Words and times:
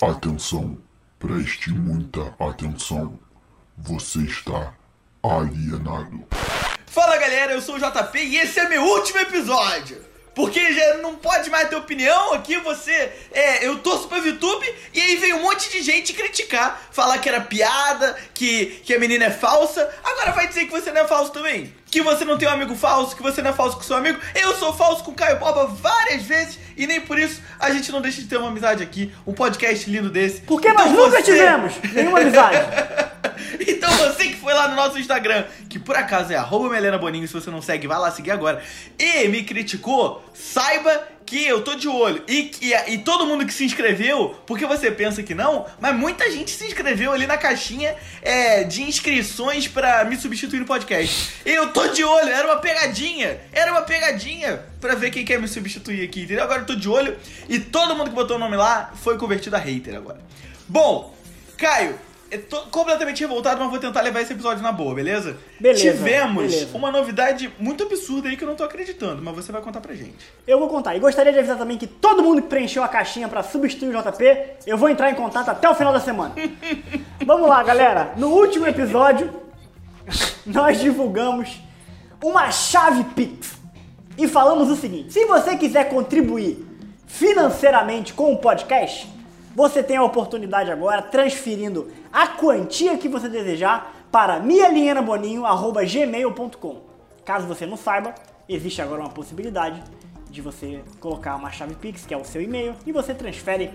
Atenção, 0.00 0.78
preste 1.18 1.70
muita 1.70 2.32
atenção. 2.38 3.18
Você 3.76 4.20
está 4.20 4.72
alienado. 5.20 6.24
Fala 6.86 7.16
galera, 7.16 7.52
eu 7.54 7.60
sou 7.60 7.74
o 7.74 7.78
JP 7.80 8.16
e 8.16 8.38
esse 8.38 8.60
é 8.60 8.68
meu 8.68 8.84
último 8.84 9.18
episódio. 9.18 10.00
Porque 10.36 10.72
já 10.72 10.98
não 10.98 11.16
pode 11.16 11.50
mais 11.50 11.68
ter 11.68 11.74
opinião 11.74 12.32
aqui, 12.32 12.58
você. 12.58 13.12
É, 13.32 13.66
eu 13.66 13.80
torço 13.80 14.06
pra 14.06 14.18
YouTube 14.18 14.72
e 14.94 15.00
aí 15.00 15.16
vem 15.16 15.32
um 15.32 15.42
monte 15.42 15.68
de 15.68 15.82
gente 15.82 16.12
criticar, 16.12 16.80
falar 16.92 17.18
que 17.18 17.28
era 17.28 17.40
piada, 17.40 18.16
que, 18.32 18.80
que 18.84 18.94
a 18.94 19.00
menina 19.00 19.24
é 19.24 19.30
falsa. 19.32 19.92
Agora 20.04 20.30
vai 20.30 20.46
dizer 20.46 20.66
que 20.66 20.70
você 20.70 20.92
não 20.92 21.00
é 21.00 21.08
falso 21.08 21.32
também. 21.32 21.74
Que 21.90 22.02
você 22.02 22.24
não 22.24 22.36
tem 22.36 22.46
um 22.46 22.52
amigo 22.52 22.74
falso, 22.74 23.16
que 23.16 23.22
você 23.22 23.40
não 23.40 23.50
é 23.50 23.52
falso 23.54 23.76
com 23.76 23.82
seu 23.82 23.96
amigo. 23.96 24.18
Eu 24.34 24.54
sou 24.56 24.74
falso 24.74 25.02
com 25.02 25.10
o 25.10 25.14
Caio 25.14 25.38
Boba 25.38 25.66
várias 25.66 26.22
vezes 26.22 26.58
e 26.76 26.86
nem 26.86 27.00
por 27.00 27.18
isso 27.18 27.40
a 27.58 27.70
gente 27.70 27.90
não 27.90 28.00
deixa 28.02 28.20
de 28.20 28.26
ter 28.28 28.36
uma 28.36 28.48
amizade 28.48 28.82
aqui. 28.82 29.12
Um 29.26 29.32
podcast 29.32 29.90
lindo 29.90 30.10
desse. 30.10 30.42
Porque 30.42 30.70
nós 30.72 30.90
Então 30.90 31.04
nunca 31.06 31.16
você- 31.22 31.22
tivemos 31.32 31.74
nenhuma 31.94 32.20
amizade. 32.20 32.58
então 33.66 33.90
você 33.96 34.28
que 34.28 34.36
foi 34.36 34.52
lá 34.52 34.68
no 34.68 34.76
nosso 34.76 34.98
Instagram, 34.98 35.44
que 35.68 35.78
por 35.78 35.96
acaso 35.96 36.32
é 36.32 36.36
arroba 36.36 36.68
Melena 36.68 36.98
Boninho, 36.98 37.26
se 37.26 37.34
você 37.34 37.50
não 37.50 37.62
segue, 37.62 37.86
vai 37.86 37.98
lá 37.98 38.10
seguir 38.10 38.30
agora, 38.30 38.62
e 38.98 39.28
me 39.28 39.42
criticou, 39.42 40.24
saiba 40.34 41.06
que 41.28 41.46
eu 41.46 41.62
tô 41.62 41.74
de 41.74 41.86
olho. 41.86 42.22
E, 42.26 42.50
e, 42.62 42.92
e 42.94 42.98
todo 42.98 43.26
mundo 43.26 43.44
que 43.44 43.52
se 43.52 43.62
inscreveu, 43.62 44.34
porque 44.46 44.64
você 44.64 44.90
pensa 44.90 45.22
que 45.22 45.34
não, 45.34 45.66
mas 45.78 45.94
muita 45.94 46.30
gente 46.30 46.50
se 46.50 46.66
inscreveu 46.66 47.12
ali 47.12 47.26
na 47.26 47.36
caixinha 47.36 47.94
é, 48.22 48.64
de 48.64 48.82
inscrições 48.82 49.68
pra 49.68 50.04
me 50.04 50.16
substituir 50.16 50.60
no 50.60 50.64
podcast. 50.64 51.34
Eu 51.44 51.70
tô 51.70 51.88
de 51.88 52.02
olho, 52.02 52.30
era 52.30 52.46
uma 52.46 52.56
pegadinha, 52.56 53.38
era 53.52 53.70
uma 53.70 53.82
pegadinha 53.82 54.64
pra 54.80 54.94
ver 54.94 55.10
quem 55.10 55.24
quer 55.24 55.38
me 55.38 55.46
substituir 55.46 56.02
aqui, 56.02 56.22
entendeu? 56.22 56.44
Agora 56.44 56.62
eu 56.62 56.66
tô 56.66 56.74
de 56.74 56.88
olho 56.88 57.14
e 57.46 57.58
todo 57.58 57.94
mundo 57.94 58.08
que 58.08 58.16
botou 58.16 58.36
o 58.36 58.40
nome 58.40 58.56
lá 58.56 58.92
foi 58.96 59.18
convertido 59.18 59.54
a 59.56 59.58
hater 59.58 59.96
agora. 59.96 60.20
Bom, 60.66 61.14
Caio, 61.58 61.98
eu 62.30 62.42
tô 62.42 62.60
completamente 62.66 63.20
revoltado, 63.20 63.60
mas 63.60 63.70
vou 63.70 63.78
tentar 63.78 64.02
levar 64.02 64.20
esse 64.20 64.32
episódio 64.32 64.62
na 64.62 64.70
boa, 64.70 64.94
beleza? 64.94 65.36
Beleza, 65.58 65.80
Tivemos 65.80 66.52
beleza. 66.52 66.76
uma 66.76 66.90
novidade 66.90 67.52
muito 67.58 67.84
absurda 67.84 68.28
aí 68.28 68.36
que 68.36 68.44
eu 68.44 68.48
não 68.48 68.54
tô 68.54 68.64
acreditando, 68.64 69.22
mas 69.22 69.34
você 69.34 69.50
vai 69.50 69.62
contar 69.62 69.80
pra 69.80 69.94
gente. 69.94 70.26
Eu 70.46 70.58
vou 70.58 70.68
contar. 70.68 70.94
E 70.96 71.00
gostaria 71.00 71.32
de 71.32 71.38
avisar 71.38 71.56
também 71.56 71.78
que 71.78 71.86
todo 71.86 72.22
mundo 72.22 72.42
que 72.42 72.48
preencheu 72.48 72.82
a 72.82 72.88
caixinha 72.88 73.28
pra 73.28 73.42
substituir 73.42 73.94
o 73.94 74.02
JP, 74.02 74.24
eu 74.66 74.76
vou 74.76 74.88
entrar 74.88 75.10
em 75.10 75.14
contato 75.14 75.48
até 75.48 75.68
o 75.68 75.74
final 75.74 75.92
da 75.92 76.00
semana. 76.00 76.34
Vamos 77.24 77.48
lá, 77.48 77.62
galera. 77.62 78.12
No 78.16 78.28
último 78.28 78.66
episódio, 78.66 79.32
nós 80.44 80.80
divulgamos 80.80 81.60
uma 82.22 82.50
chave 82.50 83.04
Pix. 83.14 83.56
E 84.16 84.26
falamos 84.26 84.68
o 84.68 84.76
seguinte: 84.76 85.12
se 85.12 85.24
você 85.24 85.56
quiser 85.56 85.88
contribuir 85.88 86.66
financeiramente 87.06 88.12
com 88.12 88.32
o 88.32 88.38
podcast, 88.38 89.08
você 89.58 89.82
tem 89.82 89.96
a 89.96 90.04
oportunidade 90.04 90.70
agora 90.70 91.02
transferindo 91.02 91.90
a 92.12 92.28
quantia 92.28 92.96
que 92.96 93.08
você 93.08 93.28
desejar 93.28 93.92
para 94.08 94.38
mialianaboninho.gmail.com. 94.38 96.80
Caso 97.24 97.48
você 97.48 97.66
não 97.66 97.76
saiba, 97.76 98.14
existe 98.48 98.80
agora 98.80 99.00
uma 99.00 99.10
possibilidade 99.10 99.82
de 100.30 100.40
você 100.40 100.84
colocar 101.00 101.34
uma 101.34 101.50
chave 101.50 101.74
Pix, 101.74 102.06
que 102.06 102.14
é 102.14 102.16
o 102.16 102.24
seu 102.24 102.40
e-mail, 102.40 102.76
e 102.86 102.92
você 102.92 103.12
transfere 103.12 103.72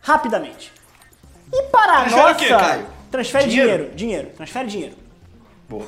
rapidamente. 0.00 0.72
E 1.52 1.64
para 1.64 1.98
a 1.98 2.04
Transfere 2.04 2.22
o 2.22 2.24
nossa. 2.24 2.34
quê, 2.36 2.48
Caio? 2.48 2.86
Transfere 3.10 3.50
Dinheiro? 3.50 3.72
dinheiro, 3.72 3.94
dinheiro, 3.94 4.30
transfere 4.34 4.66
dinheiro. 4.66 4.96
Boa. 5.68 5.84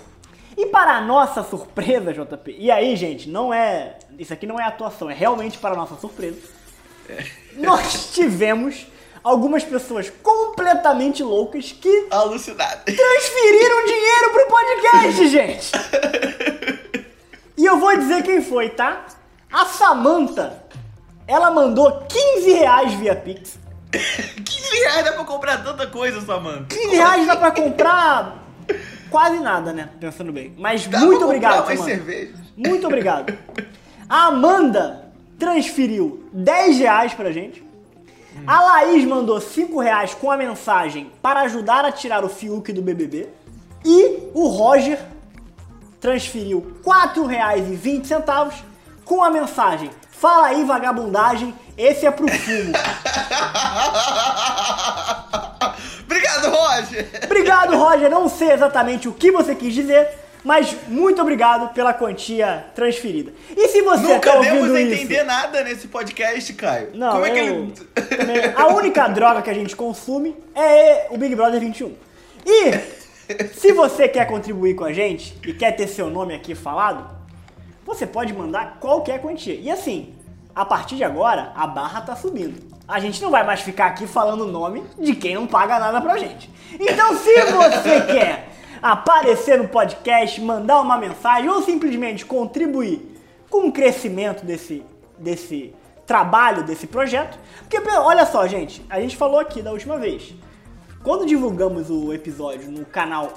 E 0.54 0.66
para 0.66 0.98
a 0.98 1.00
nossa 1.00 1.42
surpresa, 1.42 2.12
JP, 2.12 2.56
e 2.58 2.70
aí, 2.70 2.94
gente, 2.94 3.30
não 3.30 3.54
é. 3.54 3.96
Isso 4.18 4.34
aqui 4.34 4.46
não 4.46 4.60
é 4.60 4.64
atuação, 4.64 5.08
é 5.08 5.14
realmente 5.14 5.56
para 5.56 5.72
a 5.72 5.76
nossa 5.78 5.96
surpresa. 5.96 6.36
Nós 7.56 8.10
tivemos 8.12 8.86
algumas 9.22 9.62
pessoas 9.64 10.10
completamente 10.22 11.22
loucas 11.22 11.72
que 11.72 12.06
Alucinado. 12.10 12.84
transferiram 12.84 13.84
dinheiro 13.86 14.30
pro 14.32 14.46
podcast, 14.46 15.28
gente! 15.28 15.72
E 17.56 17.64
eu 17.64 17.78
vou 17.78 17.96
dizer 17.96 18.22
quem 18.22 18.42
foi, 18.42 18.70
tá? 18.70 19.06
A 19.52 19.66
Samantha, 19.66 20.64
ela 21.26 21.50
mandou 21.50 22.04
15 22.08 22.52
reais 22.52 22.94
via 22.94 23.14
Pix. 23.14 23.58
15 23.92 24.76
reais 24.84 25.04
dá 25.04 25.12
pra 25.12 25.24
comprar 25.24 25.62
tanta 25.62 25.86
coisa, 25.86 26.20
Samanta. 26.22 26.74
15 26.74 26.96
reais 26.96 27.26
dá 27.26 27.36
pra 27.36 27.50
comprar 27.50 28.42
quase 29.10 29.38
nada, 29.38 29.72
né? 29.72 29.90
Pensando 30.00 30.32
bem. 30.32 30.54
Mas 30.58 30.86
Dá 30.86 30.98
muito 31.00 31.24
obrigado, 31.24 31.66
cervejas. 31.76 32.34
Muito 32.56 32.86
obrigado. 32.86 33.36
A 34.08 34.26
Amanda 34.26 35.01
transferiu 35.42 36.24
10 36.32 36.78
reais 36.78 37.14
pra 37.14 37.32
gente. 37.32 37.64
A 38.46 38.60
Laís 38.60 39.04
mandou 39.04 39.40
5 39.40 39.80
reais 39.80 40.14
com 40.14 40.30
a 40.30 40.36
mensagem 40.36 41.10
para 41.20 41.40
ajudar 41.40 41.84
a 41.84 41.90
tirar 41.90 42.24
o 42.24 42.28
Fiuk 42.28 42.72
do 42.72 42.80
BBB. 42.80 43.28
E 43.84 44.30
o 44.32 44.46
Roger 44.46 45.00
transferiu 46.00 46.76
4 46.84 47.26
reais 47.26 47.68
e 47.68 47.74
20 47.74 48.06
centavos 48.06 48.54
com 49.04 49.24
a 49.24 49.30
mensagem 49.30 49.90
Fala 50.22 50.46
aí, 50.46 50.62
vagabundagem, 50.62 51.52
esse 51.76 52.06
é 52.06 52.10
pro 52.12 52.28
fumo. 52.28 52.72
Obrigado, 56.06 56.48
Roger. 56.48 57.10
Obrigado, 57.24 57.76
Roger. 57.76 58.08
Não 58.08 58.28
sei 58.28 58.52
exatamente 58.52 59.08
o 59.08 59.12
que 59.12 59.32
você 59.32 59.56
quis 59.56 59.74
dizer, 59.74 60.16
mas 60.44 60.76
muito 60.88 61.20
obrigado 61.22 61.72
pela 61.72 61.92
quantia 61.94 62.66
transferida. 62.74 63.32
E 63.56 63.68
se 63.68 63.80
você 63.82 64.02
Nunca 64.14 64.32
tá 64.32 64.38
demos 64.40 64.74
a 64.74 64.80
isso... 64.80 64.92
entender 64.94 65.22
nada 65.24 65.62
nesse 65.62 65.88
podcast, 65.88 66.52
Caio. 66.54 66.90
Não, 66.94 67.12
Como 67.12 67.26
é 67.26 67.30
que 67.30 67.38
eu- 67.38 67.44
ele. 67.44 67.72
também- 68.16 68.52
A 68.56 68.66
única 68.68 69.06
droga 69.08 69.42
que 69.42 69.50
a 69.50 69.54
gente 69.54 69.76
consome 69.76 70.36
é 70.54 71.06
o 71.10 71.16
Big 71.18 71.34
Brother 71.34 71.60
21. 71.60 71.92
E 72.44 73.44
se 73.54 73.72
você 73.72 74.08
quer 74.08 74.26
contribuir 74.26 74.74
com 74.74 74.84
a 74.84 74.92
gente 74.92 75.36
e 75.46 75.52
quer 75.52 75.72
ter 75.72 75.86
seu 75.86 76.10
nome 76.10 76.34
aqui 76.34 76.54
falado, 76.54 77.08
você 77.84 78.06
pode 78.06 78.32
mandar 78.32 78.78
qualquer 78.80 79.20
quantia. 79.20 79.54
E 79.54 79.70
assim, 79.70 80.14
a 80.54 80.64
partir 80.64 80.96
de 80.96 81.04
agora, 81.04 81.52
a 81.54 81.66
barra 81.66 82.00
tá 82.00 82.16
subindo. 82.16 82.70
A 82.86 82.98
gente 82.98 83.22
não 83.22 83.30
vai 83.30 83.44
mais 83.46 83.60
ficar 83.60 83.86
aqui 83.86 84.06
falando 84.06 84.42
o 84.42 84.48
nome 84.50 84.82
de 84.98 85.14
quem 85.14 85.34
não 85.36 85.46
paga 85.46 85.78
nada 85.78 86.00
pra 86.00 86.18
gente. 86.18 86.50
Então, 86.78 87.16
se 87.16 87.32
você 87.42 88.00
quer 88.12 88.48
aparecer 88.82 89.56
no 89.56 89.68
podcast, 89.68 90.40
mandar 90.40 90.80
uma 90.80 90.98
mensagem 90.98 91.48
ou 91.48 91.62
simplesmente 91.62 92.26
contribuir 92.26 93.16
com 93.48 93.68
o 93.68 93.72
crescimento 93.72 94.44
desse, 94.44 94.82
desse 95.16 95.72
trabalho, 96.04 96.64
desse 96.64 96.86
projeto. 96.86 97.38
Porque, 97.60 97.78
olha 97.78 98.26
só, 98.26 98.46
gente, 98.48 98.84
a 98.90 99.00
gente 99.00 99.16
falou 99.16 99.38
aqui 99.38 99.62
da 99.62 99.70
última 99.70 99.98
vez. 99.98 100.34
Quando 101.04 101.24
divulgamos 101.24 101.90
o 101.90 102.12
episódio 102.12 102.70
no 102.70 102.84
canal 102.84 103.32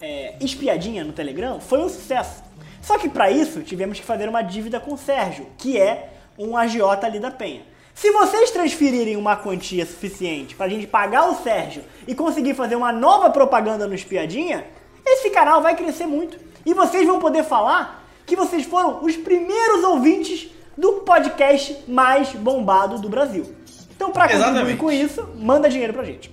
é, 0.00 0.36
Espiadinha 0.40 1.02
no 1.04 1.12
Telegram, 1.12 1.58
foi 1.58 1.80
um 1.80 1.88
sucesso. 1.88 2.42
Só 2.82 2.98
que 2.98 3.08
para 3.08 3.30
isso 3.30 3.62
tivemos 3.62 3.98
que 3.98 4.04
fazer 4.04 4.28
uma 4.28 4.42
dívida 4.42 4.80
com 4.80 4.94
o 4.94 4.98
Sérgio, 4.98 5.46
que 5.56 5.78
é 5.78 6.10
um 6.38 6.56
agiota 6.56 7.06
ali 7.06 7.20
da 7.20 7.30
Penha. 7.30 7.62
Se 7.94 8.10
vocês 8.10 8.50
transferirem 8.50 9.16
uma 9.16 9.36
quantia 9.36 9.86
suficiente 9.86 10.54
pra 10.54 10.68
gente 10.68 10.86
pagar 10.86 11.28
o 11.28 11.42
Sérgio 11.42 11.84
e 12.06 12.14
conseguir 12.14 12.54
fazer 12.54 12.74
uma 12.74 12.92
nova 12.92 13.30
propaganda 13.30 13.86
no 13.86 13.94
Espiadinha, 13.94 14.66
esse 15.04 15.30
canal 15.30 15.62
vai 15.62 15.76
crescer 15.76 16.06
muito. 16.06 16.38
E 16.64 16.74
vocês 16.74 17.06
vão 17.06 17.20
poder 17.20 17.44
falar 17.44 18.04
que 18.26 18.36
vocês 18.36 18.64
foram 18.64 19.04
os 19.04 19.16
primeiros 19.16 19.84
ouvintes 19.84 20.48
do 20.76 20.94
podcast 21.00 21.76
mais 21.86 22.30
bombado 22.30 22.98
do 22.98 23.08
Brasil. 23.08 23.54
Então, 23.94 24.10
pra 24.10 24.28
contribuir 24.28 24.76
com 24.78 24.90
isso, 24.90 25.28
manda 25.36 25.68
dinheiro 25.68 25.92
pra 25.92 26.04
gente. 26.04 26.30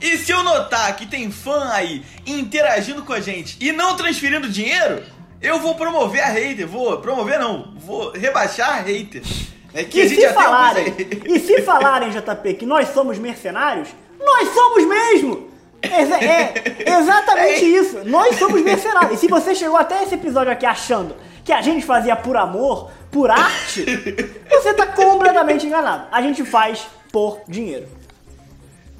E 0.00 0.16
se 0.16 0.32
eu 0.32 0.42
notar 0.42 0.96
que 0.96 1.06
tem 1.06 1.30
fã 1.30 1.70
aí 1.70 2.02
interagindo 2.26 3.04
com 3.04 3.12
a 3.12 3.20
gente 3.20 3.56
e 3.60 3.70
não 3.70 3.94
transferindo 3.94 4.48
dinheiro, 4.48 5.04
eu 5.40 5.60
vou 5.60 5.76
promover 5.76 6.22
a 6.22 6.26
hater. 6.26 6.66
Vou 6.66 6.98
promover, 6.98 7.38
não. 7.38 7.74
Vou 7.76 8.10
rebaixar 8.10 8.70
a 8.70 8.80
hater. 8.80 9.22
É 9.74 9.84
que 9.84 10.00
E 10.02 10.08
se, 10.08 10.28
falarem, 10.28 10.94
e 11.26 11.38
se 11.40 11.62
falarem, 11.62 12.10
JP, 12.10 12.54
que 12.54 12.66
nós 12.66 12.88
somos 12.92 13.18
mercenários, 13.18 13.88
nós 14.18 14.48
somos 14.52 14.86
mesmo! 14.86 15.50
Exa- 15.82 16.22
É, 16.22 16.54
exatamente 17.00 17.64
isso, 17.64 18.00
nós 18.04 18.36
somos 18.38 18.62
mercenários. 18.62 19.14
E 19.14 19.16
se 19.16 19.28
você 19.28 19.54
chegou 19.54 19.76
até 19.76 20.02
esse 20.04 20.14
episódio 20.14 20.52
aqui 20.52 20.64
achando 20.66 21.16
que 21.44 21.52
a 21.52 21.60
gente 21.60 21.84
fazia 21.84 22.14
por 22.14 22.36
amor, 22.36 22.90
por 23.10 23.30
arte, 23.30 23.84
você 24.48 24.74
tá 24.74 24.86
completamente 24.86 25.66
enganado. 25.66 26.06
A 26.12 26.22
gente 26.22 26.44
faz 26.44 26.86
por 27.10 27.40
dinheiro. 27.48 27.88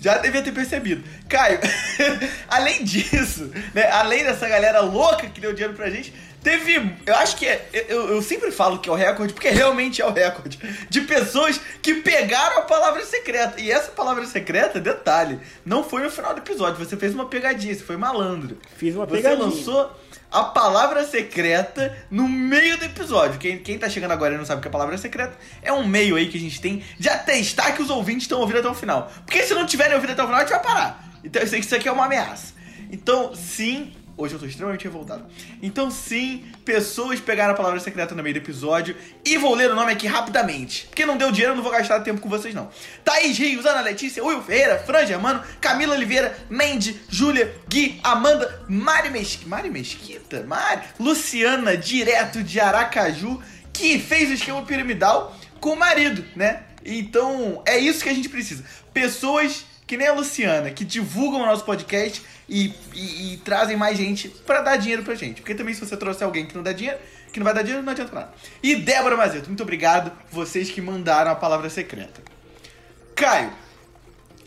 Já 0.01 0.19
devia 0.19 0.43
ter 0.43 0.51
percebido. 0.53 1.05
Caio, 1.29 1.61
além 2.49 2.83
disso, 2.83 3.53
né, 3.73 3.89
além 3.93 4.25
dessa 4.25 4.49
galera 4.49 4.81
louca 4.81 5.29
que 5.29 5.41
deu 5.41 5.53
dinheiro 5.53 5.75
pra 5.75 5.89
gente, 5.89 6.13
Teve. 6.43 6.97
Eu 7.07 7.15
acho 7.17 7.37
que 7.37 7.47
é. 7.47 7.69
Eu, 7.89 8.15
eu 8.15 8.23
sempre 8.23 8.51
falo 8.51 8.79
que 8.79 8.89
é 8.89 8.93
o 8.93 8.97
recorde, 8.97 9.33
porque 9.33 9.49
realmente 9.49 10.03
é 10.03 10.07
o 10.07 10.13
recorde. 10.13 10.59
De 10.89 11.01
pessoas 11.03 11.61
que 11.81 11.95
pegaram 11.95 12.59
a 12.59 12.63
palavra 12.63 13.05
secreta. 13.05 13.61
E 13.61 13.71
essa 13.71 13.93
palavra 13.93 14.27
secreta, 14.27 14.81
detalhe, 14.81 15.39
não 15.65 15.85
foi 15.85 16.03
no 16.03 16.11
final 16.11 16.35
do 16.35 16.41
episódio. 16.41 16.85
Você 16.85 16.97
fez 16.97 17.15
uma 17.15 17.27
pegadinha, 17.27 17.75
você 17.75 17.83
foi 17.85 17.97
malandro. 17.97 18.59
Fiz 18.77 18.95
uma 18.95 19.07
Você 19.07 19.17
pegadinha. 19.17 19.45
lançou 19.45 19.97
a 20.31 20.45
palavra 20.45 21.05
secreta 21.07 21.97
no 22.11 22.27
meio 22.27 22.77
do 22.79 22.87
episódio. 22.87 23.39
Quem, 23.39 23.59
quem 23.59 23.79
tá 23.79 23.89
chegando 23.89 24.13
agora 24.13 24.35
e 24.35 24.39
não 24.39 24.45
sabe 24.47 24.59
o 24.59 24.63
que 24.63 24.69
é 24.69 24.71
palavra 24.71 24.97
secreta, 24.97 25.37
é 25.63 25.73
um 25.73 25.87
meio 25.87 26.17
aí 26.17 26.29
que 26.29 26.39
a 26.39 26.41
gente 26.41 26.61
tem 26.61 26.83
de 26.99 27.09
atestar 27.09 27.77
que 27.77 27.83
os 27.83 27.91
ouvintes 27.91 28.23
estão 28.25 28.41
ouvindo 28.41 28.59
até 28.59 28.69
o 28.69 28.75
final. 28.75 29.13
Porque 29.27 29.43
se 29.43 29.55
não 29.55 29.67
tiverem 29.67 29.95
ouvido 29.95 30.13
até 30.13 30.23
o 30.23 30.27
final, 30.27 30.41
a 30.41 30.45
gente 30.45 30.53
vai 30.53 30.63
parar. 30.63 31.05
Então 31.23 31.41
eu 31.43 31.47
sei 31.47 31.61
que 31.61 31.67
isso 31.67 31.75
aqui 31.77 31.89
é 31.89 31.93
uma 31.93 32.07
ameaça. 32.07 32.55
Então, 32.91 33.35
sim. 33.35 33.93
Hoje 34.23 34.35
eu 34.35 34.39
tô 34.39 34.47
extremamente 34.47 34.85
revoltado. 34.85 35.27
Então, 35.61 35.91
sim, 35.91 36.45
pessoas 36.65 37.19
pegaram 37.19 37.55
a 37.55 37.57
palavra 37.57 37.81
secreta 37.81 38.15
no 38.15 38.23
meio 38.23 38.37
do 38.37 38.39
episódio. 38.39 38.95
E 39.25 39.37
vou 39.37 39.53
ler 39.53 39.69
o 39.69 39.75
nome 39.75 39.91
aqui 39.91 40.07
rapidamente. 40.07 40.87
Porque 40.87 41.05
não 41.05 41.17
deu 41.17 41.33
dinheiro, 41.33 41.55
eu 41.55 41.57
não 41.57 41.63
vou 41.65 41.73
gastar 41.73 41.99
tempo 42.03 42.21
com 42.21 42.29
vocês, 42.29 42.55
não. 42.55 42.71
Thaís 43.05 43.37
Rios, 43.37 43.67
Ana 43.67 43.81
Letícia, 43.81 44.23
Will 44.23 44.41
Ferreira, 44.41 44.79
Fran 44.79 45.05
Germano, 45.05 45.43
Camila 45.61 45.97
Oliveira, 45.97 46.39
Mandy, 46.49 47.01
Júlia, 47.09 47.53
Gui, 47.69 47.99
Amanda, 48.05 48.65
Mari 48.69 49.11
Mesquita. 49.11 49.49
Mari 49.49 49.71
Mesquita? 49.71 50.45
Mari. 50.45 50.83
Luciana, 51.01 51.77
direto 51.77 52.45
de 52.45 52.61
Aracaju, 52.61 53.43
que 53.73 53.99
fez 53.99 54.31
o 54.31 54.35
esquema 54.35 54.63
piramidal 54.63 55.37
com 55.59 55.71
o 55.71 55.77
marido, 55.77 56.25
né? 56.37 56.63
Então, 56.85 57.61
é 57.67 57.77
isso 57.77 58.05
que 58.05 58.09
a 58.09 58.15
gente 58.15 58.29
precisa. 58.29 58.65
Pessoas 58.95 59.65
que 59.87 59.97
nem 59.97 60.07
a 60.09 60.13
Luciana, 60.13 60.71
que 60.71 60.85
divulgam 60.85 61.43
o 61.43 61.47
nosso 61.47 61.65
podcast 61.65 62.23
e, 62.49 62.73
e- 62.95 63.35
e 63.35 63.37
trazem 63.39 63.77
mais 63.77 63.97
gente 63.99 64.29
pra 64.29 64.61
dar 64.63 64.77
dinheiro 64.77 65.03
pra 65.03 65.15
gente. 65.15 65.41
Porque 65.43 65.55
também 65.55 65.75
se 65.75 65.81
você 65.85 65.97
trouxer 65.97 66.25
alguém 66.27 66.47
que 66.47 66.55
não 66.55 66.63
dá 66.63 66.73
dinheiro, 66.73 66.99
que 67.33 67.39
não 67.41 67.45
vai 67.45 67.55
dar 67.55 67.63
dinheiro, 67.63 67.83
não 67.85 67.93
adianta 67.93 68.15
nada. 68.15 68.33
E 68.63 68.77
Débora 68.77 69.17
Mazeto, 69.17 69.49
muito 69.49 69.63
obrigado 69.63 70.13
vocês 70.31 70.71
que 70.71 70.81
mandaram 70.81 71.31
a 71.31 71.35
palavra 71.35 71.69
secreta. 71.71 72.21
Caio, 73.15 73.51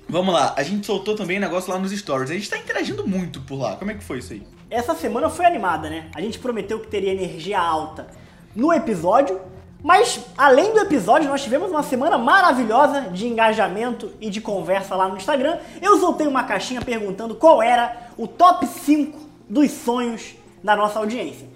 vamos 0.07 0.33
lá. 0.33 0.53
A 0.57 0.63
gente 0.63 0.85
soltou 0.85 1.15
também 1.15 1.39
negócio 1.39 1.71
lá 1.71 1.79
nos 1.79 1.91
stories. 1.91 2.31
A 2.31 2.33
gente 2.33 2.49
tá 2.49 2.57
interagindo 2.57 3.07
muito 3.07 3.41
por 3.41 3.57
lá. 3.59 3.75
Como 3.75 3.91
é 3.91 3.93
que 3.93 4.03
foi 4.03 4.19
isso 4.19 4.33
aí? 4.33 4.43
Essa 4.69 4.95
semana 4.95 5.29
foi 5.29 5.45
animada, 5.45 5.89
né? 5.89 6.09
A 6.15 6.21
gente 6.21 6.39
prometeu 6.39 6.79
que 6.79 6.87
teria 6.87 7.11
energia 7.13 7.59
alta 7.59 8.07
no 8.55 8.73
episódio, 8.73 9.39
mas 9.85 10.19
além 10.35 10.73
do 10.73 10.79
episódio, 10.79 11.29
nós 11.29 11.43
tivemos 11.43 11.69
uma 11.69 11.83
semana 11.83 12.17
maravilhosa 12.17 13.01
de 13.01 13.27
engajamento 13.27 14.11
e 14.19 14.31
de 14.31 14.41
conversa 14.41 14.95
lá 14.95 15.07
no 15.07 15.15
Instagram. 15.15 15.59
Eu 15.79 15.99
soltei 15.99 16.25
uma 16.25 16.43
caixinha 16.43 16.81
perguntando 16.81 17.35
qual 17.35 17.61
era 17.61 18.09
o 18.17 18.27
top 18.27 18.65
5 18.65 19.15
dos 19.47 19.69
sonhos 19.69 20.33
da 20.63 20.75
nossa 20.75 20.97
audiência. 20.97 21.47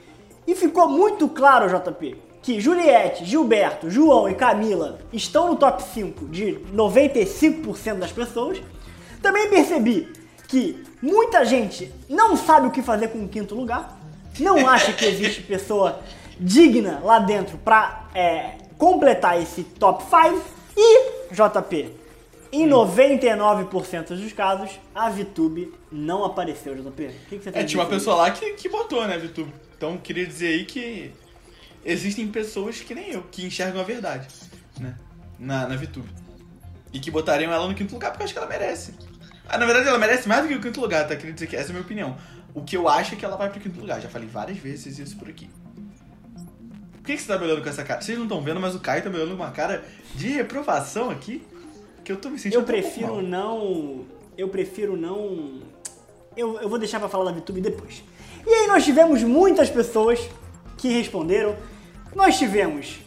E 0.45 0.53
ficou 0.53 0.87
muito 0.87 1.27
claro, 1.27 1.75
JP, 1.75 2.17
que 2.43 2.61
Juliette, 2.61 3.25
Gilberto, 3.25 3.89
João 3.89 4.29
e 4.29 4.35
Camila 4.35 4.99
estão 5.11 5.47
no 5.47 5.55
top 5.55 5.81
5 5.81 6.27
de 6.27 6.59
95% 6.71 7.95
das 7.95 8.11
pessoas. 8.11 8.61
Também 9.23 9.49
percebi 9.49 10.07
que 10.47 10.83
muita 11.01 11.43
gente 11.43 11.91
não 12.07 12.37
sabe 12.37 12.67
o 12.67 12.71
que 12.71 12.83
fazer 12.83 13.07
com 13.07 13.23
o 13.23 13.27
quinto 13.27 13.55
lugar, 13.55 13.97
não 14.39 14.67
acha 14.67 14.93
que 14.93 15.03
existe 15.03 15.41
pessoa 15.41 15.99
digna 16.39 16.99
lá 17.03 17.19
dentro 17.19 17.57
pra 17.57 18.07
é, 18.13 18.55
completar 18.77 19.41
esse 19.41 19.63
top 19.63 20.03
5 20.03 20.41
e, 20.77 21.33
JP, 21.33 21.93
em 22.51 22.67
99% 22.67 24.07
dos 24.07 24.33
casos, 24.33 24.71
a 24.95 25.09
VTube 25.09 25.73
não 25.91 26.23
apareceu, 26.23 26.73
JP. 26.75 26.87
O 26.87 26.91
que, 27.29 27.37
que 27.37 27.43
você 27.43 27.51
tem 27.51 27.61
É, 27.61 27.65
tinha 27.65 27.81
uma 27.81 27.89
pessoa 27.89 28.15
lá 28.15 28.31
que, 28.31 28.53
que 28.53 28.69
botou, 28.69 29.05
né, 29.07 29.17
VTube? 29.17 29.53
Então 29.77 29.97
queria 29.97 30.25
dizer 30.25 30.47
aí 30.47 30.65
que 30.65 31.11
existem 31.85 32.27
pessoas 32.27 32.81
que 32.81 32.95
nem 32.95 33.11
eu, 33.11 33.23
que 33.23 33.45
enxergam 33.45 33.81
a 33.81 33.83
verdade, 33.83 34.27
né? 34.79 34.95
Na, 35.37 35.67
na 35.67 35.75
VTube. 35.75 36.09
E 36.91 36.99
que 36.99 37.11
botariam 37.11 37.51
ela 37.51 37.67
no 37.67 37.75
quinto 37.75 37.93
lugar 37.93 38.11
porque 38.11 38.23
eu 38.23 38.25
acho 38.25 38.33
que 38.33 38.39
ela 38.39 38.47
merece. 38.47 38.93
Ah, 39.47 39.57
na 39.57 39.65
verdade, 39.65 39.87
ela 39.87 39.97
merece 39.97 40.27
mais 40.27 40.41
do 40.41 40.47
que 40.47 40.55
o 40.55 40.61
quinto 40.61 40.81
lugar, 40.81 41.07
tá? 41.07 41.15
Queria 41.15 41.33
dizer 41.33 41.47
que 41.47 41.55
essa 41.55 41.67
é 41.67 41.69
a 41.69 41.73
minha 41.73 41.83
opinião. 41.83 42.17
O 42.53 42.63
que 42.63 42.75
eu 42.75 42.89
acho 42.89 43.13
é 43.13 43.17
que 43.17 43.23
ela 43.23 43.37
vai 43.37 43.49
pro 43.49 43.59
quinto 43.59 43.79
lugar. 43.79 44.01
Já 44.01 44.09
falei 44.09 44.27
várias 44.27 44.57
vezes 44.57 44.97
isso 44.97 45.17
por 45.17 45.29
aqui. 45.29 45.49
Por 47.09 47.13
que, 47.13 47.21
que 47.21 47.23
você 47.23 47.33
tá 47.33 47.39
me 47.39 47.45
olhando 47.45 47.63
com 47.63 47.69
essa 47.69 47.83
cara? 47.83 48.01
Vocês 48.01 48.15
não 48.15 48.25
estão 48.25 48.39
vendo, 48.39 48.59
mas 48.59 48.75
o 48.75 48.79
Caio 48.79 49.01
tá 49.01 49.09
me 49.09 49.15
olhando 49.15 49.35
com 49.35 49.41
uma 49.41 49.49
cara 49.49 49.83
de 50.13 50.27
reprovação 50.27 51.09
aqui. 51.09 51.43
Que 52.03 52.11
eu 52.11 52.17
tô 52.17 52.29
me 52.29 52.37
sentindo 52.37 52.61
Eu 52.61 52.63
prefiro 52.63 53.19
não. 53.19 54.05
Eu 54.37 54.47
prefiro 54.47 54.95
não. 54.95 55.59
Eu, 56.37 56.59
eu 56.59 56.69
vou 56.69 56.77
deixar 56.77 56.99
pra 56.99 57.09
falar 57.09 57.31
da 57.31 57.31
VTube 57.31 57.61
depois. 57.61 58.03
E 58.45 58.53
aí 58.53 58.67
nós 58.67 58.85
tivemos 58.85 59.23
muitas 59.23 59.71
pessoas 59.71 60.19
que 60.77 60.87
responderam. 60.89 61.55
Nós 62.15 62.37
tivemos. 62.37 62.99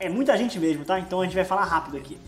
É 0.00 0.08
muita 0.08 0.36
gente 0.36 0.58
mesmo, 0.58 0.84
tá? 0.84 0.98
Então 0.98 1.20
a 1.20 1.24
gente 1.26 1.36
vai 1.36 1.44
falar 1.44 1.62
rápido 1.62 1.98
aqui. 1.98 2.18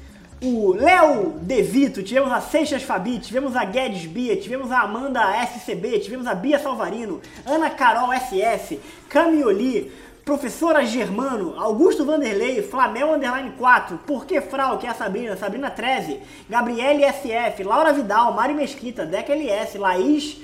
O 0.40 0.74
Léo 0.74 1.40
Devito, 1.42 2.04
tivemos 2.04 2.30
a 2.30 2.40
Seixas 2.40 2.84
Fabi, 2.84 3.18
tivemos 3.18 3.56
a 3.56 3.64
Guedes 3.64 4.06
Bia, 4.06 4.36
tivemos 4.36 4.70
a 4.70 4.82
Amanda 4.82 5.20
SCB, 5.42 5.98
tivemos 5.98 6.28
a 6.28 6.34
Bia 6.36 6.60
Salvarino, 6.60 7.20
Ana 7.44 7.68
Carol 7.70 8.12
SS, 8.12 8.78
Camioli, 9.08 9.90
Professora 10.28 10.84
Germano, 10.84 11.54
Augusto 11.58 12.04
Vanderlei, 12.04 12.60
Flamel 12.60 13.14
Underline 13.14 13.54
4, 13.56 13.96
Por 14.06 14.26
que 14.26 14.42
Frau, 14.42 14.76
que 14.76 14.86
é 14.86 14.90
a 14.90 14.94
Sabrina, 14.94 15.34
Sabrina 15.38 15.70
13, 15.70 16.20
Gabriele 16.50 17.02
SF, 17.02 17.64
Laura 17.64 17.94
Vidal, 17.94 18.34
Mari 18.34 18.52
Mesquita, 18.52 19.06
Deca 19.06 19.32
LS, 19.32 19.78
Laís 19.78 20.38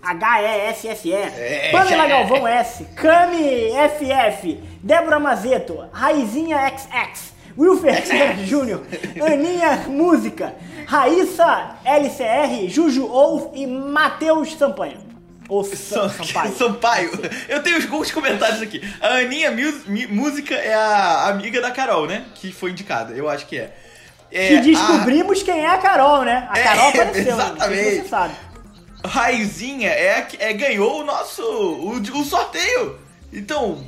HESSE, 0.00 1.10
Pamela 1.72 2.06
Galvão 2.06 2.46
S, 2.46 2.84
Cami 2.94 3.72
FF, 3.98 4.60
Débora 4.80 5.18
Mazeto, 5.18 5.84
Raizinha 5.92 6.58
XX, 6.78 7.32
Will 7.58 7.76
Ferreira 7.78 8.34
Júnior, 8.46 8.82
Aninha 9.20 9.86
Música, 9.88 10.54
Raíssa 10.86 11.78
LCR, 11.84 12.68
Juju 12.68 13.04
Ou 13.08 13.50
e 13.56 13.66
Matheus 13.66 14.54
Sampaio. 14.54 15.05
Ou 15.48 15.62
Sa- 15.62 15.76
Sam- 15.76 16.08
Sampaio. 16.24 16.56
Sampaio. 16.56 17.10
Eu 17.48 17.62
tenho 17.62 17.76
alguns 17.82 18.10
comentários 18.10 18.60
aqui. 18.60 18.82
A 19.00 19.18
Aninha 19.18 19.52
Música 20.08 20.54
é 20.54 20.74
a 20.74 21.28
amiga 21.28 21.60
da 21.60 21.70
Carol, 21.70 22.06
né? 22.06 22.24
Que 22.34 22.52
foi 22.52 22.70
indicada. 22.72 23.14
Eu 23.14 23.28
acho 23.28 23.46
que 23.46 23.56
é. 23.58 23.72
É, 24.32 24.48
Que 24.48 24.60
descobrimos 24.72 25.42
quem 25.44 25.60
é 25.64 25.68
a 25.68 25.78
Carol, 25.78 26.24
né? 26.24 26.48
A 26.50 26.58
É, 26.58 26.62
Carol 26.64 26.88
apareceu, 26.88 27.32
exatamente. 27.34 28.02
você 28.02 28.08
sabe. 28.08 28.34
A 29.04 29.08
Raizinha 29.08 29.88
é, 29.90 30.18
a 30.18 30.22
que- 30.22 30.36
é 30.42 30.52
ganhou 30.52 31.00
o 31.00 31.04
nosso. 31.04 31.42
O, 31.42 31.92
o 32.00 32.24
sorteio. 32.24 32.98
Então, 33.32 33.84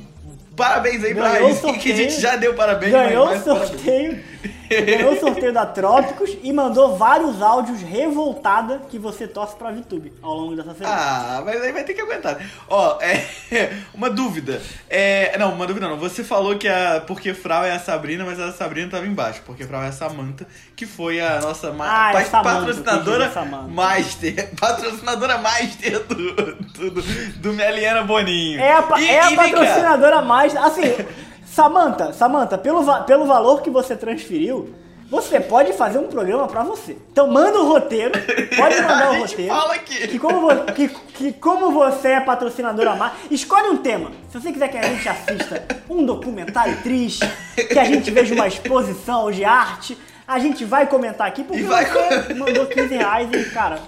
parabéns 0.55 1.03
aí 1.03 1.13
pra 1.13 1.29
Ganhou 1.33 1.49
o 1.49 1.51
Raizinha, 1.53 1.73
que 1.77 1.91
a 1.91 1.95
gente 1.95 2.21
já 2.21 2.35
deu 2.37 2.53
parabéns. 2.53 2.93
Ganhou 2.93 3.29
o 3.29 3.43
sorteio. 3.43 4.23
Ganhou 4.69 5.13
o 5.13 5.19
sorteio 5.19 5.51
da 5.53 5.65
Trópicos 5.65 6.37
e 6.43 6.53
mandou 6.53 6.95
vários 6.95 7.41
áudios 7.41 7.81
revoltada 7.81 8.81
que 8.89 8.97
você 8.99 9.27
torce 9.27 9.55
pra 9.55 9.71
VTube 9.71 10.13
ao 10.21 10.33
longo 10.33 10.55
dessa 10.55 10.73
semana. 10.73 10.95
Ah, 10.95 11.41
mas 11.43 11.61
aí 11.61 11.71
vai 11.71 11.83
ter 11.83 11.93
que 11.93 12.01
aguentar. 12.01 12.37
Ó, 12.69 12.97
é. 13.01 13.25
Uma 13.93 14.09
dúvida. 14.09 14.61
É. 14.89 15.35
Não, 15.37 15.53
uma 15.53 15.65
dúvida 15.67 15.87
não. 15.87 15.97
Você 15.97 16.23
falou 16.23 16.57
que 16.57 16.67
a. 16.67 17.01
Porque 17.05 17.33
Frau 17.33 17.63
é 17.65 17.71
a 17.71 17.79
Sabrina, 17.79 18.23
mas 18.25 18.39
a 18.39 18.51
Sabrina 18.51 18.89
tava 18.89 19.05
embaixo. 19.07 19.41
Porque 19.45 19.65
Frau 19.65 19.81
é 19.81 19.87
a 19.87 19.91
Samantha, 19.91 20.45
que 20.75 20.85
foi 20.85 21.19
a 21.19 21.39
nossa 21.41 21.73
Ah, 21.79 22.11
é 22.13 22.23
Samantha, 22.25 22.43
patrocinadora 22.59 23.31
Samantha. 23.31 23.67
master. 23.67 24.49
Patrocinadora 24.59 25.37
master 25.39 26.03
do. 26.05 26.33
do, 26.33 26.91
do, 26.91 27.01
do 27.37 27.53
Meliana 27.53 28.03
Boninho. 28.03 28.59
É 28.59 28.73
a, 28.73 28.99
E- 28.99 29.07
é 29.09 29.19
a 29.21 29.31
e 29.31 29.35
cá. 29.35 29.43
patrocinadora 29.43 30.21
mais. 30.21 30.55
Assim, 30.55 30.83
Samantha, 31.53 32.13
Samantha, 32.13 32.57
pelo, 32.57 32.83
va- 32.83 33.01
pelo 33.01 33.25
valor 33.25 33.61
que 33.61 33.69
você 33.69 33.95
transferiu, 33.95 34.73
você 35.09 35.39
pode 35.39 35.73
fazer 35.73 35.97
um 35.97 36.07
programa 36.07 36.47
pra 36.47 36.61
você. 36.63 36.95
Então 37.11 37.27
manda 37.27 37.59
o 37.59 37.67
roteiro, 37.67 38.11
pode 38.55 38.75
mandar 38.81 39.09
o 39.09 39.13
gente 39.15 39.31
roteiro. 39.31 39.55
fala 39.55 39.73
aqui. 39.73 40.07
Que 40.07 40.19
como, 40.19 40.41
vo- 40.41 40.65
que, 40.73 40.87
que 40.87 41.33
como 41.33 41.71
você 41.71 42.09
é 42.09 42.19
patrocinadora 42.21 42.95
mais, 42.95 43.13
escolhe 43.31 43.69
um 43.69 43.77
tema. 43.77 44.11
Se 44.31 44.39
você 44.39 44.51
quiser 44.51 44.67
que 44.69 44.77
a 44.77 44.83
gente 44.83 45.09
assista 45.09 45.65
um 45.89 46.05
documentário 46.05 46.77
triste, 46.83 47.25
que 47.55 47.79
a 47.79 47.83
gente 47.85 48.11
veja 48.11 48.35
uma 48.35 48.47
exposição 48.47 49.31
de 49.31 49.43
arte, 49.43 49.97
a 50.27 50.37
gente 50.37 50.63
vai 50.63 50.85
comentar 50.85 51.27
aqui 51.27 51.43
porque 51.43 51.61
E 51.63 51.65
vai 51.65 51.85
você 51.85 52.33
mandou 52.35 52.67
15 52.67 52.95
reais 52.95 53.29
e, 53.33 53.49
cara, 53.49 53.79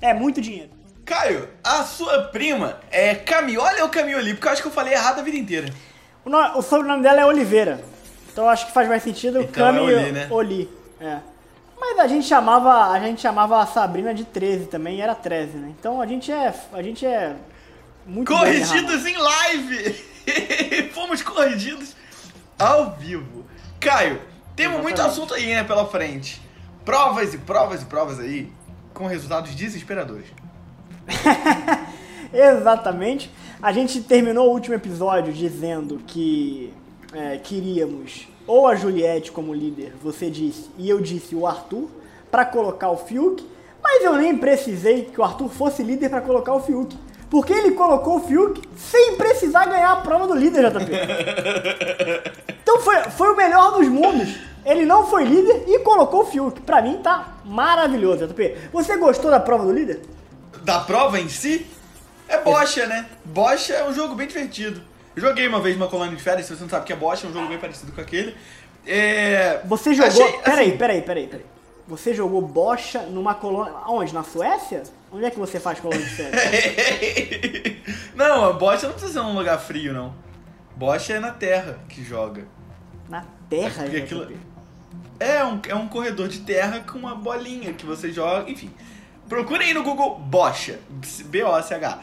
é 0.00 0.14
muito 0.14 0.40
dinheiro. 0.40 0.70
Caio, 1.04 1.48
a 1.62 1.82
sua 1.84 2.22
prima 2.22 2.78
é 2.90 3.14
Camioli 3.14 3.82
ou 3.82 3.88
Camioli? 3.90 4.32
Porque 4.32 4.48
eu 4.48 4.52
acho 4.52 4.62
que 4.62 4.68
eu 4.68 4.72
falei 4.72 4.94
errado 4.94 5.18
a 5.18 5.22
vida 5.22 5.36
inteira. 5.36 5.68
O, 6.24 6.30
no- 6.30 6.58
o 6.58 6.62
sobrenome 6.62 7.02
dela 7.02 7.20
é 7.20 7.26
Oliveira. 7.26 7.82
Então 8.32 8.48
acho 8.48 8.66
que 8.66 8.72
faz 8.72 8.88
mais 8.88 9.02
sentido 9.02 9.40
Então 9.40 9.66
Cami 9.66 9.78
é 9.78 9.82
Oli, 9.82 10.12
né? 10.12 10.28
Oli. 10.30 10.70
É. 11.00 11.18
Mas 11.78 11.98
a 11.98 12.06
gente 12.06 12.26
chamava, 12.26 12.90
a 12.92 13.00
gente 13.00 13.20
chamava 13.20 13.60
a 13.62 13.66
Sabrina 13.66 14.12
de 14.14 14.24
13 14.24 14.66
também, 14.66 14.98
e 14.98 15.00
era 15.00 15.14
13, 15.14 15.56
né? 15.56 15.72
Então 15.78 16.00
a 16.00 16.06
gente 16.06 16.30
é, 16.30 16.54
a 16.72 16.82
gente 16.82 17.04
é 17.06 17.34
muito. 18.06 18.30
Corrigidos 18.32 19.06
em 19.06 19.16
live! 19.16 19.92
Fomos 20.92 21.22
corrigidos 21.22 21.96
ao 22.58 22.92
vivo. 22.92 23.44
Caio, 23.80 24.20
temos 24.54 24.82
muito 24.82 25.00
assunto 25.00 25.32
aí, 25.34 25.46
né, 25.54 25.64
pela 25.64 25.86
frente. 25.86 26.40
Provas 26.84 27.32
e 27.32 27.38
provas 27.38 27.82
e 27.82 27.86
provas 27.86 28.20
aí, 28.20 28.52
com 28.92 29.06
resultados 29.06 29.54
desesperadores. 29.54 30.26
Exatamente. 32.58 33.30
A 33.62 33.72
gente 33.72 34.00
terminou 34.02 34.48
o 34.48 34.52
último 34.52 34.74
episódio 34.74 35.32
dizendo 35.32 36.00
que 36.06 36.72
é, 37.12 37.38
queríamos 37.38 38.28
ou 38.46 38.66
a 38.66 38.74
Juliette 38.74 39.30
como 39.30 39.54
líder, 39.54 39.92
você 40.02 40.28
disse, 40.28 40.70
e 40.76 40.88
eu 40.88 41.00
disse 41.00 41.36
o 41.36 41.46
Arthur, 41.46 41.88
para 42.30 42.44
colocar 42.44 42.90
o 42.90 42.96
Fiuk, 42.96 43.46
mas 43.82 44.02
eu 44.02 44.14
nem 44.14 44.36
precisei 44.36 45.04
que 45.04 45.20
o 45.20 45.24
Arthur 45.24 45.48
fosse 45.48 45.82
líder 45.82 46.08
para 46.08 46.20
colocar 46.20 46.54
o 46.54 46.60
Fiuk. 46.60 46.96
Porque 47.30 47.52
ele 47.52 47.72
colocou 47.72 48.16
o 48.16 48.20
Fiuk 48.20 48.60
sem 48.76 49.14
precisar 49.14 49.66
ganhar 49.66 49.92
a 49.92 49.96
prova 49.96 50.26
do 50.26 50.34
líder, 50.34 50.70
JP. 50.70 50.90
Então 52.62 52.78
foi, 52.82 53.02
foi 53.04 53.32
o 53.32 53.36
melhor 53.36 53.72
dos 53.72 53.88
mundos. 53.88 54.36
Ele 54.64 54.84
não 54.84 55.06
foi 55.06 55.24
líder 55.24 55.64
e 55.66 55.78
colocou 55.80 56.22
o 56.22 56.26
Fiuk. 56.26 56.60
Pra 56.60 56.82
mim 56.82 56.98
tá 57.02 57.38
maravilhoso, 57.44 58.26
JP. 58.28 58.56
Você 58.72 58.96
gostou 58.96 59.30
da 59.30 59.40
prova 59.40 59.64
do 59.64 59.72
líder? 59.72 60.02
Da 60.62 60.78
prova 60.80 61.18
em 61.18 61.28
si? 61.28 61.66
É 62.30 62.38
bocha, 62.42 62.86
né? 62.86 63.06
Bocha 63.24 63.74
é 63.74 63.84
um 63.88 63.92
jogo 63.92 64.14
bem 64.14 64.26
divertido. 64.26 64.80
Eu 65.16 65.22
joguei 65.22 65.46
uma 65.48 65.60
vez 65.60 65.76
uma 65.76 65.88
colônia 65.88 66.14
de 66.16 66.22
férias, 66.22 66.46
se 66.46 66.54
você 66.56 66.62
não 66.62 66.70
sabe 66.70 66.82
o 66.84 66.86
que 66.86 66.92
é 66.92 66.96
bocha, 66.96 67.26
é 67.26 67.30
um 67.30 67.32
jogo 67.32 67.48
bem 67.48 67.58
parecido 67.58 67.90
com 67.92 68.00
aquele. 68.00 68.34
É... 68.86 69.60
Você 69.64 69.92
jogou. 69.92 70.22
Achei, 70.24 70.38
Peraí, 70.38 70.68
assim, 70.68 70.76
peraí, 70.78 71.02
peraí, 71.02 71.26
peraí. 71.26 71.46
Você 71.88 72.14
jogou 72.14 72.40
bocha 72.40 73.00
numa 73.02 73.34
colônia. 73.34 73.72
Onde? 73.88 74.14
Na 74.14 74.22
Suécia? 74.22 74.84
Onde 75.12 75.24
é 75.24 75.30
que 75.30 75.38
você 75.38 75.58
faz 75.58 75.80
colônia 75.80 76.06
de 76.06 76.12
férias? 76.14 76.40
não, 78.14 78.44
a 78.48 78.52
bocha 78.52 78.86
não 78.86 78.92
precisa 78.94 79.12
ser 79.20 79.26
num 79.26 79.34
lugar 79.36 79.58
frio, 79.58 79.92
não. 79.92 80.14
Bocha 80.76 81.14
é 81.14 81.20
na 81.20 81.32
terra 81.32 81.78
que 81.88 82.02
joga. 82.04 82.44
Na 83.08 83.24
terra, 83.48 83.86
JP. 83.86 83.96
aquilo- 83.96 84.32
É 85.18 85.44
um, 85.44 85.60
é 85.68 85.74
um 85.74 85.88
corredor 85.88 86.28
de 86.28 86.38
terra 86.40 86.80
com 86.80 86.96
uma 86.96 87.14
bolinha 87.16 87.72
que 87.72 87.84
você 87.84 88.12
joga, 88.12 88.48
enfim. 88.50 88.70
Procure 89.28 89.64
aí 89.64 89.74
no 89.74 89.82
Google 89.82 90.16
Bocha, 90.18 90.78
B-O-C-H. 91.26 91.98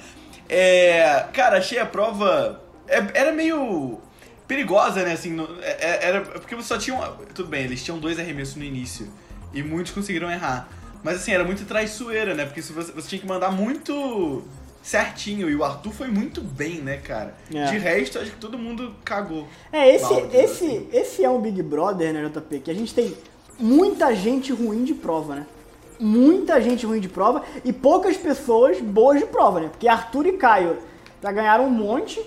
É, 0.50 1.26
cara, 1.34 1.58
achei 1.58 1.80
a 1.80 1.86
prova. 1.86 2.62
é- 2.88 3.06
era 3.14 3.32
meio 3.34 4.00
perigosa, 4.48 5.04
né? 5.04 5.12
Assim, 5.14 5.32
no- 5.32 5.48
é- 5.62 5.78
é- 5.80 6.00
era 6.08 6.22
porque 6.22 6.56
você 6.56 6.68
só 6.68 6.78
tinha. 6.78 6.98
tudo 7.34 7.50
bem, 7.50 7.66
eles 7.66 7.84
tinham 7.84 8.00
dois 8.00 8.18
arremessos 8.18 8.56
no 8.56 8.64
início 8.64 9.08
e 9.54 9.62
muitos 9.62 9.92
conseguiram 9.92 10.32
errar. 10.32 10.70
Mas 11.04 11.18
assim, 11.18 11.32
era 11.34 11.44
muito 11.44 11.66
traiçoeira, 11.66 12.34
né? 12.34 12.46
Porque 12.46 12.62
você, 12.62 12.74
você 12.92 13.08
tinha 13.10 13.20
que 13.22 13.28
mandar 13.28 13.52
muito 13.52 14.44
certinho 14.82 15.50
e 15.50 15.56
o 15.56 15.64
Arthur 15.66 15.92
foi 15.92 16.08
muito 16.08 16.40
bem, 16.42 16.76
né, 16.82 16.98
cara? 16.98 17.36
É. 17.54 17.66
De 17.66 17.78
resto, 17.78 18.20
acho 18.20 18.32
que 18.32 18.38
todo 18.38 18.58
mundo 18.58 18.96
cagou. 19.04 19.48
É, 19.72 19.94
esse, 19.94 20.14
esse, 20.14 20.66
assim. 20.66 20.88
esse 20.94 21.24
é 21.26 21.30
um 21.30 21.42
Big 21.42 21.62
Brother, 21.62 22.14
né, 22.14 22.24
JP? 22.34 22.60
Que 22.62 22.72
a 22.72 22.74
gente 22.74 22.94
tem 22.94 23.16
muita 23.60 24.16
gente 24.16 24.54
ruim 24.54 24.86
de 24.86 24.94
prova, 24.94 25.36
né? 25.36 25.46
Muita 26.00 26.62
gente 26.62 26.86
ruim 26.86 27.00
de 27.00 27.10
prova 27.10 27.44
e 27.66 27.74
poucas 27.74 28.16
pessoas 28.18 28.80
boas 28.80 29.20
de 29.20 29.26
prova, 29.26 29.60
né? 29.60 29.70
Porque 29.70 29.88
Arthur 29.88 30.28
e 30.28 30.34
Caio 30.34 30.78
já 31.22 31.32
ganharam 31.32 31.66
um 31.66 31.72
monte. 31.72 32.22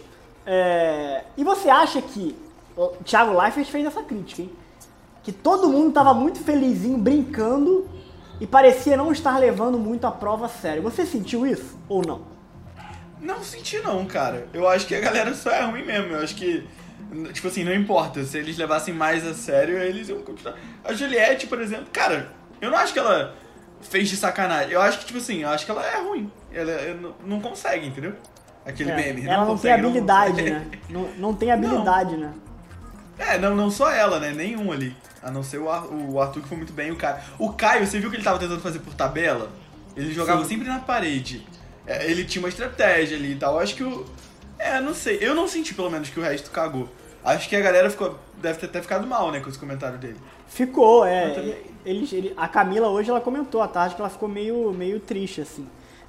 é, 0.44 1.24
E 1.36 1.44
você 1.44 1.70
acha 1.70 2.02
que 2.02 2.34
o 2.76 2.88
Thiago 3.04 3.38
Leifert 3.38 3.66
fez 3.68 3.86
essa 3.86 4.02
crítica, 4.02 4.42
hein? 4.42 4.50
Que 5.22 5.30
todo 5.32 5.68
mundo 5.68 5.92
tava 5.92 6.14
muito 6.14 6.40
felizinho, 6.42 6.98
brincando 6.98 7.88
e 8.40 8.46
parecia 8.46 8.96
não 8.96 9.12
estar 9.12 9.38
levando 9.38 9.78
muito 9.78 10.06
a 10.06 10.10
prova 10.10 10.46
a 10.46 10.48
sério. 10.48 10.82
Você 10.82 11.04
sentiu 11.06 11.46
isso 11.46 11.78
ou 11.88 12.02
não? 12.04 12.22
Não 13.20 13.42
senti 13.44 13.78
não, 13.80 14.04
cara. 14.06 14.48
Eu 14.52 14.66
acho 14.66 14.86
que 14.86 14.94
a 14.94 15.00
galera 15.00 15.34
só 15.34 15.50
é 15.50 15.62
ruim 15.62 15.84
mesmo. 15.84 16.14
Eu 16.14 16.20
acho 16.22 16.34
que, 16.34 16.66
tipo 17.34 17.48
assim, 17.48 17.64
não 17.64 17.74
importa. 17.74 18.24
Se 18.24 18.38
eles 18.38 18.56
levassem 18.56 18.94
mais 18.94 19.26
a 19.26 19.34
sério, 19.34 19.76
eles 19.78 20.08
iam 20.08 20.22
continuar. 20.22 20.56
A 20.82 20.94
Juliette, 20.94 21.46
por 21.46 21.60
exemplo, 21.60 21.86
cara, 21.92 22.32
eu 22.62 22.70
não 22.70 22.78
acho 22.78 22.94
que 22.94 22.98
ela 22.98 23.34
fez 23.82 24.08
de 24.08 24.16
sacanagem. 24.16 24.72
Eu 24.72 24.80
acho 24.80 24.98
que, 25.00 25.06
tipo 25.06 25.18
assim, 25.18 25.42
eu 25.42 25.48
acho 25.48 25.64
que 25.64 25.70
ela 25.70 25.84
é 25.86 26.00
ruim. 26.00 26.30
Ela 26.52 26.70
ela 26.72 27.00
não, 27.00 27.14
não 27.24 27.40
consegue, 27.40 27.86
entendeu? 27.86 28.14
Aquele 28.64 28.90
É, 28.90 28.96
meme. 28.96 29.26
ela 29.26 29.38
não, 29.38 29.46
tem 29.46 29.54
consegue, 29.56 29.86
habilidade, 29.86 30.30
consegue. 30.32 30.50
né? 30.50 30.66
Não, 30.88 31.08
não 31.18 31.34
tem 31.34 31.50
habilidade, 31.50 32.16
né? 32.16 32.32
É, 33.18 33.36
não, 33.36 33.54
não 33.54 33.70
só 33.70 33.90
ela, 33.90 34.18
né? 34.18 34.32
Nenhum 34.32 34.72
ali. 34.72 34.96
A 35.22 35.30
não 35.30 35.42
ser 35.42 35.58
o, 35.58 35.68
Ar- 35.70 35.84
o 35.92 36.18
Arthur 36.18 36.40
que 36.40 36.48
foi 36.48 36.56
muito 36.56 36.72
bem 36.72 36.88
e 36.88 36.92
o 36.92 36.96
Caio. 36.96 37.18
O 37.38 37.52
Caio, 37.52 37.86
você 37.86 38.00
viu 38.00 38.08
que 38.08 38.16
ele 38.16 38.22
tava 38.24 38.38
tentando 38.38 38.62
fazer 38.62 38.78
por 38.78 38.94
tabela? 38.94 39.50
Ele 39.94 40.10
jogava 40.14 40.42
Sim. 40.42 40.48
sempre 40.48 40.68
na 40.68 40.78
parede. 40.78 41.46
É, 41.86 42.10
ele 42.10 42.24
tinha 42.24 42.40
uma 42.42 42.48
estratégia 42.48 43.18
ali 43.18 43.32
e 43.32 43.36
tal. 43.36 43.54
Eu 43.56 43.60
acho 43.60 43.74
que 43.74 43.84
o. 43.84 44.06
É, 44.58 44.80
não 44.80 44.94
sei. 44.94 45.18
Eu 45.20 45.34
não 45.34 45.46
senti, 45.46 45.74
pelo 45.74 45.90
menos, 45.90 46.08
que 46.08 46.18
o 46.18 46.22
resto 46.22 46.50
cagou. 46.50 46.88
Acho 47.22 47.46
que 47.46 47.54
a 47.56 47.60
galera 47.60 47.90
ficou. 47.90 48.18
Deve 48.40 48.58
ter 48.58 48.66
até 48.66 48.80
ficado 48.80 49.06
mal, 49.06 49.30
né, 49.30 49.40
com 49.40 49.50
esse 49.50 49.58
comentário 49.58 49.98
dele. 49.98 50.16
Ficou, 50.50 51.04
é. 51.06 51.32
Eles, 51.86 52.12
ele- 52.12 52.34
a 52.36 52.46
Camila 52.48 52.88
hoje 52.88 53.08
ela 53.08 53.20
comentou 53.20 53.62
à 53.62 53.68
tarde 53.68 53.94
que 53.94 54.00
ela 54.00 54.10
ficou 54.10 54.28
meio, 54.28 54.72
meio 54.72 54.98
triste, 55.00 55.40
assim. 55.40 55.66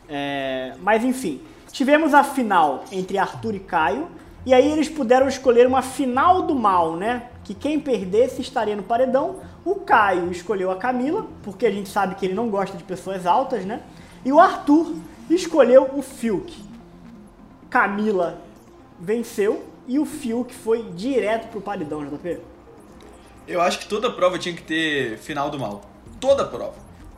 É, 0.10 0.74
mas 0.82 1.04
enfim, 1.06 1.42
tivemos 1.72 2.14
a 2.14 2.24
final 2.24 2.84
entre 2.92 3.18
Arthur 3.18 3.56
e 3.56 3.60
Caio. 3.60 4.08
E 4.44 4.54
aí 4.54 4.70
eles 4.72 4.90
puderam 4.90 5.28
escolher 5.28 5.68
uma 5.68 5.84
final 5.84 6.42
do 6.42 6.56
mal, 6.56 6.96
né? 6.98 7.28
Que 7.44 7.54
quem 7.54 7.80
perdesse 7.80 8.42
estaria 8.42 8.76
no 8.76 8.82
paredão. 8.82 9.36
O 9.64 9.76
Caio 9.76 10.32
escolheu 10.32 10.72
a 10.72 10.76
Camila, 10.76 11.28
porque 11.44 11.68
a 11.68 11.72
gente 11.72 11.88
sabe 11.88 12.16
que 12.16 12.26
ele 12.26 12.34
não 12.34 12.50
gosta 12.50 12.76
de 12.76 12.84
pessoas 12.84 13.28
altas, 13.28 13.64
né? 13.64 13.82
E 14.26 14.32
o 14.34 14.40
Arthur 14.40 14.96
escolheu 15.30 15.92
o 15.96 16.02
Fiuk. 16.02 16.52
Camila 17.70 18.42
venceu 19.00 19.64
e 19.88 20.00
o 20.00 20.06
Fiuk 20.06 20.54
foi 20.54 20.84
direto 20.96 21.50
pro 21.50 21.62
paredão, 21.62 22.04
JP. 22.04 22.40
Eu 23.48 23.62
acho 23.62 23.80
que 23.80 23.88
toda 23.88 24.10
prova 24.12 24.38
tinha 24.40 24.56
que 24.56 24.62
ter 24.62 25.18
final 25.18 25.50
do 25.50 25.60
mal. 25.60 25.82
Toda 26.20 26.46
prova. 26.46 26.76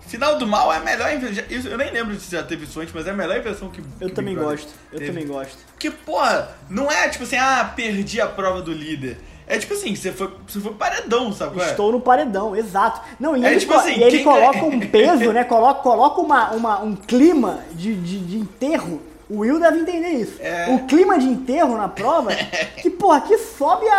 Final 0.08 0.38
do 0.38 0.46
mal 0.46 0.72
é 0.74 0.77
a 0.77 0.80
melhor 0.82 1.13
invenção. 1.13 1.44
Eu 1.72 1.77
nem 1.77 1.92
lembro 1.92 2.20
se 2.20 2.32
já 2.32 2.44
teve 2.44 2.65
isso 2.65 2.80
antes, 2.80 2.94
mas 2.94 3.08
é 3.08 3.12
a 3.12 3.13
melhor 3.13 3.38
invenção 3.38 3.70
que. 3.70 3.82
Eu 4.01 4.10
que 4.10 4.15
também 4.15 4.36
gosto, 4.36 4.70
eu 4.92 5.00
teve. 5.00 5.12
também 5.12 5.27
gosto. 5.27 5.58
Porque, 5.72 5.89
porra, 5.92 6.50
não 6.70 6.92
é 6.92 7.08
tipo 7.10 7.24
assim, 7.24 7.38
ah, 7.38 7.72
perdi 7.75 8.20
a 8.20 8.27
prova 8.27 8.62
do 8.62 8.72
líder. 8.74 9.18
É 9.48 9.58
tipo 9.58 9.74
assim, 9.74 9.94
você 9.96 10.12
foi, 10.12 10.34
você 10.48 10.60
foi 10.60 10.74
paredão, 10.74 11.32
sabe 11.34 11.60
é? 11.62 11.65
Estou 11.70 11.92
no 11.92 12.00
paredão, 12.00 12.56
exato. 12.56 13.01
Não, 13.20 13.36
e 13.36 13.46
É 13.46 13.51
ele, 13.51 13.60
tipo 13.60 13.74
assim, 13.74 13.98
e 14.00 14.03
ele 14.03 14.18
quem- 14.18 14.24
coloca 14.24 14.63
um 14.63 14.80
peso, 14.80 15.32
né? 15.34 15.44
Coloca, 15.44 15.82
coloca 15.82 16.22
uma, 16.22 16.51
uma- 16.51 16.80
um 16.82 16.96
clima 16.96 17.60
de, 17.74 17.94
de, 17.96 18.20
de 18.20 18.38
enterro. 18.38 19.01
O 19.30 19.39
Will 19.39 19.60
deve 19.60 19.80
entender 19.80 20.10
isso. 20.10 20.36
É. 20.42 20.68
O 20.70 20.86
clima 20.86 21.18
de 21.18 21.25
enterro 21.25 21.77
na 21.77 21.88
prova, 21.88 22.32
que, 22.82 22.89
porra, 22.89 23.22
que 23.22 23.38
sobe 23.38 23.88
a, 23.88 23.98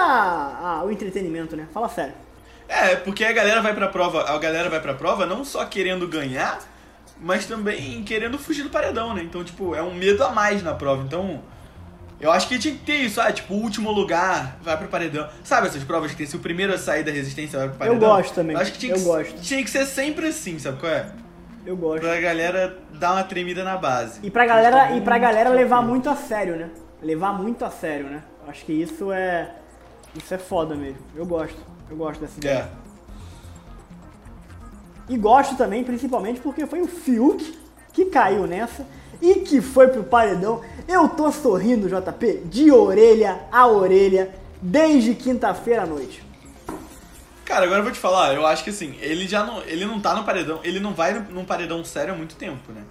a- 0.80 0.84
o 0.84 0.90
entretenimento, 0.90 1.56
né? 1.56 1.66
Fala 1.72 1.88
sério. 1.88 2.12
É, 2.68 2.96
porque 2.96 3.24
a 3.24 3.32
galera 3.32 3.60
vai 3.60 3.74
pra 3.74 3.88
prova, 3.88 4.22
a 4.30 4.38
galera 4.38 4.68
vai 4.70 4.80
pra 4.80 4.94
prova 4.94 5.26
não 5.26 5.44
só 5.44 5.64
querendo 5.66 6.06
ganhar, 6.08 6.58
mas 7.20 7.46
também 7.46 8.02
querendo 8.04 8.38
fugir 8.38 8.62
do 8.62 8.70
paredão, 8.70 9.14
né? 9.14 9.22
Então, 9.22 9.42
tipo, 9.44 9.74
é 9.74 9.82
um 9.82 9.94
medo 9.94 10.22
a 10.24 10.30
mais 10.30 10.62
na 10.62 10.74
prova. 10.74 11.02
Então, 11.02 11.40
eu 12.20 12.30
acho 12.32 12.48
que 12.48 12.58
tinha 12.58 12.74
que 12.74 12.80
ter 12.80 12.96
isso, 12.96 13.20
ah, 13.20 13.30
tipo, 13.32 13.52
o 13.54 13.58
último 13.58 13.90
lugar 13.92 14.56
vai 14.62 14.76
pro 14.78 14.88
paredão. 14.88 15.28
Sabe 15.42 15.66
essas 15.68 15.84
provas 15.84 16.10
que 16.10 16.16
tem 16.16 16.26
se 16.26 16.36
o 16.36 16.40
primeiro 16.40 16.72
a 16.74 16.78
sair 16.78 17.02
da 17.04 17.10
resistência 17.12 17.58
vai 17.58 17.68
pro 17.68 17.78
paredão? 17.78 17.98
gosto 18.08 18.34
também, 18.34 18.54
Eu 18.56 18.62
acho 18.62 18.72
que 18.72 18.78
tinha 18.78 18.92
eu 18.94 18.98
que, 18.98 19.04
gosto. 19.04 19.40
tinha 19.40 19.62
que 19.62 19.70
ser 19.70 19.84
sempre 19.86 20.28
assim, 20.28 20.58
sabe 20.58 20.78
qual 20.80 20.90
é? 20.92 21.06
Eu 21.66 21.76
gosto. 21.76 22.02
Pra 22.02 22.20
galera 22.20 22.78
dar 22.98 23.12
uma 23.12 23.24
tremida 23.24 23.64
na 23.64 23.76
base. 23.76 24.20
E 24.22 24.30
pra 24.30 24.46
galera, 24.46 24.96
e 24.96 25.00
pra 25.00 25.18
galera 25.18 25.50
levar 25.50 25.82
muito 25.82 26.10
a 26.10 26.16
sério, 26.16 26.56
né? 26.56 26.70
Levar 27.02 27.32
muito 27.32 27.64
a 27.64 27.70
sério, 27.70 28.06
né? 28.06 28.22
Acho 28.46 28.64
que 28.64 28.72
isso 28.72 29.10
é. 29.10 29.50
Isso 30.14 30.32
é 30.34 30.38
foda 30.38 30.74
mesmo. 30.74 30.98
Eu 31.16 31.24
gosto. 31.26 31.58
Eu 31.90 31.96
gosto 31.96 32.20
dessa 32.20 32.38
ideia. 32.38 32.70
É. 32.80 32.84
E 35.08 35.16
gosto 35.18 35.56
também, 35.56 35.84
principalmente, 35.84 36.40
porque 36.40 36.66
foi 36.66 36.80
o 36.80 36.86
Fiuk 36.86 37.58
que 37.92 38.06
caiu 38.06 38.46
nessa 38.46 38.86
e 39.20 39.36
que 39.36 39.60
foi 39.60 39.88
pro 39.88 40.02
paredão. 40.04 40.60
Eu 40.88 41.08
tô 41.08 41.30
sorrindo, 41.30 41.88
JP, 41.88 42.42
de 42.46 42.70
orelha 42.70 43.40
a 43.52 43.66
orelha, 43.66 44.34
desde 44.60 45.14
quinta-feira 45.14 45.82
à 45.82 45.86
noite. 45.86 46.23
Cara, 47.44 47.64
agora 47.64 47.80
eu 47.80 47.84
vou 47.84 47.92
te 47.92 47.98
falar, 47.98 48.34
eu 48.34 48.46
acho 48.46 48.64
que 48.64 48.70
assim, 48.70 48.96
ele 49.00 49.28
já 49.28 49.44
não. 49.44 49.60
Ele 49.62 49.84
não 49.84 50.00
tá 50.00 50.14
no 50.14 50.24
paredão. 50.24 50.60
Ele 50.64 50.80
não 50.80 50.92
vai 50.94 51.12
no- 51.12 51.30
num 51.30 51.44
paredão 51.44 51.84
sério 51.84 52.14
há 52.14 52.16
muito 52.16 52.34
tempo, 52.36 52.72
né? 52.72 52.82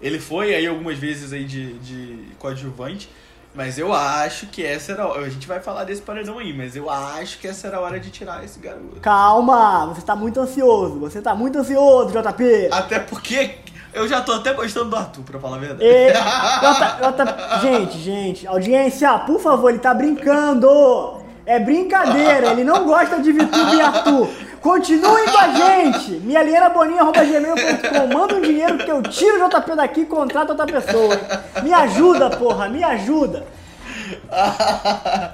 Ele 0.00 0.18
foi 0.18 0.54
aí 0.54 0.66
algumas 0.66 0.98
vezes 0.98 1.32
aí 1.32 1.44
de, 1.44 1.74
de 1.78 2.18
coadjuvante, 2.38 3.08
mas 3.54 3.78
eu 3.78 3.92
acho 3.92 4.46
que 4.48 4.64
essa 4.64 4.92
era. 4.92 5.04
a 5.04 5.08
hora- 5.08 5.26
A 5.26 5.28
gente 5.30 5.46
vai 5.46 5.60
falar 5.60 5.84
desse 5.84 6.02
paredão 6.02 6.38
aí, 6.38 6.52
mas 6.52 6.74
eu 6.76 6.90
acho 6.90 7.38
que 7.38 7.46
essa 7.48 7.68
era 7.68 7.76
a 7.76 7.80
hora 7.80 7.98
de 8.00 8.10
tirar 8.10 8.44
esse 8.44 8.58
garoto. 8.58 9.00
Calma, 9.00 9.86
você 9.86 10.02
tá 10.02 10.14
muito 10.16 10.40
ansioso, 10.40 10.98
você 10.98 11.22
tá 11.22 11.34
muito 11.34 11.58
ansioso, 11.58 12.10
JP. 12.12 12.68
Até 12.72 12.98
porque 12.98 13.54
eu 13.94 14.08
já 14.08 14.20
tô 14.20 14.32
até 14.32 14.52
gostando 14.52 14.90
do 14.90 14.96
Arthur, 14.96 15.22
pra 15.22 15.38
falar 15.38 15.56
a 15.56 15.60
verdade. 15.60 15.84
E, 15.84 16.12
gente, 17.62 17.98
gente, 17.98 18.46
audiência, 18.46 19.18
por 19.20 19.40
favor, 19.40 19.70
ele 19.70 19.78
tá 19.78 19.94
brincando. 19.94 21.21
É 21.44 21.58
brincadeira, 21.58 22.52
ele 22.52 22.62
não 22.64 22.84
gosta 22.84 23.20
de 23.20 23.32
VTube 23.32 23.76
e 23.76 23.80
Arthur. 23.80 24.28
Continuem 24.60 25.24
com 25.26 25.38
a 25.38 25.48
gente. 25.48 26.12
mialianaboninha.gmail.com 26.12 28.06
Manda 28.16 28.36
um 28.36 28.40
dinheiro 28.40 28.78
que 28.78 28.90
eu 28.90 29.02
tiro 29.02 29.44
o 29.44 29.48
JP 29.48 29.74
daqui 29.74 30.02
e 30.02 30.06
contrato 30.06 30.50
outra 30.50 30.66
pessoa. 30.66 31.14
hein? 31.14 31.20
Me 31.64 31.72
ajuda, 31.72 32.30
porra, 32.30 32.68
me 32.68 32.82
ajuda. 32.84 33.44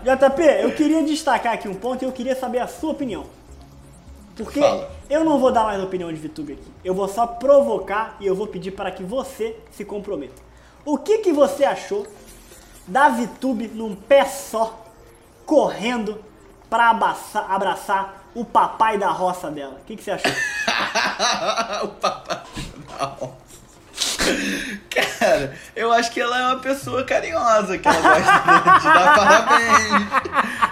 JP, 0.02 0.42
eu 0.62 0.72
queria 0.72 1.02
destacar 1.02 1.52
aqui 1.52 1.68
um 1.68 1.74
ponto 1.74 2.02
e 2.02 2.06
eu 2.06 2.12
queria 2.12 2.34
saber 2.34 2.60
a 2.60 2.66
sua 2.66 2.92
opinião. 2.92 3.26
Porque 4.36 4.60
Fala. 4.60 4.90
eu 5.10 5.24
não 5.24 5.38
vou 5.38 5.50
dar 5.50 5.64
mais 5.64 5.82
opinião 5.82 6.12
de 6.12 6.18
VTube 6.18 6.52
aqui. 6.54 6.70
Eu 6.84 6.94
vou 6.94 7.08
só 7.08 7.26
provocar 7.26 8.16
e 8.20 8.26
eu 8.26 8.34
vou 8.34 8.46
pedir 8.46 8.70
para 8.70 8.90
que 8.90 9.02
você 9.02 9.56
se 9.72 9.84
comprometa. 9.84 10.40
O 10.84 10.96
que, 10.96 11.18
que 11.18 11.32
você 11.32 11.64
achou 11.64 12.06
da 12.86 13.08
VTube 13.08 13.68
num 13.74 13.94
pé 13.94 14.24
só, 14.24 14.86
correndo 15.48 16.22
pra 16.68 16.90
abraçar, 16.90 17.50
abraçar 17.50 18.28
o 18.34 18.44
papai 18.44 18.98
da 18.98 19.08
roça 19.08 19.50
dela? 19.50 19.78
O 19.80 19.84
que, 19.86 19.96
que 19.96 20.04
você 20.04 20.10
achou? 20.10 20.30
o 21.84 21.88
papai 21.88 22.42
da 22.98 23.06
roça. 23.06 23.38
Cara, 24.90 25.54
eu 25.74 25.90
acho 25.90 26.12
que 26.12 26.20
ela 26.20 26.38
é 26.38 26.46
uma 26.48 26.58
pessoa 26.58 27.02
carinhosa, 27.02 27.78
que 27.78 27.88
ela 27.88 27.96
gosta 27.96 28.78
de 28.78 28.84
dar 28.84 29.14
parabéns. 29.16 30.06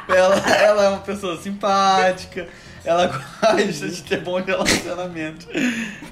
Ela, 0.08 0.36
ela 0.56 0.84
é 0.84 0.88
uma 0.90 1.00
pessoa 1.00 1.40
simpática. 1.40 2.46
Ela 2.84 3.06
gosta 3.06 3.88
de 3.88 4.02
ter 4.02 4.20
bom 4.20 4.38
relacionamento. 4.42 5.48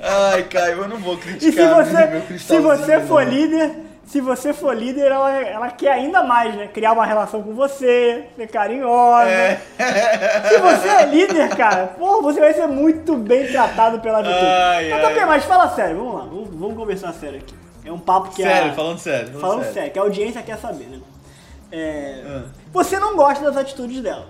Ai, 0.00 0.44
Caio, 0.44 0.78
eu 0.78 0.88
não 0.88 0.96
vou 0.96 1.18
E 1.18 1.20
se 1.20 1.52
criticar 1.52 1.76
meu 1.76 2.22
você, 2.22 2.38
se 2.38 2.58
você 2.60 3.00
for 3.02 3.22
líder, 3.26 3.83
se 4.06 4.20
você 4.20 4.52
for 4.52 4.76
líder, 4.76 5.10
ela, 5.10 5.30
ela 5.32 5.70
quer 5.70 5.92
ainda 5.92 6.22
mais, 6.22 6.54
né? 6.54 6.68
Criar 6.68 6.92
uma 6.92 7.06
relação 7.06 7.42
com 7.42 7.54
você, 7.54 8.26
ser 8.36 8.46
carinhosa. 8.48 9.28
É. 9.30 9.60
Se 10.48 10.58
você 10.58 10.88
é 10.88 11.06
líder, 11.06 11.48
cara, 11.56 11.86
pô, 11.98 12.20
você 12.22 12.38
vai 12.40 12.52
ser 12.54 12.66
muito 12.66 13.16
bem 13.16 13.46
tratado 13.46 14.00
pela 14.00 14.20
VTube. 14.20 14.34
Ai, 14.36 14.90
Mas, 14.90 15.04
ai. 15.04 15.14
Tapê, 15.14 15.24
mas 15.26 15.44
fala 15.44 15.68
sério, 15.74 15.96
vamos 15.96 16.14
lá, 16.14 16.20
vamos, 16.20 16.48
vamos 16.50 16.76
conversar 16.76 17.12
sério 17.14 17.38
aqui. 17.38 17.54
É 17.84 17.92
um 17.92 17.98
papo 17.98 18.30
que 18.30 18.42
Sério, 18.42 18.70
a... 18.70 18.74
falando 18.74 18.98
sério. 18.98 19.26
Falando, 19.26 19.40
Falando 19.40 19.58
sério. 19.60 19.74
sério, 19.74 19.92
que 19.92 19.98
a 19.98 20.02
audiência 20.02 20.42
quer 20.42 20.56
saber, 20.58 20.84
né? 20.84 21.00
É, 21.72 22.22
Ah. 22.26 22.42
Você 22.72 22.98
não 22.98 23.16
gosta 23.16 23.44
das 23.44 23.56
atitudes 23.56 24.00
dela. 24.00 24.26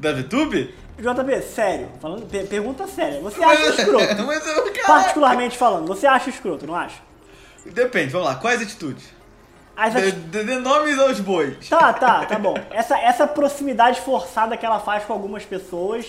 Da 0.00 0.12
VTube? 0.12 0.74
JP, 0.98 1.42
sério, 1.42 1.88
falando, 2.00 2.26
per- 2.26 2.46
pergunta 2.46 2.86
séria. 2.86 3.20
Você 3.20 3.42
acha 3.42 3.68
escroto? 3.82 4.22
Mas 4.26 4.46
eu, 4.46 4.64
cara, 4.72 4.86
Particularmente 4.86 5.56
falando, 5.56 5.86
você 5.86 6.06
acha 6.06 6.28
escroto, 6.30 6.66
não 6.66 6.74
acha? 6.74 7.07
Depende, 7.72 8.12
vamos 8.12 8.28
lá. 8.28 8.34
Quais 8.36 8.60
atitudes? 8.62 9.04
As 9.76 9.94
Dê, 9.94 10.08
ati- 10.08 10.12
dê- 10.16 10.44
dê 10.44 10.56
nomes 10.58 10.98
aos 10.98 11.20
bois. 11.20 11.68
Tá, 11.68 11.92
tá, 11.92 12.24
tá 12.26 12.38
bom. 12.38 12.54
Essa, 12.70 12.98
essa 12.98 13.26
proximidade 13.26 14.00
forçada 14.00 14.56
que 14.56 14.66
ela 14.66 14.80
faz 14.80 15.04
com 15.04 15.12
algumas 15.12 15.44
pessoas, 15.44 16.04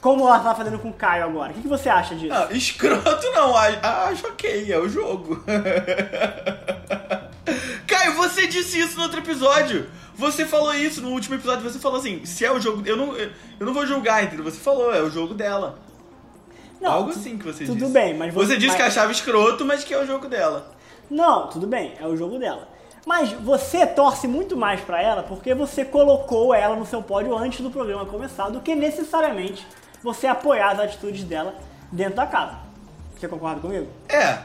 como 0.00 0.24
ela 0.28 0.38
tá 0.38 0.54
fazendo 0.54 0.78
com 0.78 0.90
o 0.90 0.92
Caio 0.92 1.24
agora. 1.24 1.50
O 1.50 1.54
que, 1.54 1.62
que 1.62 1.68
você 1.68 1.88
acha 1.88 2.14
disso? 2.14 2.32
Não, 2.32 2.50
escroto 2.52 3.30
não, 3.32 3.56
acho 3.56 4.26
ok, 4.28 4.72
é 4.72 4.78
o 4.78 4.88
jogo. 4.88 5.42
Caio, 7.86 8.14
você 8.14 8.46
disse 8.46 8.78
isso 8.78 8.96
no 8.96 9.02
outro 9.04 9.18
episódio. 9.20 9.88
Você 10.14 10.44
falou 10.44 10.74
isso 10.74 11.00
no 11.00 11.10
último 11.10 11.36
episódio, 11.36 11.62
você 11.68 11.78
falou 11.78 11.98
assim, 11.98 12.24
se 12.24 12.44
é 12.44 12.52
o 12.52 12.60
jogo. 12.60 12.82
Eu 12.86 12.96
não, 12.96 13.16
eu 13.16 13.30
não 13.60 13.72
vou 13.72 13.86
julgar, 13.86 14.22
entendeu? 14.24 14.44
Você 14.44 14.58
falou, 14.58 14.92
é 14.94 15.00
o 15.00 15.10
jogo 15.10 15.32
dela. 15.34 15.78
Não, 16.80 16.92
Algo 16.92 17.10
assim 17.10 17.36
que 17.36 17.44
você 17.44 17.64
tudo 17.64 17.78
disse. 17.78 17.92
bem, 17.92 18.14
mas 18.16 18.32
você 18.32 18.46
você- 18.46 18.56
disse 18.56 18.68
mas- 18.68 18.76
que 18.76 18.82
achava 18.82 19.10
escroto, 19.12 19.64
mas 19.64 19.82
que 19.84 19.92
é 19.92 19.98
o 20.00 20.06
jogo 20.06 20.28
dela. 20.28 20.70
Não, 21.10 21.48
tudo 21.48 21.66
bem, 21.66 21.94
é 22.00 22.06
o 22.06 22.16
jogo 22.16 22.38
dela. 22.38 22.68
Mas 23.06 23.32
você 23.32 23.86
torce 23.86 24.28
muito 24.28 24.56
mais 24.56 24.80
pra 24.80 25.00
ela 25.02 25.22
porque 25.22 25.54
você 25.54 25.84
colocou 25.84 26.54
ela 26.54 26.76
no 26.76 26.84
seu 26.84 27.02
pódio 27.02 27.34
antes 27.36 27.60
do 27.60 27.70
programa 27.70 28.04
começar 28.04 28.50
do 28.50 28.60
que 28.60 28.74
necessariamente 28.74 29.66
você 30.02 30.26
apoiar 30.26 30.72
as 30.72 30.80
atitudes 30.80 31.24
dela 31.24 31.54
dentro 31.90 32.16
da 32.16 32.26
casa. 32.26 32.58
Você 33.18 33.26
concorda 33.26 33.60
comigo? 33.60 33.86
É, 34.08 34.38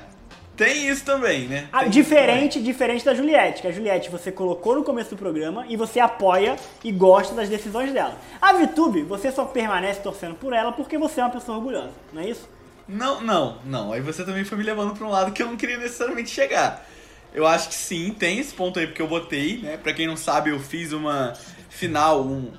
tem 0.55 0.87
isso 0.87 1.03
também, 1.03 1.47
né? 1.47 1.67
Ah, 1.71 1.79
Tem 1.79 1.89
isso 1.89 1.99
diferente, 1.99 2.61
diferente 2.61 3.03
da 3.03 3.13
Juliette, 3.13 3.61
que 3.61 3.67
a 3.67 3.71
Juliette 3.71 4.09
você 4.09 4.31
colocou 4.31 4.75
no 4.75 4.83
começo 4.83 5.09
do 5.11 5.17
programa 5.17 5.65
e 5.67 5.75
você 5.75 5.99
apoia 5.99 6.55
e 6.83 6.91
gosta 6.91 7.33
das 7.33 7.49
decisões 7.49 7.91
dela. 7.91 8.15
A 8.41 8.53
VTube, 8.53 9.01
você 9.03 9.31
só 9.31 9.45
permanece 9.45 10.01
torcendo 10.01 10.35
por 10.35 10.53
ela 10.53 10.71
porque 10.71 10.97
você 10.97 11.21
é 11.21 11.23
uma 11.23 11.31
pessoa 11.31 11.57
orgulhosa, 11.57 11.91
não 12.11 12.21
é 12.21 12.29
isso? 12.29 12.47
Não, 12.87 13.21
não, 13.21 13.57
não. 13.65 13.93
Aí 13.93 14.01
você 14.01 14.23
também 14.23 14.43
foi 14.43 14.57
me 14.57 14.63
levando 14.63 14.93
pra 14.93 15.07
um 15.07 15.09
lado 15.09 15.31
que 15.31 15.41
eu 15.41 15.47
não 15.47 15.57
queria 15.57 15.77
necessariamente 15.77 16.29
chegar. 16.29 16.85
Eu 17.33 17.47
acho 17.47 17.69
que 17.69 17.75
sim, 17.75 18.11
tem 18.13 18.37
esse 18.37 18.53
ponto 18.53 18.77
aí 18.77 18.85
porque 18.85 19.01
eu 19.01 19.07
botei, 19.07 19.57
né? 19.57 19.77
Pra 19.77 19.93
quem 19.93 20.05
não 20.05 20.15
sabe, 20.15 20.51
eu 20.51 20.59
fiz 20.59 20.91
uma 20.93 21.33
final, 21.67 22.21
um, 22.23 22.51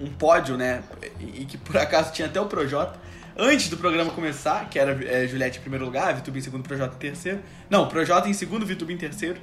um 0.00 0.06
pódio, 0.06 0.56
né? 0.56 0.82
E, 1.20 1.42
e 1.42 1.44
que 1.44 1.58
por 1.58 1.76
acaso 1.76 2.12
tinha 2.12 2.28
até 2.28 2.40
o 2.40 2.46
Projota. 2.46 2.98
Antes 3.36 3.68
do 3.68 3.76
programa 3.76 4.10
começar, 4.10 4.68
que 4.68 4.78
era 4.78 4.92
é, 5.04 5.26
Juliette 5.26 5.58
em 5.58 5.62
primeiro 5.62 5.84
lugar, 5.84 6.14
Vitube 6.14 6.38
em 6.38 6.42
segundo, 6.42 6.62
Projota 6.62 6.94
em 6.94 6.98
terceiro. 6.98 7.40
Não, 7.70 7.88
Projota 7.88 8.28
em 8.28 8.32
segundo, 8.32 8.66
Vitube 8.66 8.92
em 8.92 8.98
terceiro. 8.98 9.40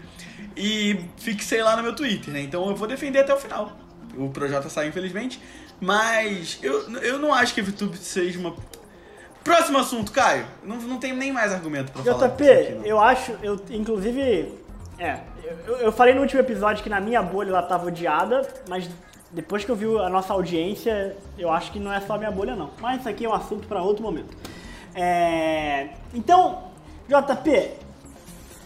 E 0.56 1.00
fixei 1.18 1.64
lá 1.64 1.76
no 1.76 1.84
meu 1.84 1.96
Twitter, 1.96 2.34
né? 2.34 2.42
Então 2.42 2.70
eu 2.70 2.76
vou 2.76 2.88
defender 2.88 3.20
até 3.20 3.34
o 3.34 3.38
final. 3.38 3.78
O 4.16 4.30
Projota 4.30 4.70
saiu, 4.70 4.90
infelizmente. 4.90 5.42
Mas 5.82 6.60
eu, 6.62 6.92
eu 7.02 7.20
não 7.20 7.34
acho 7.34 7.54
que 7.54 7.62
a 7.62 7.64
Vitube 7.64 7.98
seja 7.98 8.38
uma 8.38 8.54
Próximo 9.44 9.78
assunto, 9.78 10.12
Caio. 10.12 10.46
Não, 10.64 10.76
não 10.78 11.00
tenho 11.00 11.16
nem 11.16 11.32
mais 11.32 11.52
argumento 11.52 11.92
pra 11.92 12.04
falar. 12.04 12.28
JP, 12.28 12.52
aqui, 12.52 12.72
não. 12.74 12.86
eu 12.86 13.00
acho, 13.00 13.32
eu 13.42 13.60
inclusive, 13.70 14.54
é, 14.98 15.20
eu, 15.66 15.78
eu 15.78 15.92
falei 15.92 16.14
no 16.14 16.22
último 16.22 16.42
episódio 16.42 16.84
que 16.84 16.90
na 16.90 17.00
minha 17.00 17.22
bolha 17.22 17.50
ela 17.50 17.64
tava 17.64 17.88
odiada, 17.88 18.48
mas 18.68 18.90
depois 19.32 19.64
que 19.64 19.72
eu 19.72 19.76
vi 19.76 19.86
a 19.98 20.10
nossa 20.10 20.34
audiência, 20.34 21.16
eu 21.38 21.52
acho 21.52 21.72
que 21.72 21.80
não 21.80 21.94
é 21.94 22.02
só 22.02 22.18
minha 22.18 22.32
bolha 22.32 22.56
não. 22.56 22.72
Mas 22.82 23.00
isso 23.00 23.10
aqui 23.10 23.26
é 23.26 23.30
um 23.30 23.34
assunto 23.34 23.68
para 23.68 23.82
outro 23.82 24.04
momento. 24.04 24.36
É, 24.96 25.90
então, 26.14 26.64
JP, 27.08 27.72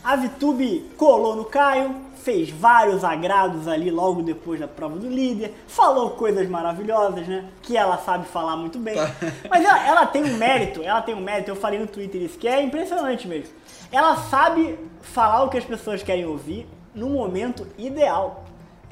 a 0.04 0.16
VTube 0.16 0.92
colou 0.98 1.36
no 1.36 1.46
Caio, 1.46 1.96
fez 2.16 2.50
vários 2.50 3.04
agrados 3.04 3.68
ali 3.68 3.92
logo 3.92 4.22
depois 4.22 4.60
da 4.60 4.68
prova 4.68 4.98
do 4.98 5.10
líder, 5.10 5.54
falou 5.68 6.12
coisas 6.12 6.48
maravilhosas, 6.48 7.28
né? 7.28 7.46
Que 7.62 7.76
ela 7.76 7.98
sabe 7.98 8.26
falar 8.26 8.56
muito 8.56 8.80
bem. 8.80 8.96
Mas 9.50 9.64
ela, 9.64 9.88
ela 9.88 10.06
tem 10.06 10.24
um 10.24 10.38
mérito, 10.38 10.82
ela 10.82 11.02
tem 11.02 11.14
um 11.14 11.22
mérito, 11.22 11.52
eu 11.52 11.56
falei 11.56 11.80
no 11.80 11.88
Twitter 11.88 12.22
isso, 12.22 12.38
que 12.38 12.48
é 12.48 12.62
impressionante 12.62 13.28
mesmo. 13.28 13.54
Ela 13.92 14.16
sabe 14.16 14.80
falar 15.02 15.44
o 15.44 15.50
que 15.50 15.58
as 15.58 15.66
pessoas 15.66 16.02
querem 16.02 16.26
ouvir 16.26 16.68
no 16.96 17.10
momento 17.10 17.68
ideal. 17.78 18.43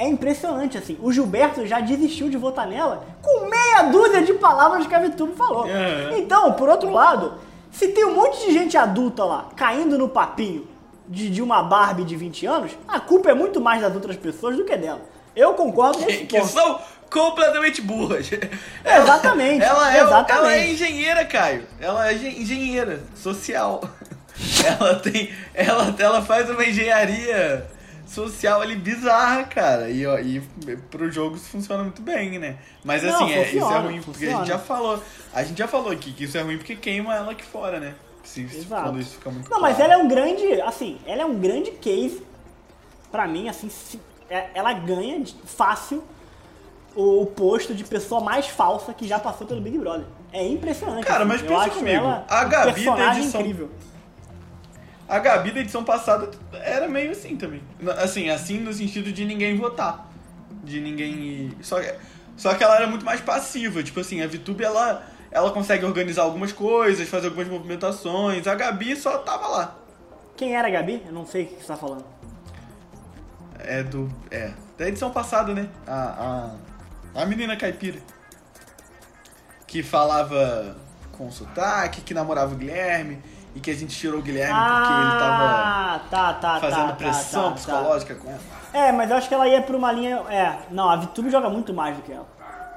É 0.01 0.07
impressionante, 0.07 0.77
assim. 0.77 0.97
O 1.01 1.11
Gilberto 1.11 1.65
já 1.67 1.79
desistiu 1.79 2.27
de 2.29 2.37
votar 2.37 2.65
nela 2.67 3.05
com 3.21 3.47
meia 3.47 3.83
dúzia 3.91 4.23
de 4.23 4.33
palavras 4.33 4.87
que 4.87 4.95
a 4.95 4.99
VTube 4.99 5.35
falou. 5.35 5.67
É. 5.67 6.17
Então, 6.17 6.53
por 6.53 6.67
outro 6.69 6.89
lado, 6.91 7.35
se 7.71 7.89
tem 7.89 8.03
um 8.05 8.15
monte 8.15 8.45
de 8.47 8.51
gente 8.51 8.75
adulta 8.75 9.23
lá 9.23 9.49
caindo 9.55 9.97
no 9.97 10.09
papinho 10.09 10.67
de, 11.07 11.29
de 11.29 11.41
uma 11.41 11.61
Barbie 11.61 12.03
de 12.03 12.15
20 12.15 12.45
anos, 12.47 12.71
a 12.87 12.99
culpa 12.99 13.29
é 13.29 13.33
muito 13.35 13.61
mais 13.61 13.81
das 13.81 13.93
outras 13.93 14.15
pessoas 14.17 14.57
do 14.57 14.65
que 14.65 14.75
dela. 14.75 15.01
Eu 15.35 15.53
concordo 15.53 15.99
com 15.99 16.05
Que, 16.05 16.25
que 16.25 16.43
são 16.45 16.79
completamente 17.09 17.81
burras. 17.81 18.29
Exatamente, 18.83 19.63
Ela 19.63 19.95
é, 19.95 20.01
exatamente. 20.01 20.31
ela 20.31 20.53
é 20.53 20.71
engenheira, 20.71 21.25
Caio. 21.25 21.65
Ela 21.79 22.09
é 22.09 22.13
engen- 22.15 22.41
engenheira 22.41 23.03
social. 23.15 23.81
Ela 24.65 24.95
tem. 24.95 25.31
Ela, 25.53 25.93
ela 25.99 26.21
faz 26.23 26.49
uma 26.49 26.65
engenharia 26.65 27.67
social 28.11 28.61
ali 28.61 28.75
bizarra, 28.75 29.43
cara. 29.43 29.89
E, 29.89 30.05
ó, 30.05 30.17
e 30.19 30.41
pro 30.89 31.09
jogo 31.11 31.35
isso 31.35 31.49
funciona 31.49 31.83
muito 31.83 32.01
bem, 32.01 32.37
né? 32.39 32.57
Mas 32.83 33.03
Não, 33.03 33.15
assim, 33.15 33.31
é, 33.33 33.41
isso 33.43 33.57
é 33.57 33.59
funciona, 33.61 33.79
ruim 33.79 34.01
porque 34.01 34.09
a 34.25 34.27
funciona. 34.29 34.37
gente 34.39 34.47
já 34.47 34.59
falou. 34.59 35.03
A 35.33 35.43
gente 35.43 35.57
já 35.57 35.67
falou 35.67 35.91
aqui 35.91 36.11
que 36.13 36.23
isso 36.25 36.37
é 36.37 36.41
ruim 36.41 36.57
porque 36.57 36.75
queima 36.75 37.15
ela 37.15 37.31
aqui 37.31 37.43
fora, 37.43 37.79
né? 37.79 37.95
Se, 38.23 38.47
se 38.49 38.57
Exato. 38.59 38.83
quando 38.83 38.99
isso 39.01 39.11
fica 39.15 39.31
muito 39.31 39.49
Não, 39.49 39.59
mas 39.59 39.77
claro. 39.77 39.91
ela 39.91 40.01
é 40.01 40.03
um 40.03 40.07
grande, 40.07 40.61
assim, 40.61 40.99
ela 41.07 41.23
é 41.23 41.25
um 41.25 41.39
grande 41.39 41.71
case 41.71 42.21
pra 43.11 43.27
mim, 43.27 43.49
assim, 43.49 43.67
se- 43.69 43.99
é- 44.29 44.49
ela 44.53 44.71
ganha 44.73 45.23
fácil 45.45 46.03
o, 46.95 47.25
posto 47.25 47.73
de 47.73 47.83
pessoa 47.83 48.21
mais 48.21 48.47
falsa 48.47 48.93
que 48.93 49.07
já 49.07 49.17
passou 49.17 49.47
pelo 49.47 49.59
Big 49.61 49.77
Brother. 49.77 50.05
É 50.31 50.45
impressionante. 50.47 51.05
Cara, 51.05 51.19
assim. 51.23 51.27
mas 51.29 51.41
pensa 51.41 51.69
comigo, 51.69 52.05
a 52.27 52.43
Gabi 52.45 52.85
da 52.85 53.17
edição- 53.17 53.41
incrível. 53.41 53.69
A 55.11 55.19
Gabi 55.19 55.51
da 55.51 55.59
edição 55.59 55.83
passada 55.83 56.31
era 56.53 56.87
meio 56.87 57.11
assim 57.11 57.35
também. 57.35 57.61
Assim, 58.01 58.29
assim 58.29 58.59
no 58.61 58.71
sentido 58.71 59.11
de 59.11 59.25
ninguém 59.25 59.57
votar. 59.57 60.09
De 60.63 60.79
ninguém 60.79 61.13
ir. 61.15 61.57
Só, 61.61 61.81
que- 61.81 61.95
só 62.37 62.53
que 62.53 62.63
ela 62.63 62.77
era 62.77 62.87
muito 62.87 63.03
mais 63.03 63.19
passiva. 63.19 63.83
Tipo 63.83 63.99
assim, 63.99 64.21
a 64.21 64.27
VTube 64.27 64.63
ela, 64.63 65.03
ela 65.29 65.51
consegue 65.51 65.83
organizar 65.83 66.21
algumas 66.23 66.53
coisas, 66.53 67.09
fazer 67.09 67.27
algumas 67.27 67.49
movimentações. 67.49 68.47
A 68.47 68.55
Gabi 68.55 68.95
só 68.95 69.17
tava 69.17 69.47
lá. 69.47 69.77
Quem 70.37 70.55
era 70.55 70.69
a 70.69 70.71
Gabi? 70.71 71.03
Eu 71.05 71.11
não 71.11 71.25
sei 71.25 71.43
o 71.43 71.47
que 71.47 71.55
você 71.61 71.67
tá 71.67 71.75
falando. 71.75 72.05
É 73.59 73.83
do. 73.83 74.09
É. 74.31 74.51
Da 74.77 74.87
edição 74.87 75.11
passada, 75.11 75.53
né? 75.53 75.67
A, 75.85 76.55
a, 77.15 77.21
a 77.21 77.25
menina 77.25 77.57
caipira. 77.57 77.99
Que 79.67 79.83
falava 79.83 80.75
com 81.11 81.29
sotaque, 81.29 81.99
que 82.01 82.13
namorava 82.13 82.53
o 82.53 82.57
Guilherme. 82.57 83.19
E 83.55 83.59
que 83.59 83.69
a 83.69 83.75
gente 83.75 83.95
tirou 83.97 84.19
o 84.19 84.21
Guilherme 84.21 84.53
porque 84.53 84.93
ele 84.93 85.11
tava 85.19 85.43
Ah, 85.43 85.99
tá, 86.09 86.33
tá, 86.33 86.59
fazendo 86.59 86.87
tá, 86.87 86.93
pressão 86.93 87.43
tá, 87.43 87.49
tá, 87.49 87.55
psicológica 87.55 88.15
com 88.15 88.29
ela. 88.29 88.39
Tá. 88.71 88.77
É, 88.79 88.91
mas 88.93 89.09
eu 89.11 89.17
acho 89.17 89.27
que 89.27 89.33
ela 89.33 89.47
ia 89.47 89.61
pra 89.61 89.75
uma 89.75 89.91
linha. 89.91 90.21
É, 90.29 90.55
não, 90.71 90.89
a 90.89 90.95
VTube 90.95 91.29
joga 91.29 91.49
muito 91.49 91.73
mais 91.73 91.97
do 91.97 92.01
que 92.03 92.13
ela. 92.13 92.25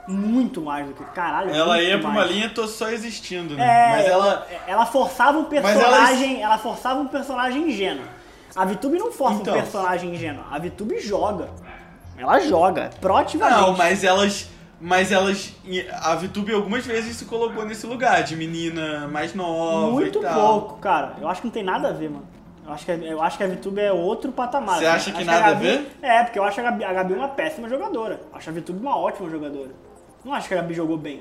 Muito 0.09 0.61
mais 0.61 0.87
do 0.87 0.93
que. 0.93 1.03
Caralho, 1.05 1.55
Ela 1.55 1.81
ia 1.81 1.99
pra 1.99 2.11
uma 2.11 2.25
linha, 2.25 2.51
tô 2.51 2.67
só 2.67 2.91
existindo, 2.91 3.55
né? 3.57 3.65
É, 3.65 3.91
Mas 3.97 4.07
ela. 4.07 4.47
ela 4.67 4.85
forçava 4.87 5.39
um 5.39 5.43
ela- 5.43 5.49
personagem, 5.63 6.43
ela... 6.43 6.59
forçava 6.59 7.01
um 7.01 7.07
personagem 7.07 7.69
ingênuo. 7.71 8.05
A 8.55 8.65
VTube 8.65 8.99
não 8.99 9.11
força 9.13 9.41
Então. 9.41 9.55
um 9.55 9.57
personagem 9.61 10.15
ingênuo, 10.15 10.45
a 10.51 10.59
VTube 10.59 11.01
joga. 11.01 11.49
Ela 12.19 12.39
joga, 12.41 12.91
proativamente. 13.01 13.61
Não, 13.61 13.77
mas 13.77 14.05
elas. 14.05 14.49
Mas 14.81 15.11
elas. 15.13 15.55
A 16.03 16.15
VTube 16.17 16.53
algumas 16.53 16.85
vezes 16.87 17.17
se 17.17 17.25
colocou 17.25 17.65
nesse 17.65 17.87
lugar 17.87 18.23
de 18.23 18.37
menina 18.37 19.07
mais 19.09 19.35
nova. 19.35 19.91
muito 19.93 20.21
pouco, 20.21 20.79
cara. 20.79 21.15
Eu 21.21 21.29
acho 21.29 21.41
que 21.41 21.47
não 21.47 21.53
tem 21.53 21.63
nada 21.63 21.89
a 21.89 21.93
ver, 21.93 22.11
mano. 22.11 22.27
Eu 22.67 22.73
acho 22.73 22.85
que, 22.85 22.93
a- 22.93 22.97
eu 22.97 23.23
acho 23.23 23.37
que 23.37 23.45
a 23.45 23.47
VTube 23.47 23.79
é 23.81 23.93
outro 23.93 24.33
patamar. 24.33 24.79
Você 24.79 24.87
assim. 24.87 24.97
acha 24.97 25.11
que 25.13 25.17
Acho 25.19 25.27
nada 25.27 25.45
a 25.47 25.49
Gabi- 25.51 25.65
ver? 25.67 25.91
É, 26.03 26.25
porque 26.25 26.39
eu 26.39 26.45
acho 26.45 26.61
a 26.61 26.63
Gabi, 26.65 26.85
a 26.85 26.93
Gabi 26.93 27.13
uma 27.15 27.29
péssima 27.29 27.69
jogadora. 27.69 28.21
Acho 28.33 28.51
a 28.51 28.53
VTube 28.53 28.81
uma 28.81 28.97
ótima 28.97 29.29
jogadora. 29.31 29.71
Não 30.25 30.33
acho 30.33 30.49
que 30.49 30.55
a 30.55 30.57
Gabi 30.59 30.73
jogou 30.75 30.97
bem. 30.97 31.21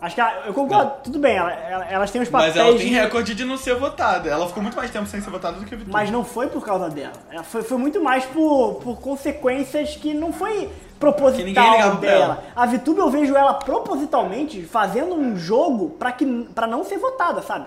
Acho 0.00 0.14
que 0.14 0.20
ela, 0.20 0.44
eu 0.46 0.54
concordo, 0.54 0.92
tudo 1.04 1.18
bem, 1.18 1.36
ela- 1.36 1.52
ela- 1.52 1.84
elas 1.86 2.10
têm 2.10 2.22
os 2.22 2.28
papéis. 2.30 2.54
Mas 2.56 2.64
ela 2.66 2.76
tem 2.78 2.88
de- 2.88 2.94
recorde 2.94 3.34
de 3.34 3.44
não 3.44 3.58
ser 3.58 3.74
votada. 3.74 4.30
Ela 4.30 4.46
ficou 4.48 4.62
muito 4.62 4.74
mais 4.76 4.90
tempo 4.90 5.06
sem 5.06 5.20
ser 5.20 5.28
votada 5.30 5.58
do 5.58 5.66
que 5.66 5.74
a 5.74 5.76
Vitória. 5.76 5.92
Mas 5.92 6.10
não 6.10 6.24
foi 6.24 6.46
por 6.46 6.64
causa 6.64 6.88
dela. 6.88 7.12
Ela 7.30 7.42
Foi, 7.42 7.62
foi 7.62 7.76
muito 7.76 8.02
mais 8.02 8.24
por, 8.24 8.76
por 8.82 8.98
consequências 8.98 9.96
que 9.96 10.14
não 10.14 10.32
foi 10.32 10.70
proposital 10.98 11.96
dela. 11.96 12.24
ela. 12.24 12.44
A 12.56 12.64
VTube 12.66 12.98
eu 12.98 13.10
vejo 13.10 13.36
ela 13.36 13.54
propositalmente 13.54 14.62
fazendo 14.62 15.14
um 15.14 15.36
jogo 15.36 15.90
pra, 15.98 16.12
que, 16.12 16.24
pra 16.54 16.66
não 16.66 16.82
ser 16.84 16.96
votada, 16.98 17.42
sabe? 17.42 17.66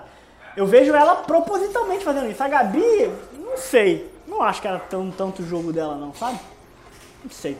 Eu 0.56 0.66
vejo 0.66 0.92
ela 0.94 1.16
propositalmente 1.16 2.04
fazendo 2.04 2.28
isso. 2.30 2.42
A 2.42 2.48
Gabi, 2.48 3.10
não 3.38 3.56
sei. 3.56 4.12
Não 4.26 4.42
acho 4.42 4.60
que 4.60 4.66
era 4.66 4.78
tão, 4.80 5.10
tanto 5.10 5.42
o 5.42 5.46
jogo 5.46 5.72
dela, 5.72 5.94
não, 5.96 6.12
sabe? 6.14 6.38
Não 7.22 7.30
sei. 7.30 7.56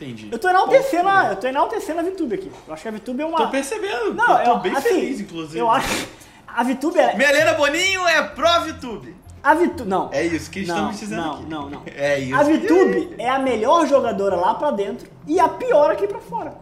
Entendi. 0.00 0.28
Eu 0.30 0.38
tô 0.38 0.48
enaltecendo, 0.48 1.08
a, 1.08 1.30
eu 1.30 1.36
tô 1.36 1.46
enaltecendo 1.48 1.98
a 1.98 2.02
VTube 2.04 2.34
aqui. 2.36 2.52
Eu 2.66 2.72
acho 2.72 2.82
que 2.82 2.88
a 2.88 2.92
VTube 2.92 3.20
é 3.20 3.26
uma. 3.26 3.38
Tô 3.38 3.48
percebendo. 3.48 4.14
Não, 4.14 4.38
eu 4.38 4.44
tô 4.44 4.50
eu, 4.50 4.58
bem 4.60 4.76
assim, 4.76 4.88
feliz, 4.88 5.20
inclusive. 5.20 5.58
Eu 5.58 5.68
acho. 5.68 6.08
A 6.46 6.62
VTube 6.62 6.98
é. 6.98 7.16
Melena 7.16 7.54
Boninho 7.54 8.06
é 8.06 8.22
pró 8.22 8.60
VTube. 8.60 9.16
A 9.42 9.54
VTube. 9.54 9.88
Não. 9.88 10.08
É 10.12 10.24
isso 10.24 10.50
que 10.50 10.64
não, 10.64 10.74
estamos 10.74 11.00
dizendo 11.00 11.22
não, 11.22 11.32
aqui. 11.32 11.44
Não, 11.46 11.70
não, 11.70 11.82
É 11.86 12.18
isso. 12.20 12.34
A 12.34 12.42
VTube 12.44 13.14
é 13.18 13.28
a 13.28 13.38
melhor 13.40 13.86
jogadora 13.86 14.36
lá 14.36 14.54
pra 14.54 14.70
dentro 14.70 15.08
e 15.26 15.40
a 15.40 15.48
pior 15.48 15.90
aqui 15.90 16.06
pra 16.06 16.20
fora. 16.20 16.54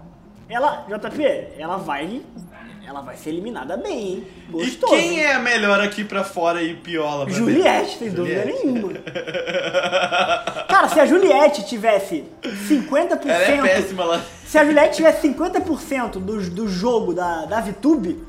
Ela, 0.48 0.86
JP, 0.88 1.22
ela 1.58 1.76
vai. 1.76 2.22
Ela 2.86 3.00
vai 3.00 3.16
ser 3.16 3.30
eliminada 3.30 3.76
bem, 3.76 3.98
hein? 3.98 4.26
E 4.48 4.52
Gostoso. 4.52 4.92
quem 4.92 5.14
hein? 5.18 5.24
é 5.24 5.32
a 5.34 5.38
melhor 5.40 5.80
aqui 5.80 6.04
pra 6.04 6.22
fora 6.22 6.62
e 6.62 6.74
piola 6.74 7.24
pra 7.26 7.34
Juliette, 7.34 7.98
sem 7.98 8.10
dúvida 8.10 8.44
nenhuma. 8.44 8.92
Cara, 10.68 10.88
se 10.88 11.00
a 11.00 11.06
Juliette 11.06 11.66
tivesse 11.66 12.24
50%. 12.44 13.26
Ela 13.26 13.42
é 13.42 13.60
péssima 13.62 14.04
lá. 14.04 14.20
Se 14.46 14.56
a 14.58 14.64
Juliette 14.64 14.96
tivesse 14.96 15.28
50% 15.28 16.12
do, 16.12 16.40
do 16.50 16.68
jogo 16.68 17.12
da, 17.12 17.44
da 17.46 17.60
VTube, 17.60 18.22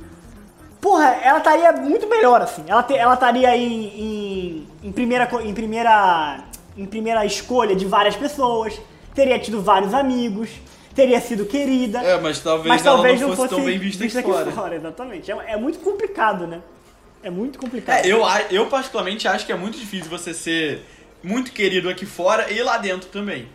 porra, 0.82 1.16
ela 1.24 1.38
estaria 1.38 1.72
muito 1.74 2.08
melhor, 2.10 2.42
assim. 2.42 2.64
Ela 2.68 2.82
te- 2.84 2.96
ela 2.98 3.14
estaria 3.14 3.56
em, 3.56 3.84
em, 3.86 4.68
em 4.84 4.92
primeira, 4.92 5.30
em, 5.44 5.54
primeira, 5.54 6.40
em 6.76 6.86
primeira 6.86 7.24
escolha 7.26 7.76
de 7.76 7.86
várias 7.86 8.16
pessoas, 8.16 8.80
teria 9.14 9.38
tido 9.38 9.62
vários 9.62 9.94
amigos, 9.94 10.50
teria 10.98 11.22
sido 11.22 11.46
querida. 11.46 12.00
É, 12.00 12.20
mas 12.20 12.40
talvez, 12.40 12.68
mas 12.68 12.84
ela 12.84 12.96
talvez 12.96 13.22
não 13.22 13.36
fosse, 13.36 13.50
tão 13.50 13.64
bem 13.64 13.78
vista, 13.78 14.04
aqui 14.04 14.52
fora. 14.52 14.76
Exatamente. 14.76 15.32
É, 15.32 15.52
é 15.54 15.56
muito 15.58 15.78
complicado, 15.80 16.48
né? 16.48 16.60
É 17.22 17.30
muito 17.30 17.60
complicado. 17.60 18.04
É, 18.04 18.08
eu, 18.12 18.22
eu 18.50 18.66
particularmente 18.66 19.28
acho 19.28 19.46
que 19.46 19.52
é 19.52 19.56
muito 19.56 19.78
difícil 19.78 20.10
você 20.10 20.34
ser 20.34 20.82
muito 21.24 21.52
querido 21.52 21.88
aqui 21.88 22.06
fora 22.06 22.52
e 22.52 22.62
lá 22.64 22.80
dentro 22.80 23.10
também. 23.10 23.48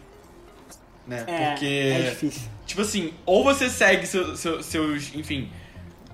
Né? 1.05 1.25
É, 1.27 1.51
Porque. 1.51 1.67
é 1.67 2.11
difícil. 2.11 2.43
Tipo 2.65 2.83
assim, 2.83 3.13
ou 3.27 3.43
você 3.43 3.69
segue 3.69 4.07
seu- 4.07 4.37
seu- 4.37 4.63
seus, 4.63 5.13
enfim, 5.15 5.51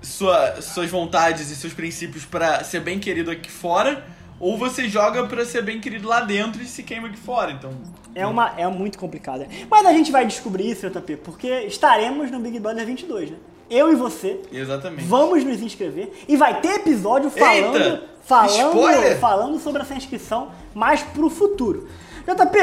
sua- 0.01 0.59
suas 0.63 0.89
vontades 0.89 1.51
e 1.51 1.55
seus 1.55 1.73
princípios 1.73 2.25
pra 2.25 2.63
ser 2.63 2.79
bem 2.81 2.97
querido 2.99 3.29
aqui 3.29 3.51
fora, 3.51 4.03
ou 4.39 4.57
você 4.57 4.87
joga 4.87 5.25
pra 5.25 5.45
ser 5.45 5.63
bem 5.63 5.79
querido 5.79 6.07
lá 6.07 6.21
dentro 6.21 6.61
e 6.61 6.65
se 6.65 6.83
queima 6.83 7.07
aqui 7.07 7.17
fora. 7.17 7.51
Então, 7.51 7.71
É, 8.15 8.25
uma, 8.25 8.53
é 8.57 8.67
muito 8.67 8.97
complicado. 8.97 9.45
Mas 9.69 9.85
a 9.85 9.93
gente 9.93 10.11
vai 10.11 10.25
descobrir 10.25 10.71
isso, 10.71 10.89
JP, 10.89 11.17
porque 11.17 11.47
estaremos 11.61 12.31
no 12.31 12.39
Big 12.39 12.59
Brother 12.59 12.85
22, 12.85 13.31
né? 13.31 13.37
Eu 13.69 13.91
e 13.91 13.95
você 13.95 14.39
exatamente. 14.51 15.03
vamos 15.03 15.43
nos 15.43 15.61
inscrever 15.61 16.11
e 16.27 16.35
vai 16.35 16.59
ter 16.59 16.77
episódio 16.77 17.29
falando, 17.29 17.75
Eita! 17.75 18.03
falando, 18.23 18.67
Spoiler! 18.75 19.19
falando 19.19 19.59
sobre 19.59 19.83
essa 19.83 19.93
inscrição 19.93 20.51
mais 20.73 21.03
pro 21.03 21.29
futuro. 21.29 21.87
JP, 22.25 22.57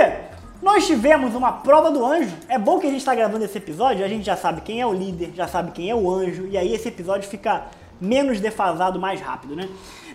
nós 0.61 0.85
tivemos 0.85 1.33
uma 1.37 1.53
prova 1.53 1.93
do 1.93 2.05
anjo. 2.05 2.35
É 2.49 2.59
bom 2.59 2.81
que 2.81 2.89
a 2.89 2.91
gente 2.91 2.99
está 2.99 3.15
gravando 3.15 3.45
esse 3.45 3.57
episódio, 3.57 4.05
a 4.05 4.09
gente 4.09 4.25
já 4.25 4.37
sabe 4.37 4.63
quem 4.63 4.81
é 4.81 4.87
o 4.87 4.93
líder, 4.93 5.31
já 5.33 5.47
sabe 5.47 5.71
quem 5.71 5.89
é 5.91 5.95
o 5.95 6.11
anjo, 6.11 6.49
e 6.51 6.59
aí 6.59 6.75
esse 6.75 6.89
episódio 6.89 7.29
fica 7.29 7.67
menos 8.01 8.41
defasado 8.41 8.99
mais 8.99 9.21
rápido, 9.21 9.55
né? 9.57 9.69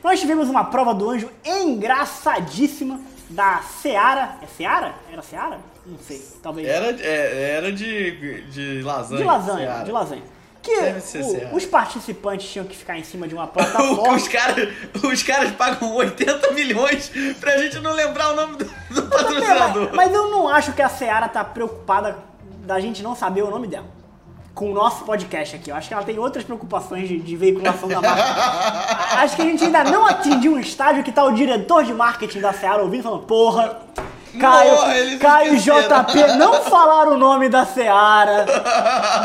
Nós 0.04 0.20
tivemos 0.20 0.50
uma 0.50 0.64
prova 0.66 0.94
do 0.94 1.10
anjo 1.10 1.30
engraçadíssima 1.46 3.00
da 3.30 3.62
Seara. 3.82 4.36
É 4.42 4.48
Seara? 4.48 4.94
Era 5.12 5.22
Seara? 5.22 5.60
Não 5.86 5.98
sei, 5.98 6.22
talvez. 6.42 6.68
Era, 6.68 6.88
é, 7.02 7.54
era 7.58 7.72
de, 7.72 8.42
de 8.50 8.82
lasanha. 8.82 9.18
De 9.22 9.24
lasanha, 9.28 9.68
Seara. 9.68 9.84
de 9.86 9.92
lasanha. 9.92 10.24
Que 10.62 10.72
o- 10.76 11.56
os 11.56 11.66
participantes 11.66 12.48
tinham 12.52 12.66
que 12.68 12.78
ficar 12.78 12.98
em 12.98 13.04
cima 13.04 13.28
de 13.28 13.34
uma 13.34 13.48
plataforma. 13.48 14.14
os, 14.16 14.28
caras, 14.28 14.70
os 15.04 15.24
caras 15.24 15.52
pagam 15.52 15.96
80 15.96 16.52
milhões 16.52 17.12
pra 17.40 17.58
gente 17.58 17.80
não 17.80 17.94
lembrar 17.94 18.32
o 18.32 18.36
nome 18.36 18.58
do, 18.58 18.66
do 18.94 19.02
patrocinador. 19.10 19.88
Mas, 19.94 20.08
mas 20.08 20.14
eu 20.14 20.30
não 20.30 20.48
acho 20.48 20.74
que 20.74 20.82
a 20.82 20.90
Seara 20.90 21.28
tá 21.28 21.44
preocupada 21.44 22.18
da 22.64 22.80
gente 22.80 23.02
não 23.02 23.16
saber 23.16 23.42
o 23.44 23.50
nome 23.50 23.68
dela. 23.68 23.88
Com 24.54 24.72
o 24.72 24.74
nosso 24.74 25.06
podcast 25.06 25.56
aqui. 25.56 25.70
Eu 25.70 25.76
acho 25.76 25.88
que 25.88 25.94
ela 25.94 26.04
tem 26.04 26.20
outras 26.20 26.44
preocupações 26.44 27.08
de, 27.08 27.20
de 27.20 27.36
veiculação 27.38 27.88
da 27.88 28.02
marca. 28.02 28.22
Acho 29.22 29.36
que 29.36 29.42
a 29.42 29.46
gente 29.46 29.64
ainda 29.64 29.84
não 29.86 30.06
atingiu 30.06 30.54
um 30.54 30.60
estágio 30.60 31.04
que 31.04 31.12
tá 31.12 31.24
o 31.24 31.32
diretor 31.32 31.84
de 31.84 31.94
marketing 31.94 32.42
da 32.42 32.52
Seara 32.52 32.82
ouvindo 32.84 33.04
falando, 33.04 33.24
porra. 33.24 33.80
Caio, 34.40 34.92
eles 34.94 35.20
Caio 35.20 35.54
e 35.54 35.58
esqueceram." 35.58 36.04
JP 36.06 36.38
não 36.38 36.64
falaram 36.64 37.14
o 37.14 37.18
nome 37.18 37.50
da 37.50 37.66
Seara. 37.66 38.46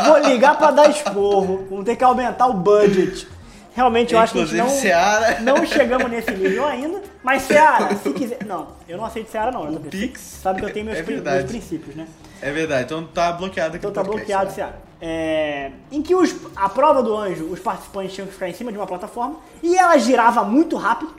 Vou 0.07 0.19
ligar 0.19 0.57
pra 0.59 0.71
dar 0.71 0.91
esporro. 0.91 1.67
Vamos 1.71 1.85
ter 1.85 1.97
que 1.97 2.05
aumentar 2.05 2.47
o 2.47 2.53
budget. 2.53 3.27
Realmente 3.75 4.15
eu 4.15 4.21
acho 4.21 4.33
que 4.33 4.41
a 4.41 4.45
gente 4.47 4.55
Inclusive, 4.57 4.75
não, 4.75 4.81
Seara. 4.83 5.41
não 5.41 5.67
chegamos 5.67 6.11
nesse 6.11 6.31
nível 6.31 6.67
ainda. 6.67 7.03
Mas 7.27 7.43
Seara, 7.43 7.93
se 7.99 8.13
quiser. 8.13 8.39
Não, 8.47 8.69
eu 8.89 8.97
não 8.97 9.05
aceito 9.05 9.29
Seara 9.33 9.51
não. 9.51 9.67
JP. 9.73 9.89
Pix 9.89 10.21
Sabe 10.21 10.61
que 10.61 10.67
eu 10.67 10.73
tenho 10.73 10.87
meus, 10.87 10.99
é 10.99 11.03
prin- 11.03 11.21
meus 11.21 11.45
princípios, 11.45 11.97
né? 11.97 12.07
É 12.41 12.53
verdade, 12.53 12.85
então 12.85 13.05
tá 13.05 13.33
bloqueado 13.33 13.75
aqui 13.77 13.85
Então 13.85 13.91
tá 13.93 14.09
podcast, 14.09 14.45
bloqueado, 14.45 14.47
né? 14.47 14.55
Seara. 14.55 14.87
É, 15.01 15.73
em 15.91 16.03
que 16.03 16.15
os, 16.15 16.37
a 16.55 16.69
prova 16.69 17.03
do 17.03 17.17
anjo, 17.17 17.47
os 17.47 17.59
participantes 17.59 18.15
tinham 18.15 18.29
que 18.29 18.33
ficar 18.33 18.49
em 18.49 18.53
cima 18.55 18.71
de 18.71 18.79
uma 18.79 18.87
plataforma 18.87 19.41
e 19.61 19.77
ela 19.77 19.99
girava 19.99 20.45
muito 20.45 20.77
rápido. 20.77 21.13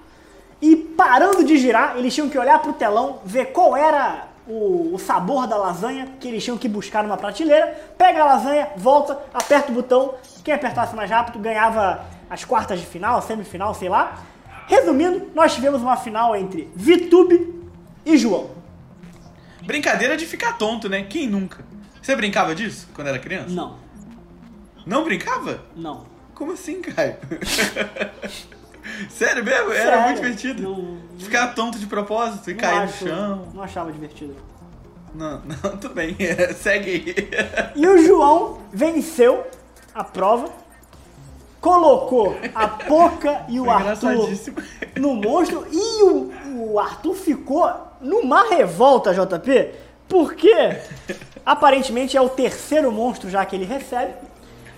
E 0.62 0.78
parando 0.78 1.44
de 1.44 1.58
girar, 1.58 1.98
eles 1.98 2.16
tinham 2.16 2.30
que 2.30 2.40
olhar 2.40 2.58
pro 2.60 2.72
telão, 2.72 3.20
ver 3.26 3.48
qual 3.48 3.76
era 3.76 4.28
o, 4.48 4.92
o 4.94 4.98
sabor 4.98 5.46
da 5.46 5.58
lasanha 5.58 6.08
que 6.22 6.28
eles 6.30 6.42
tinham 6.42 6.58
que 6.58 6.70
buscar 6.70 7.04
numa 7.04 7.18
prateleira. 7.18 7.68
Pega 7.98 8.22
a 8.24 8.26
lasanha, 8.26 8.70
volta, 8.78 9.20
aperta 9.34 9.74
o 9.74 9.76
botão. 9.76 10.14
Quem 10.42 10.54
apertasse 10.54 10.96
mais 10.96 11.12
rápido 11.12 11.38
ganhava 11.38 12.06
as 12.30 12.46
quartas 12.46 12.80
de 12.80 12.86
final, 12.86 13.22
semifinal, 13.22 13.74
sei 13.74 13.90
lá. 13.90 14.20
Resumindo, 14.68 15.32
nós 15.34 15.56
tivemos 15.56 15.82
uma 15.82 15.98
final 15.98 16.36
entre 16.36 16.70
Vitube 16.76 17.56
e 18.06 18.18
João. 18.18 18.52
Brincadeira 19.66 20.16
de 20.16 20.26
ficar 20.26 20.54
tonto, 20.58 20.88
né? 20.88 21.04
Quem 21.04 21.28
nunca? 21.28 21.66
Você 22.02 22.16
brincava 22.16 22.54
disso 22.54 22.88
quando 22.94 23.08
era 23.08 23.18
criança? 23.20 23.50
Não, 23.50 23.78
Não 24.86 25.04
brincava? 25.04 25.62
não. 25.76 26.06
Como 26.34 26.52
assim, 26.52 26.82
Caio? 26.82 27.16
Sério 29.10 29.44
mesmo? 29.44 29.72
Era 29.72 29.84
Sério, 29.84 30.02
muito 30.04 30.16
divertido. 30.22 30.62
não- 30.64 30.98
Ficar 31.18 31.48
tonto 31.56 31.80
de 31.80 31.88
propósito 31.88 32.52
e 32.52 32.56
cair 32.56 32.78
acho- 32.84 33.06
no 33.06 33.12
chão. 33.12 33.48
Não 33.54 33.64
achava 33.64 33.92
divertido. 33.92 34.36
Não, 35.16 35.42
não, 35.64 35.78
tudo 35.78 35.94
bem. 35.96 36.16
Segue 36.56 36.90
aí. 36.90 37.16
E 37.76 37.88
o 37.88 37.98
João 38.06 38.60
venceu 38.72 39.46
a 39.96 40.04
prova, 40.04 40.50
colocou 41.68 42.38
a 42.56 42.66
Poca 42.66 43.44
e 43.50 43.60
o 43.60 43.66
Foi 43.66 43.74
Arthur 43.74 44.30
no 44.96 45.16
monstro 45.16 45.68
e 45.70 46.04
o, 46.04 46.72
o 46.72 46.80
Arthur 46.80 47.14
ficou 47.14 47.70
numa 48.00 48.48
revolta, 48.48 49.14
JP, 49.14 49.72
porque 50.08 50.56
aparentemente 51.46 52.16
é 52.16 52.22
o 52.22 52.30
terceiro 52.30 52.90
monstro 52.90 53.30
já 53.30 53.46
que 53.46 53.54
ele 53.54 53.66
recebe. 53.66 54.14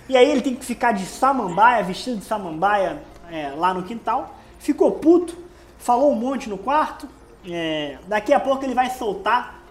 E 0.08 0.16
aí 0.16 0.28
ele 0.28 0.40
tem 0.40 0.56
que 0.56 0.64
ficar 0.64 0.90
de 0.90 1.06
samambaia, 1.06 1.84
vestido 1.84 2.16
de 2.16 2.24
samambaia 2.24 3.00
é, 3.30 3.52
lá 3.56 3.72
no 3.72 3.84
quintal. 3.84 4.34
Ficou 4.58 4.90
puto, 4.90 5.38
falou 5.78 6.10
um 6.10 6.16
monte 6.16 6.48
no 6.48 6.58
quarto. 6.58 7.08
é, 7.48 7.98
daqui 8.08 8.32
a 8.32 8.40
pouco 8.40 8.64
ele 8.64 8.74
vai 8.74 8.90
soltar 8.90 9.62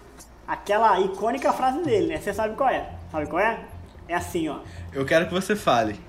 aquela 0.48 0.98
icônica 1.02 1.52
frase 1.52 1.84
dele, 1.84 2.08
né? 2.08 2.18
Você 2.18 2.34
sabe 2.34 2.56
qual 2.56 2.70
é? 2.70 2.90
Sabe 3.12 3.28
qual 3.28 3.42
é? 3.42 3.60
É 4.08 4.16
assim, 4.16 4.48
ó. 4.48 4.60
Eu 4.94 5.06
quero 5.06 5.28
que 5.28 5.34
você 5.34 5.54
fale. 5.54 6.00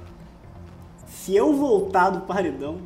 Se 1.24 1.36
eu 1.36 1.52
voltar 1.52 2.08
do 2.08 2.20
paredão, 2.20 2.78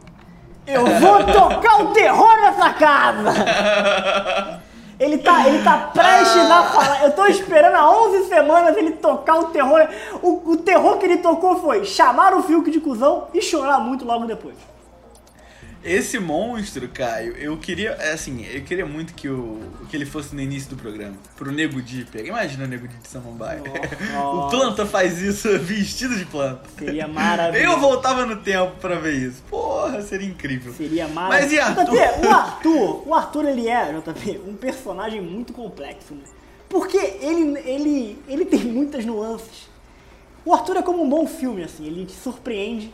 eu 0.67 0.85
vou 0.85 1.19
tocar 1.25 1.83
o 1.83 1.93
terror 1.93 2.41
nessa 2.41 2.71
casa! 2.73 4.61
Ele 4.99 5.19
tá, 5.19 5.47
ele 5.47 5.63
tá 5.63 5.91
prestes 5.93 6.51
a 6.51 6.63
falar. 6.65 7.05
Eu 7.05 7.13
tô 7.13 7.27
esperando 7.27 7.75
há 7.75 7.91
11 8.07 8.29
semanas 8.29 8.77
ele 8.77 8.93
tocar 8.93 9.39
o 9.39 9.45
terror. 9.47 9.89
O, 10.23 10.53
o 10.53 10.57
terror 10.57 10.99
que 10.99 11.07
ele 11.07 11.17
tocou 11.17 11.61
foi 11.61 11.85
chamar 11.85 12.33
o 12.33 12.43
Fiuk 12.45 12.71
de 12.71 12.81
cuzão 12.81 13.27
e 13.35 13.43
chorar 13.43 13.81
muito 13.81 14.05
logo 14.05 14.25
depois. 14.25 14.55
Esse 15.85 16.19
monstro, 16.19 16.89
Caio, 16.89 17.37
eu 17.37 17.59
queria, 17.59 17.91
é 17.91 18.13
assim, 18.13 18.43
eu 18.51 18.63
queria 18.63 18.87
muito 18.87 19.13
que, 19.13 19.29
o, 19.29 19.61
que 19.91 19.95
ele 19.95 20.07
fosse 20.07 20.35
no 20.35 20.41
início 20.41 20.71
do 20.71 20.77
programa. 20.77 21.15
Pro 21.37 21.53
Nego 21.53 21.83
Di 21.83 22.07
pegar. 22.11 22.27
Imagina 22.27 22.65
o 22.65 22.67
Nego 22.67 22.89
Di 22.89 22.97
de 22.97 23.07
Samambaia. 23.07 23.61
o. 24.17 24.49
Planta 24.49 24.87
faz 24.87 25.21
isso 25.21 25.47
vestido 25.61 26.17
de 26.17 26.25
planta. 26.25 26.63
Seria 26.79 27.07
maravilhoso. 27.07 27.71
Eu 27.71 27.79
voltava 27.79 28.25
no 28.25 28.37
tempo 28.37 28.77
pra 28.81 28.95
ver 28.95 29.15
isso. 29.15 29.43
Porra, 29.51 30.01
seria 30.01 30.27
incrível. 30.27 30.73
Seria 30.73 31.07
Mas 31.07 31.53
maravilhoso. 31.53 31.55
e 31.55 31.59
Arthur? 31.61 31.95
JP, 31.95 32.27
o 32.27 32.31
Arthur, 32.31 33.09
o 33.09 33.15
Arthur 33.15 33.45
ele 33.45 33.69
é, 33.69 33.93
JP, 33.93 34.41
um 34.49 34.55
personagem 34.55 35.21
muito 35.21 35.53
complexo, 35.53 36.15
né? 36.15 36.25
Porque 36.67 36.97
ele, 36.97 37.59
ele, 37.59 38.19
ele 38.27 38.47
tem 38.47 38.61
muitas 38.65 39.05
nuances. 39.05 39.69
O 40.47 40.55
Arthur 40.55 40.79
é 40.79 40.83
como 40.83 41.03
um 41.03 41.09
bom 41.09 41.27
filme, 41.27 41.63
assim, 41.63 41.87
ele 41.87 42.07
te 42.07 42.13
surpreende 42.13 42.93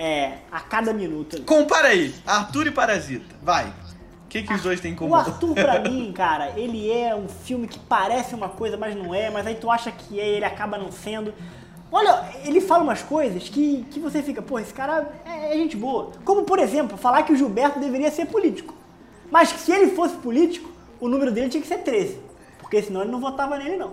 é, 0.00 0.38
a 0.50 0.60
cada 0.60 0.94
minuto. 0.94 1.42
Compara 1.42 1.88
aí, 1.88 2.14
Arthur 2.26 2.68
e 2.68 2.70
Parasita. 2.70 3.36
Vai. 3.42 3.66
O 3.66 4.28
que, 4.30 4.42
que 4.42 4.54
os 4.54 4.62
dois 4.62 4.80
têm 4.80 4.92
em 4.92 4.96
comum? 4.96 5.10
O 5.10 5.14
Arthur, 5.14 5.52
pra 5.52 5.78
mim, 5.86 6.10
cara, 6.16 6.58
ele 6.58 6.90
é 6.90 7.14
um 7.14 7.28
filme 7.28 7.68
que 7.68 7.78
parece 7.78 8.34
uma 8.34 8.48
coisa, 8.48 8.78
mas 8.78 8.96
não 8.96 9.14
é, 9.14 9.28
mas 9.28 9.46
aí 9.46 9.56
tu 9.56 9.70
acha 9.70 9.92
que 9.92 10.18
é 10.18 10.26
e 10.26 10.36
ele 10.36 10.44
acaba 10.46 10.78
não 10.78 10.90
sendo. 10.90 11.34
Olha, 11.92 12.24
ele 12.44 12.62
fala 12.62 12.82
umas 12.82 13.02
coisas 13.02 13.50
que, 13.50 13.84
que 13.90 14.00
você 14.00 14.22
fica, 14.22 14.40
pô, 14.40 14.58
esse 14.58 14.72
cara 14.72 15.06
é, 15.26 15.52
é 15.52 15.58
gente 15.58 15.76
boa. 15.76 16.12
Como, 16.24 16.44
por 16.44 16.58
exemplo, 16.58 16.96
falar 16.96 17.24
que 17.24 17.34
o 17.34 17.36
Gilberto 17.36 17.78
deveria 17.78 18.10
ser 18.10 18.24
político. 18.26 18.74
Mas 19.30 19.52
que 19.52 19.60
se 19.60 19.70
ele 19.70 19.90
fosse 19.94 20.16
político, 20.16 20.70
o 20.98 21.08
número 21.08 21.30
dele 21.30 21.50
tinha 21.50 21.60
que 21.60 21.68
ser 21.68 21.78
13. 21.78 22.18
Porque 22.58 22.80
senão 22.80 23.02
ele 23.02 23.10
não 23.10 23.20
votava 23.20 23.58
nele, 23.58 23.76
não. 23.76 23.92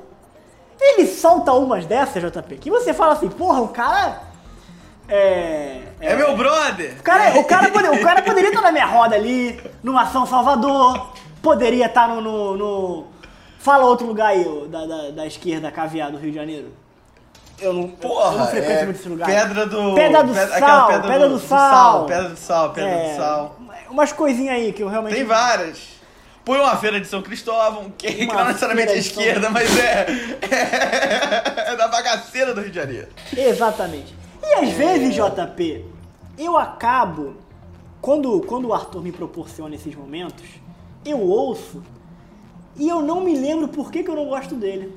Ele 0.80 1.06
solta 1.06 1.52
umas 1.52 1.86
dessas, 1.86 2.24
JP, 2.24 2.58
que 2.58 2.70
você 2.70 2.94
fala 2.94 3.14
assim, 3.14 3.28
porra, 3.28 3.60
o 3.60 3.68
cara. 3.70 4.27
É. 5.10 5.82
É 6.00 6.16
meu 6.16 6.36
brother! 6.38 6.96
O 7.00 7.04
cara, 7.04 7.40
o, 7.40 7.44
cara 7.44 7.70
pode- 7.72 7.90
o 7.90 8.02
cara 8.04 8.22
poderia 8.22 8.50
estar 8.50 8.62
na 8.62 8.72
minha 8.72 8.86
roda 8.86 9.16
ali, 9.16 9.60
numa 9.84 10.06
São 10.08 10.26
Salvador, 10.26 11.10
poderia 11.42 11.86
estar 11.88 12.08
no. 12.08 12.22
no- 12.22 12.58
no- 12.58 13.08
Fala 13.60 13.86
outro 13.86 14.06
lugar 14.08 14.28
aí, 14.28 14.46
da, 14.70 14.86
da, 14.86 15.10
da 15.12 15.26
esquerda, 15.26 15.70
caviar 15.72 16.12
do 16.12 16.18
Rio 16.18 16.30
de 16.32 16.38
Janeiro. 16.38 16.72
Eu 17.60 17.74
não, 17.74 17.82
eu- 17.82 17.88
eu 17.90 17.94
Porra, 17.98 18.38
não 18.38 18.48
frequento 18.48 18.72
é 18.82 18.86
muito 18.86 19.00
esse 19.00 19.10
lugar. 19.10 19.26
Pedra 19.26 19.66
do... 19.66 19.96
Pedra 19.96 20.24
do 20.24 20.32
aquela 20.32 20.60
sal, 20.60 20.88
pedra 21.02 21.30
do 21.30 21.40
sal. 21.40 22.06
Pedra 22.06 22.30
do 22.30 22.38
sal, 22.38 22.70
pedra 22.70 22.90
É, 22.92 23.10
do 23.12 23.18
sal. 23.18 23.56
Umas 23.90 24.12
coisinhas 24.14 24.56
aí 24.56 24.72
que 24.72 24.84
eu 24.84 24.88
realmente. 24.88 25.16
Tem 25.16 25.26
várias. 25.26 25.98
Põe 26.46 26.60
uma 26.60 26.78
feira 26.78 27.02
de 27.02 27.08
São 27.08 27.22
Cristóvão, 27.22 27.92
que, 27.98 28.10
que 28.14 28.26
não 28.28 28.40
é 28.40 28.46
necessariamente 28.46 28.88
feira 28.92 29.00
a 29.00 29.04
de 29.04 29.10
São- 29.14 29.22
esquerda, 29.24 29.50
mas 29.50 29.78
é, 29.80 30.06
é, 31.72 31.76
da 31.76 31.88
bagaceira 31.90 32.54
do 32.54 32.62
Rio 32.62 32.70
de 32.70 32.76
Janeiro. 32.76 33.08
Exatamente. 33.36 34.16
E 34.48 34.54
às 34.54 34.70
vezes, 34.72 35.14
JP, 35.14 35.86
eu 36.38 36.58
acabo, 36.58 37.36
quando, 38.00 38.40
quando 38.42 38.70
o 38.70 38.74
Arthur 38.74 39.02
me 39.02 39.12
proporciona 39.12 39.76
esses 39.76 39.94
momentos, 39.94 40.46
eu 41.04 41.20
ouço 41.20 41.84
e 42.78 42.88
eu 42.88 43.02
não 43.02 43.20
me 43.20 43.38
lembro 43.38 43.68
por 43.68 43.92
que, 43.92 44.04
que 44.04 44.10
eu 44.10 44.16
não 44.16 44.26
gosto 44.26 44.56
dele. 44.56 44.96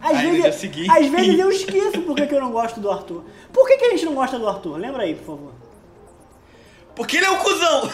Às, 0.00 0.16
Aí 0.16 0.40
vezes, 0.40 0.88
às 0.88 1.06
vezes 1.06 1.38
eu 1.38 1.50
esqueço 1.52 2.00
por 2.02 2.16
que, 2.16 2.26
que 2.26 2.34
eu 2.34 2.40
não 2.40 2.50
gosto 2.50 2.80
do 2.80 2.90
Arthur. 2.90 3.24
Por 3.52 3.68
que, 3.68 3.76
que 3.76 3.84
a 3.84 3.90
gente 3.90 4.06
não 4.06 4.14
gosta 4.14 4.38
do 4.38 4.48
Arthur? 4.48 4.78
Lembra 4.78 5.02
aí, 5.02 5.14
por 5.14 5.26
favor. 5.26 5.52
Porque 6.94 7.18
ele 7.18 7.26
é 7.26 7.30
um 7.30 7.38
cuzão. 7.38 7.90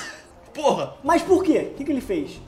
Porra. 0.55 0.95
Mas 1.03 1.23
por 1.23 1.43
quê? 1.43 1.71
O 1.73 1.75
que, 1.75 1.85
que 1.85 1.91
ele 1.91 2.01
fez? 2.01 2.41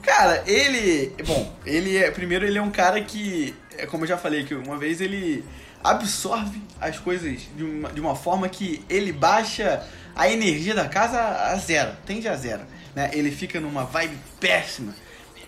Cara, 0.00 0.44
ele. 0.46 1.14
Bom, 1.26 1.52
ele 1.66 1.96
é. 1.96 2.10
Primeiro, 2.10 2.46
ele 2.46 2.58
é 2.58 2.62
um 2.62 2.70
cara 2.70 3.00
que. 3.00 3.54
É 3.76 3.86
como 3.86 4.04
eu 4.04 4.08
já 4.08 4.16
falei 4.16 4.42
aqui 4.42 4.54
uma 4.54 4.78
vez, 4.78 5.00
ele 5.00 5.44
absorve 5.84 6.62
as 6.80 6.98
coisas 6.98 7.42
de 7.54 7.62
uma, 7.62 7.92
de 7.92 8.00
uma 8.00 8.16
forma 8.16 8.48
que 8.48 8.82
ele 8.88 9.12
baixa 9.12 9.86
a 10.16 10.28
energia 10.28 10.74
da 10.74 10.88
casa 10.88 11.20
a 11.20 11.56
zero, 11.56 11.92
tende 12.06 12.26
a 12.26 12.34
zero. 12.34 12.62
Né? 12.94 13.10
Ele 13.12 13.30
fica 13.30 13.60
numa 13.60 13.84
vibe 13.84 14.16
péssima. 14.40 14.94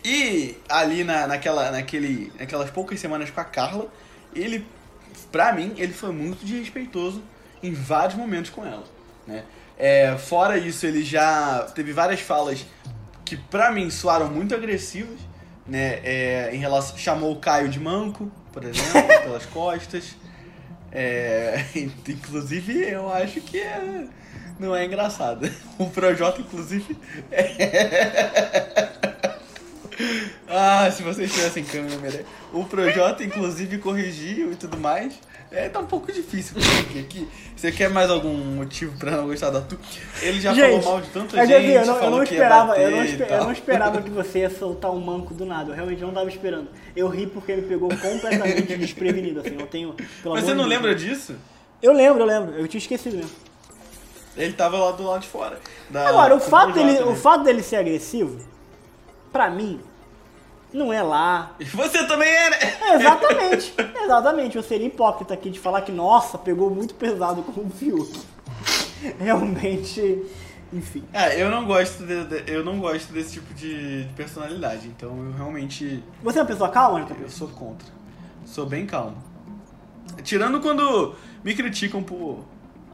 E 0.05 0.57
ali 0.69 1.03
na, 1.03 1.27
naquela, 1.27 1.71
naquele, 1.71 2.33
naquelas 2.39 2.71
poucas 2.71 3.01
semanas 3.01 3.31
com 3.31 3.41
a 3.41 3.45
Carla, 3.45 3.91
ele, 4.35 4.67
pra 5.33 5.53
mim, 5.53 5.75
ele 5.79 5.93
foi 5.93 6.13
muito 6.13 6.45
desrespeitoso 6.45 7.23
em 7.63 7.73
vários 7.73 8.15
momentos 8.15 8.51
com 8.51 8.65
ela. 8.65 8.85
Né? 9.27 9.43
É, 9.79 10.17
fora 10.19 10.59
isso, 10.59 10.87
ele 10.87 11.03
já 11.03 11.67
teve 11.75 11.93
várias 11.93 12.21
falas 12.21 12.65
que 13.25 13.37
pra 13.37 13.73
mim 13.73 13.91
soaram 13.91 14.29
muito 14.29 14.55
agressivas, 14.55 15.19
né? 15.67 16.01
É, 16.05 16.51
em 16.53 16.59
relação, 16.59 16.97
chamou 16.97 17.33
o 17.33 17.37
Caio 17.37 17.69
de 17.69 17.81
manco, 17.81 18.31
por 18.53 18.63
exemplo, 18.65 19.03
pelas 19.25 19.45
costas. 19.47 20.15
É, 20.93 21.65
inclusive, 22.09 22.89
eu 22.89 23.13
acho 23.13 23.41
que 23.41 23.59
é- 23.59 24.07
não 24.59 24.75
é 24.75 24.85
engraçado. 24.85 25.49
O 25.79 25.91
Projota, 25.91 26.41
inclusive. 26.41 26.97
é- 27.31 28.89
Ah, 30.49 30.91
se 30.91 31.03
vocês 31.03 31.33
tivessem 31.33 31.65
câmera. 31.65 32.25
O 32.53 32.65
Projota, 32.65 33.25
inclusive, 33.25 33.79
corrigiu 33.79 34.53
e 34.53 34.57
tudo 34.57 34.77
mais. 34.79 35.15
É, 35.51 35.69
tá 35.69 35.79
um 35.81 35.87
pouco 35.87 36.11
difícil 36.13 36.57
aqui, 36.59 36.99
aqui. 36.99 37.29
Você 37.57 37.71
quer 37.73 37.89
mais 37.89 38.11
algum 38.11 38.35
motivo 38.35 38.99
pra 38.99 39.13
não 39.13 39.27
gostar 39.27 39.51
da 39.51 39.61
tu? 39.61 39.79
Ele 40.21 40.41
já 40.41 40.55
falou 40.55 40.83
mal 40.83 41.01
de 41.01 41.09
tanta 41.11 41.37
gente. 41.37 41.49
Gabi, 41.49 41.73
eu 41.73 41.87
não, 41.87 42.03
eu 42.03 42.11
não 42.11 42.23
esperava, 42.23 42.77
eu 42.77 42.91
não, 42.91 42.99
bater 42.99 43.09
e 43.09 43.13
espe- 43.13 43.33
eu 43.33 43.45
não 43.45 43.53
esperava 43.53 44.03
que 44.03 44.11
você 44.11 44.39
ia 44.41 44.51
soltar 44.51 44.91
um 44.91 45.01
manco 45.01 45.33
do 45.33 45.47
nada. 45.47 45.71
Eu 45.71 45.75
realmente 45.75 46.01
não 46.03 46.13
tava 46.13 46.29
esperando. 46.29 46.69
Eu 46.95 47.09
ri 47.09 47.27
porque 47.27 47.55
me 47.55 47.63
pegou 47.63 47.89
completamente 47.89 48.75
desprevenido, 48.77 49.41
assim. 49.41 49.57
Eu 49.59 49.67
tenho. 49.67 49.95
Mas 50.25 50.45
você 50.45 50.51
não 50.53 50.65
Deus. 50.65 50.69
lembra 50.69 50.95
disso? 50.95 51.35
Eu 51.83 51.93
lembro, 51.93 52.23
eu 52.23 52.27
lembro. 52.27 52.55
Eu 52.55 52.67
tinha 52.69 52.81
esquecido 52.81 53.17
mesmo. 53.17 53.31
Ele 54.37 54.53
tava 54.53 54.77
lá 54.79 54.91
do 54.91 55.03
lado 55.05 55.23
de 55.23 55.29
fora. 55.29 55.59
Agora, 55.95 56.35
o 56.35 56.41
fato, 56.41 56.73
dele, 56.73 56.93
né? 56.93 57.05
o 57.05 57.15
fato 57.15 57.45
dele 57.45 57.63
ser 57.63 57.77
agressivo, 57.77 58.39
pra 59.33 59.49
mim, 59.49 59.81
não 60.77 60.93
é 60.93 61.03
lá. 61.03 61.55
E 61.59 61.65
Você 61.65 62.07
também 62.07 62.29
é, 62.29 62.51
né? 62.51 62.59
Exatamente, 62.95 63.75
exatamente. 64.05 64.57
Eu 64.57 64.63
seria 64.63 64.87
hipócrita 64.87 65.35
aqui 65.35 65.51
de 65.51 65.59
falar 65.59 65.81
que, 65.83 65.91
nossa, 65.93 66.37
pegou 66.39 66.71
muito 66.71 66.95
pesado 66.95 67.43
com 67.43 67.63
o 67.63 67.71
Fiuk. 67.71 68.13
Realmente, 69.19 70.25
enfim. 70.73 71.05
Ah, 71.13 71.29
eu 71.35 71.51
não 71.51 71.65
gosto 71.67 72.05
de, 72.05 72.25
de- 72.25 72.51
eu 72.53 72.65
não 72.65 72.79
gosto 72.79 73.13
desse 73.13 73.35
tipo 73.35 73.53
de, 73.55 74.05
de 74.05 74.13
personalidade, 74.15 74.89
então 74.89 75.11
eu 75.25 75.33
realmente 75.33 76.03
Você 76.23 76.39
é 76.39 76.43
uma 76.43 76.49
pessoa 76.49 76.69
calma, 76.71 77.03
JP? 77.05 77.23
eu 77.23 77.31
sou 77.31 77.49
contra. 77.49 77.87
Sou 78.45 78.67
bem 78.67 78.87
calmo. 78.87 79.17
Tirando 80.23 80.61
quando 80.61 81.15
me 81.45 81.55
criticam 81.55 82.03
por 82.03 82.45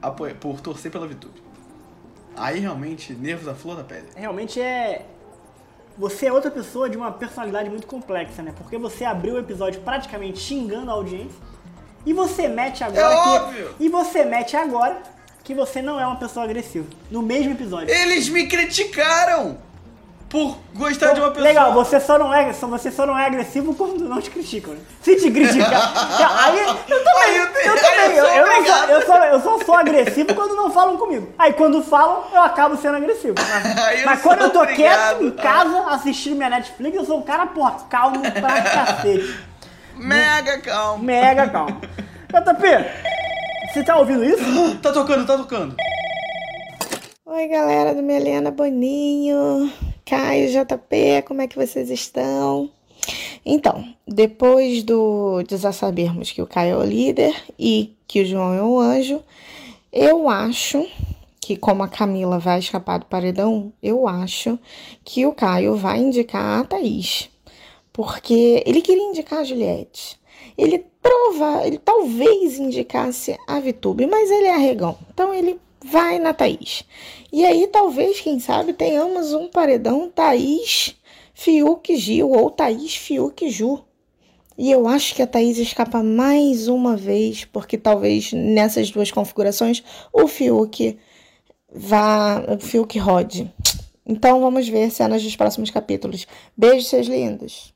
apoia- 0.00 0.34
por 0.34 0.60
torcer 0.60 0.90
pela 0.90 1.06
Vitube. 1.06 1.42
Aí 2.36 2.58
realmente 2.60 3.12
nervos 3.12 3.46
à 3.46 3.54
flor 3.54 3.76
da 3.76 3.84
pele. 3.84 4.06
Realmente 4.16 4.60
é. 4.60 5.06
Você 5.98 6.26
é 6.26 6.32
outra 6.32 6.50
pessoa 6.50 6.88
de 6.88 6.96
uma 6.96 7.12
personalidade 7.12 7.68
muito 7.68 7.86
complexa, 7.86 8.42
né? 8.42 8.52
Porque 8.56 8.78
você 8.78 9.04
abriu 9.04 9.34
o 9.34 9.38
episódio 9.38 9.80
praticamente 9.82 10.38
xingando 10.40 10.90
a 10.90 10.94
audiência. 10.94 11.38
E 12.04 12.12
você 12.12 12.48
mete 12.48 12.82
agora 12.82 13.14
É 13.14 13.22
que. 13.22 13.28
óbvio! 13.28 13.74
E 13.78 13.88
você 13.88 14.24
mete 14.24 14.56
agora 14.56 15.00
que 15.44 15.54
você 15.54 15.82
não 15.82 16.00
é 16.00 16.06
uma 16.06 16.16
pessoa 16.16 16.44
agressiva. 16.44 16.86
No 17.10 17.22
mesmo 17.22 17.52
episódio. 17.52 17.94
Eles 17.94 18.28
me 18.28 18.46
criticaram 18.46 19.58
por 20.32 20.56
gostar 20.74 21.12
de 21.12 21.20
uma 21.20 21.28
pessoa. 21.28 21.44
Legal, 21.46 21.72
você 21.74 22.00
só 22.00 22.18
não 22.18 22.32
é, 22.32 22.52
só, 22.54 22.66
você 22.66 22.90
só 22.90 23.04
não 23.04 23.16
é 23.18 23.26
agressivo 23.26 23.74
quando 23.74 24.08
não 24.08 24.18
te 24.18 24.30
criticam, 24.30 24.72
né? 24.72 24.80
Se 25.02 25.14
te 25.16 25.30
criticar. 25.30 25.92
aí 26.44 26.58
eu 26.88 27.04
também, 27.04 27.22
Aí 27.22 27.36
eu 27.36 27.44
eu, 27.44 27.52
tenho- 27.52 27.76
também, 27.76 28.16
eu 28.16 28.24
eu, 28.24 28.26
sou 28.26 28.34
eu, 28.34 28.64
sou, 28.64 28.86
eu, 28.88 29.06
só, 29.06 29.24
eu 29.24 29.40
só 29.40 29.64
sou 29.64 29.74
agressivo 29.76 30.34
quando 30.34 30.56
não 30.56 30.70
falam 30.70 30.96
comigo. 30.96 31.28
Aí 31.38 31.52
quando 31.52 31.82
falam, 31.82 32.24
eu 32.32 32.40
acabo 32.42 32.78
sendo 32.78 32.96
agressivo. 32.96 33.34
Mas, 33.76 34.04
mas 34.04 34.22
quando 34.22 34.40
eu 34.40 34.50
tô 34.50 34.62
obrigado. 34.62 35.18
quieto 35.18 35.24
em 35.24 35.30
casa 35.32 35.84
assistindo 35.90 36.36
minha 36.36 36.48
Netflix, 36.48 36.96
eu 36.96 37.04
sou 37.04 37.18
um 37.18 37.22
cara, 37.22 37.46
porra, 37.46 37.76
calmo 37.90 38.20
pra 38.22 38.62
cacete. 38.62 39.38
Mega 39.96 40.58
calmo. 40.62 41.04
Mega 41.04 41.48
calmo. 41.50 41.78
JP, 42.32 43.70
você 43.74 43.82
tá 43.84 43.96
ouvindo 43.98 44.24
isso? 44.24 44.76
Tá 44.80 44.90
tocando, 44.92 45.26
tá 45.26 45.36
tocando. 45.36 45.76
Oi, 47.26 47.46
galera 47.48 47.94
do 47.94 48.02
Melena 48.02 48.50
Boninho, 48.50 49.70
Caio, 50.04 50.48
JP, 50.50 51.22
como 51.26 51.42
é 51.42 51.46
que 51.46 51.56
vocês 51.56 51.90
estão? 51.90 52.70
Então, 53.44 53.84
depois 54.06 54.82
do 54.82 55.42
de 55.42 55.56
já 55.56 55.72
sabermos 55.72 56.30
que 56.30 56.42
o 56.42 56.46
Caio 56.46 56.74
é 56.74 56.78
o 56.78 56.84
líder 56.84 57.34
e 57.58 57.96
que 58.06 58.22
o 58.22 58.26
João 58.26 58.54
é 58.54 58.62
o 58.62 58.78
anjo, 58.78 59.22
eu 59.92 60.28
acho 60.28 60.86
que 61.40 61.56
como 61.56 61.82
a 61.82 61.88
Camila 61.88 62.38
vai 62.38 62.60
escapar 62.60 62.98
do 62.98 63.06
paredão, 63.06 63.72
eu 63.82 64.06
acho 64.06 64.58
que 65.04 65.26
o 65.26 65.32
Caio 65.32 65.76
vai 65.76 65.98
indicar 65.98 66.60
a 66.60 66.64
Thaís. 66.64 67.28
Porque 67.92 68.62
ele 68.64 68.80
queria 68.80 69.02
indicar 69.02 69.40
a 69.40 69.44
Juliette. 69.44 70.18
Ele 70.56 70.84
prova, 71.02 71.66
ele 71.66 71.78
talvez 71.78 72.58
indicasse 72.58 73.36
a 73.46 73.58
Vitube, 73.58 74.06
mas 74.06 74.30
ele 74.30 74.46
é 74.46 74.54
arregão. 74.54 74.96
Então 75.12 75.34
ele 75.34 75.60
vai 75.84 76.18
na 76.18 76.32
Thaís. 76.32 76.84
E 77.32 77.44
aí, 77.44 77.66
talvez, 77.66 78.20
quem 78.20 78.38
sabe, 78.38 78.72
tenhamos 78.72 79.32
um 79.32 79.48
paredão 79.48 80.10
Thaís, 80.10 80.96
Fiuk, 81.34 81.96
Gil, 81.96 82.30
ou 82.30 82.50
Thaís, 82.50 82.94
Fiuk, 82.94 83.48
Ju. 83.50 83.84
E 84.56 84.70
eu 84.70 84.86
acho 84.86 85.14
que 85.14 85.22
a 85.22 85.26
Thaís 85.26 85.58
escapa 85.58 86.02
mais 86.02 86.68
uma 86.68 86.96
vez, 86.96 87.44
porque 87.44 87.78
talvez 87.78 88.32
nessas 88.32 88.90
duas 88.90 89.10
configurações 89.10 89.82
o 90.12 90.28
Fiuk 90.28 90.98
vá, 91.74 92.44
o 92.48 92.60
Fiuk 92.60 92.98
rode. 92.98 93.50
Então 94.04 94.40
vamos 94.40 94.68
ver 94.68 94.90
cenas 94.90 95.22
dos 95.22 95.36
próximos 95.36 95.70
capítulos. 95.70 96.26
Beijos, 96.56 96.88
seus 96.88 97.06
lindos. 97.06 97.72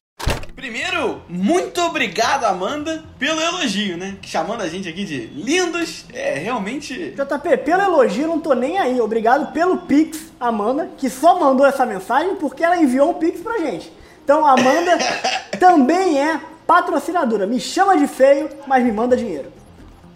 Primeiro, 0.56 1.20
muito 1.28 1.82
obrigado, 1.82 2.44
Amanda, 2.44 3.04
pelo 3.18 3.38
elogio, 3.42 3.98
né? 3.98 4.16
Chamando 4.22 4.62
a 4.62 4.68
gente 4.68 4.88
aqui 4.88 5.04
de 5.04 5.26
lindos. 5.26 6.06
É, 6.14 6.38
realmente. 6.38 7.10
JP, 7.10 7.58
pelo 7.58 7.82
elogio, 7.82 8.26
não 8.26 8.40
tô 8.40 8.54
nem 8.54 8.78
aí. 8.78 8.98
Obrigado 8.98 9.52
pelo 9.52 9.76
Pix, 9.76 10.32
Amanda, 10.40 10.88
que 10.96 11.10
só 11.10 11.38
mandou 11.38 11.66
essa 11.66 11.84
mensagem 11.84 12.36
porque 12.36 12.64
ela 12.64 12.78
enviou 12.78 13.10
um 13.10 13.14
Pix 13.14 13.40
pra 13.40 13.58
gente. 13.58 13.92
Então, 14.24 14.46
Amanda 14.46 14.96
também 15.60 16.18
é 16.18 16.40
patrocinadora. 16.66 17.46
Me 17.46 17.60
chama 17.60 17.98
de 17.98 18.06
feio, 18.06 18.48
mas 18.66 18.82
me 18.82 18.90
manda 18.92 19.14
dinheiro. 19.14 19.52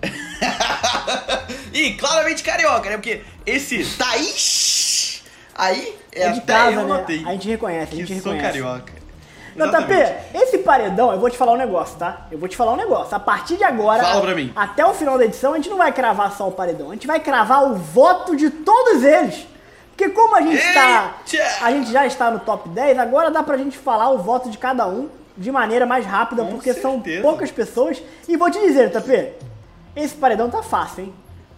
e 1.75 1.93
claramente 1.93 2.43
carioca, 2.43 2.89
né? 2.89 2.97
Porque 2.97 3.21
esse 3.45 3.85
Thaís 3.85 5.23
aí 5.55 5.95
é, 6.13 6.23
É 6.23 6.31
de 6.33 6.41
casa, 6.41 6.81
eu 6.81 6.89
né? 6.89 7.05
A 7.27 7.33
gente 7.33 7.47
reconhece, 7.49 7.93
a 7.93 7.97
que 7.97 8.07
gente 8.07 8.23
sou 8.23 8.33
reconhece. 8.33 8.59
carioca. 8.59 9.00
JP, 9.67 9.93
esse 10.35 10.59
paredão, 10.59 11.13
eu 11.13 11.19
vou 11.21 11.29
te 11.31 11.37
falar 11.37 11.53
um 11.53 11.57
negócio, 11.57 11.99
tá? 11.99 12.27
Eu 12.31 12.39
vou 12.39 12.49
te 12.49 12.57
falar 12.57 12.73
um 12.73 12.77
negócio. 12.77 13.15
A 13.15 13.21
partir 13.21 13.57
de 13.57 13.65
agora, 13.65 14.03
Fala 14.03 14.21
pra 14.21 14.35
mim. 14.35 14.53
até 14.57 14.85
o 14.85 14.95
final 14.95 15.19
da 15.19 15.25
edição, 15.25 15.53
a 15.53 15.57
gente 15.57 15.69
não 15.71 15.77
vai 15.77 15.93
cravar 15.93 16.33
só 16.33 16.49
o 16.49 16.53
paredão, 16.53 16.91
a 16.91 16.95
gente 16.95 17.07
vai 17.07 17.21
cravar 17.21 17.65
o 17.71 17.75
voto 17.75 18.35
de 18.37 18.51
todos 18.51 19.03
eles. 19.05 19.47
Porque 19.97 20.09
como 20.15 20.35
a 20.35 20.41
gente 20.41 20.57
está. 20.57 21.15
A 21.61 21.71
gente 21.73 21.93
já 21.93 22.07
está 22.07 22.31
no 22.31 22.39
top 22.41 22.69
10, 22.71 22.99
agora 22.99 23.31
dá 23.31 23.43
pra 23.43 23.57
gente 23.59 23.77
falar 23.77 24.09
o 24.11 24.19
voto 24.19 24.49
de 24.49 24.57
cada 24.57 24.87
um 24.87 25.09
de 25.37 25.51
maneira 25.53 25.85
mais 25.87 26.07
rápida, 26.07 26.43
Com 26.43 26.53
porque 26.53 26.73
são 26.75 26.95
certeza. 26.95 27.23
poucas 27.23 27.51
pessoas. 27.51 28.03
E 28.29 28.37
vou 28.37 28.51
te 28.51 28.59
dizer, 28.61 28.91
JP, 28.91 29.33
esse 29.97 30.15
paredão 30.15 30.49
tá 30.51 30.63
fácil, 30.63 31.05
hein? 31.05 31.15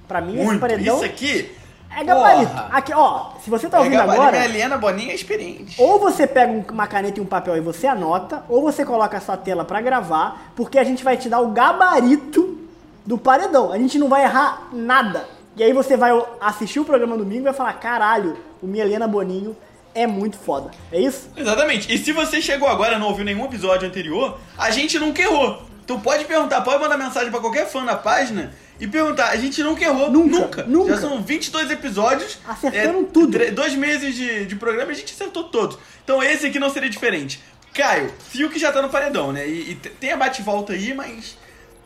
Pra 0.09 0.21
mim, 0.21 0.35
esse 0.37 0.45
Muito. 0.45 0.61
paredão 0.61 0.97
Isso 0.97 1.05
aqui. 1.05 1.57
É 1.97 2.05
gabarito. 2.05 2.51
porra. 2.51 2.69
Aqui, 2.73 2.93
ó, 2.95 3.31
se 3.43 3.51
você 3.51 3.69
tá 3.69 3.77
É 3.77 3.81
ouvindo 3.81 3.97
gabarito. 3.99 4.23
agora. 4.23 4.39
Minha 4.39 4.45
Helena 4.51 4.79
Boninha 4.79 5.13
é 5.13 5.15
experiente. 5.15 5.75
Ou 5.81 5.99
você 5.99 6.27
pega 6.27 6.51
um- 6.53 6.65
uma 6.73 6.87
caneta 6.87 7.19
e 7.19 7.23
um 7.23 7.27
papel 7.27 7.57
e 7.57 7.61
você 7.61 7.87
anota, 7.87 8.45
ou 8.49 8.63
você 8.63 8.85
coloca 8.85 9.17
a 9.17 9.21
sua 9.21 9.37
tela 9.37 9.65
pra 9.65 9.81
gravar, 9.81 10.53
porque 10.57 10.79
a 10.79 10.85
gente 10.85 11.03
vai 11.05 11.17
te 11.17 11.29
dar 11.29 11.41
o 11.41 11.49
gabarito 11.49 12.59
do 13.05 13.19
paredão. 13.19 13.73
A 13.73 13.79
gente 13.79 13.99
não 13.99 14.09
vai 14.09 14.23
errar 14.25 14.69
nada. 14.73 15.27
E 15.57 15.63
aí 15.63 15.73
você 15.73 15.97
vai 15.97 16.11
assistir 16.41 16.81
o 16.81 16.85
programa 16.85 17.17
domingo 17.17 17.41
e 17.41 17.45
vai 17.45 17.53
falar: 17.53 17.73
caralho, 17.75 18.37
o 18.63 18.67
Mielena 18.67 19.07
Boninho 19.07 19.57
é 19.95 20.07
muito 20.07 20.39
foda. 20.39 20.71
É 20.91 20.99
isso? 20.99 21.29
Exatamente. 21.37 21.93
E 21.93 21.99
se 21.99 22.13
você 22.13 22.41
chegou 22.41 22.67
agora 22.69 22.95
e 22.95 22.99
não 22.99 23.09
ouviu 23.09 23.25
nenhum 23.25 23.45
episódio 23.45 23.87
anterior, 23.87 24.39
a 24.57 24.71
gente 24.71 24.99
nunca 24.99 25.21
errou. 25.21 25.61
Então 25.93 26.01
pode 26.03 26.25
perguntar, 26.25 26.61
pode 26.63 26.81
mandar 26.83 26.97
mensagem 26.97 27.31
pra 27.31 27.41
qualquer 27.41 27.69
fã 27.69 27.85
na 27.85 27.95
página 27.97 28.53
e 28.81 28.87
perguntar. 28.87 29.29
A 29.31 29.37
gente 29.37 29.63
nunca 29.63 29.85
errou. 29.85 30.11
Nunca, 30.11 30.63
nunca. 30.65 30.95
Já 30.95 31.01
são 31.01 31.23
22 31.23 31.71
episódios. 31.71 32.39
é, 32.47 32.51
Acertando 32.51 33.05
tudo. 33.05 33.39
Dois 33.53 33.75
meses 33.75 34.15
de, 34.15 34.47
de 34.47 34.57
programa 34.57 34.91
e 34.91 34.95
a 34.95 34.99
gente 34.99 35.13
acertou 35.13 35.45
todos. 35.45 35.79
Então 36.03 36.23
esse 36.23 36.47
aqui 36.47 36.59
não 36.59 36.71
seria 36.71 36.89
diferente. 36.91 37.43
Caio, 37.75 38.13
Fiuk 38.31 38.59
já 38.59 38.71
tá 38.73 38.81
no 38.83 38.89
paredão, 38.89 39.33
né? 39.33 39.47
E, 39.49 39.71
e 39.73 39.75
te- 39.77 39.89
tem 39.91 40.13
a 40.13 40.17
bate-volta 40.17 40.73
aí, 40.75 40.93
mas 40.95 41.39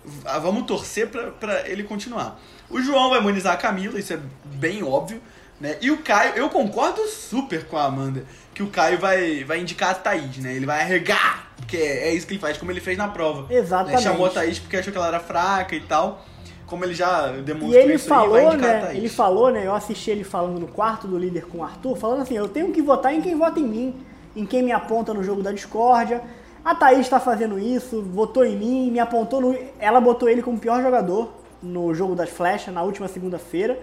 v- 0.04 0.38
vamos 0.40 0.64
torcer 0.66 1.08
pra, 1.08 1.30
pra 1.30 1.68
ele 1.68 1.82
continuar. 1.84 2.40
O 2.68 2.80
João 2.82 3.10
vai 3.10 3.20
imunizar 3.20 3.54
a 3.54 3.56
Camila, 3.56 3.98
isso 3.98 4.12
é 4.12 4.18
bem 4.44 4.82
óbvio, 4.82 5.22
né? 5.60 5.76
E 5.80 5.90
o 5.92 5.98
Caio, 5.98 6.32
eu 6.34 6.48
concordo 6.50 7.00
super 7.06 7.64
com 7.66 7.76
a 7.76 7.84
Amanda, 7.84 8.24
que 8.52 8.62
o 8.64 8.66
Caio 8.68 8.98
vai, 8.98 9.44
vai 9.44 9.60
indicar 9.60 9.90
a 9.90 9.94
Thaís, 9.94 10.38
né? 10.38 10.54
Ele 10.54 10.66
vai 10.66 10.80
arregar, 10.80 11.45
porque 11.66 11.76
é, 11.76 12.08
é 12.08 12.14
isso 12.14 12.26
que 12.26 12.34
ele 12.34 12.40
faz, 12.40 12.56
como 12.56 12.70
ele 12.70 12.80
fez 12.80 12.96
na 12.96 13.08
prova. 13.08 13.52
Exatamente. 13.52 13.96
Né? 13.96 14.02
Chamou 14.02 14.26
a 14.26 14.30
Thaís 14.30 14.60
porque 14.60 14.76
achou 14.76 14.92
que 14.92 14.98
ela 14.98 15.08
era 15.08 15.20
fraca 15.20 15.74
e 15.74 15.80
tal. 15.80 16.24
Como 16.64 16.84
ele 16.84 16.94
já 16.94 17.28
demonstrou 17.28 17.72
E 17.72 17.76
ele 17.76 17.94
isso 17.94 18.12
aí, 18.12 18.20
falou, 18.20 18.38
indicar 18.38 18.70
a 18.70 18.80
né? 18.80 18.96
Ele 18.96 19.08
falou, 19.08 19.50
né? 19.50 19.66
Eu 19.66 19.74
assisti 19.74 20.10
ele 20.10 20.24
falando 20.24 20.58
no 20.58 20.66
quarto 20.66 21.06
do 21.06 21.18
líder 21.18 21.46
com 21.46 21.58
o 21.58 21.64
Arthur, 21.64 21.96
falando 21.96 22.22
assim: 22.22 22.34
eu 22.34 22.48
tenho 22.48 22.72
que 22.72 22.80
votar 22.80 23.12
em 23.12 23.20
quem 23.20 23.36
vota 23.36 23.60
em 23.60 23.66
mim, 23.66 23.94
em 24.34 24.46
quem 24.46 24.62
me 24.62 24.72
aponta 24.72 25.12
no 25.12 25.22
jogo 25.22 25.42
da 25.42 25.52
discórdia. 25.52 26.22
A 26.64 26.74
Thaís 26.74 27.08
tá 27.08 27.20
fazendo 27.20 27.58
isso, 27.58 28.02
votou 28.02 28.44
em 28.44 28.56
mim, 28.56 28.90
me 28.90 28.98
apontou 28.98 29.40
no. 29.40 29.56
Ela 29.78 30.00
botou 30.00 30.28
ele 30.28 30.42
como 30.42 30.58
pior 30.58 30.82
jogador 30.82 31.32
no 31.62 31.94
jogo 31.94 32.16
das 32.16 32.30
flechas 32.30 32.74
na 32.74 32.82
última 32.82 33.06
segunda-feira. 33.06 33.80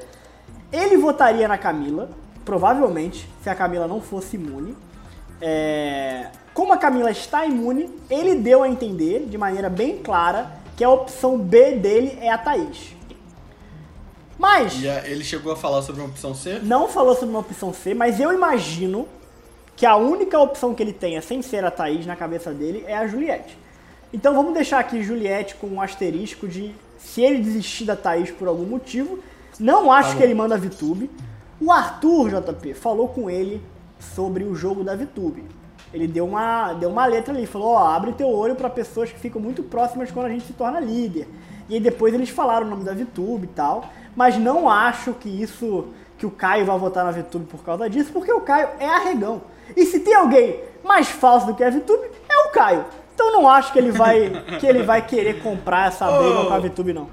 Ele 0.72 0.98
votaria 0.98 1.48
na 1.48 1.58
Camila, 1.58 2.10
provavelmente, 2.44 3.30
se 3.42 3.50
a 3.50 3.56
Camila 3.56 3.88
não 3.88 4.02
fosse 4.02 4.36
imune. 4.36 4.76
É, 5.46 6.28
Como 6.54 6.72
a 6.72 6.78
Camila 6.78 7.12
está 7.12 7.46
imune, 7.46 7.90
ele 8.10 8.36
deu 8.36 8.64
a 8.64 8.70
entender, 8.70 9.26
de 9.28 9.38
maneira 9.38 9.70
bem 9.70 9.98
clara, 9.98 10.50
que 10.78 10.84
a 10.84 10.90
opção 10.90 11.38
B 11.38 11.74
dele 11.76 12.18
é 12.22 12.32
a 12.32 12.38
Thaís. 12.38 12.96
Mas, 14.40 14.82
E 14.82 14.88
ele 14.88 15.24
chegou 15.24 15.52
a 15.52 15.56
falar 15.58 15.82
sobre 15.82 16.02
uma 16.02 16.10
opção 16.10 16.34
C? 16.34 16.60
não 16.64 16.88
falou 16.88 17.14
sobre 17.14 17.30
uma 17.30 17.40
opção 17.40 17.74
C, 17.74 17.94
mas 17.94 18.22
eu 18.22 18.34
imagino 18.34 19.06
que 19.76 19.86
a 19.86 19.98
única 19.98 20.40
opção 20.40 20.74
que 20.74 20.82
ele 20.82 20.94
tenha, 20.94 21.22
sem 21.22 21.42
ser 21.42 21.66
a 21.66 21.72
Thaís 21.72 22.06
na 22.06 22.16
cabeça 22.16 22.52
dele, 22.54 22.86
é 22.88 22.96
a 22.96 23.06
Juliette. 23.06 23.58
Então 24.14 24.34
vamos 24.34 24.54
deixar 24.54 24.80
aqui 24.80 25.04
Juliette 25.04 25.56
com 25.56 25.68
um 25.68 25.82
asterisco 25.82 26.48
de 26.48 26.74
se 26.98 27.22
ele 27.22 27.40
desistir 27.40 27.84
da 27.84 27.96
Thaís 27.98 28.32
por 28.32 28.48
algum 28.48 28.66
motivo. 28.66 29.20
Não 29.60 29.92
acho 29.92 30.12
bom. 30.12 30.18
que 30.18 30.24
ele 30.24 30.34
manda 30.34 30.56
a 30.56 30.58
VTube. 30.58 31.10
O 31.60 31.72
Arthur, 31.72 32.30
JP, 32.30 32.74
falou 32.76 33.10
com 33.10 33.30
ele 33.30 33.62
sobre 34.16 34.44
o 34.44 34.56
jogo 34.56 34.84
da 34.84 34.96
VTube. 34.96 35.44
Ele 35.94 36.08
deu 36.08 36.26
uma, 36.26 36.74
deu 36.74 36.90
uma 36.90 37.06
letra 37.06 37.34
ali, 37.34 37.46
falou, 37.46 37.70
ó, 37.70 37.88
abre 37.88 38.14
teu 38.14 38.28
olho 38.28 38.56
para 38.56 38.70
pessoas 38.70 39.12
que 39.12 39.20
ficam 39.20 39.40
muito 39.40 39.62
próximas 39.64 40.12
quando 40.12 40.26
a 40.26 40.30
gente 40.30 40.46
se 40.46 40.54
torna 40.54 40.80
líder. 40.80 41.28
E 41.70 41.76
aí 41.76 41.80
depois 41.80 42.14
eles 42.14 42.30
falaram 42.30 42.66
o 42.66 42.70
nome 42.70 42.84
da 42.84 42.94
VTube 42.94 43.46
e 43.46 43.50
tal, 43.56 43.90
mas 44.16 44.38
não 44.38 44.68
acho 44.68 45.14
que 45.14 45.30
isso, 45.30 45.88
que 46.18 46.26
o 46.26 46.32
Caio 46.32 46.66
vai 46.66 46.78
votar 46.78 47.06
na 47.06 47.12
VTube 47.12 47.46
por 47.46 47.64
causa 47.64 47.90
disso, 47.90 48.12
porque 48.12 48.32
o 48.32 48.42
Caio 48.42 48.70
é 48.80 48.88
arregão. 48.88 49.44
E 49.76 49.86
se 49.86 50.00
tem 50.00 50.16
alguém 50.16 50.60
mais 50.84 51.08
falso 51.08 51.46
do 51.46 51.56
que 51.56 51.64
a 51.64 51.70
VTube, 51.70 52.10
é 52.28 52.38
o 52.48 52.52
Caio. 52.52 52.86
Então 53.14 53.32
não 53.32 53.48
acho 53.48 53.72
que 53.72 53.78
ele 53.78 53.92
vai, 53.92 54.32
que 54.60 54.66
ele 54.66 54.84
vai 54.84 55.06
querer 55.06 55.42
comprar 55.42 55.90
essa 55.90 56.06
briga 56.06 56.40
Ô. 56.42 56.46
com 56.48 56.54
a 56.54 56.60
VTube, 56.60 56.94
não. 56.94 57.08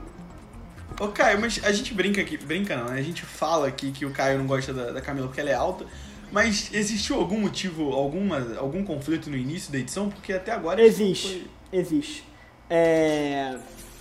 Ô 0.98 1.08
Caio, 1.08 1.40
mas 1.40 1.60
a 1.64 1.72
gente 1.72 1.94
brinca 1.94 2.20
aqui, 2.20 2.36
brinca 2.36 2.76
não, 2.76 2.86
né? 2.86 2.98
A 2.98 3.02
gente 3.02 3.24
fala 3.24 3.68
aqui 3.68 3.90
que 3.90 4.04
o 4.04 4.10
Caio 4.10 4.38
não 4.38 4.46
gosta 4.46 4.72
da, 4.72 4.92
da 4.92 5.00
Camila 5.00 5.26
porque 5.28 5.40
ela 5.40 5.50
é 5.50 5.54
alta, 5.54 5.86
mas 6.32 6.70
existiu 6.72 7.16
algum 7.16 7.40
motivo, 7.40 7.92
alguma, 7.92 8.56
algum 8.58 8.84
conflito 8.84 9.28
no 9.30 9.36
início 9.36 9.72
da 9.72 9.78
edição? 9.78 10.08
Porque 10.08 10.32
até 10.32 10.52
agora... 10.52 10.80
Existe, 10.82 11.50
existe. 11.72 12.24
É, 12.68 13.56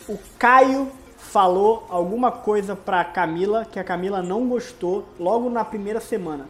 O 0.07 0.17
Caio 0.37 0.91
falou 1.17 1.85
alguma 1.89 2.31
coisa 2.31 2.75
pra 2.75 3.03
Camila 3.03 3.65
que 3.65 3.79
a 3.79 3.83
Camila 3.83 4.21
não 4.21 4.47
gostou 4.47 5.05
logo 5.19 5.49
na 5.49 5.63
primeira 5.65 5.99
semana. 5.99 6.45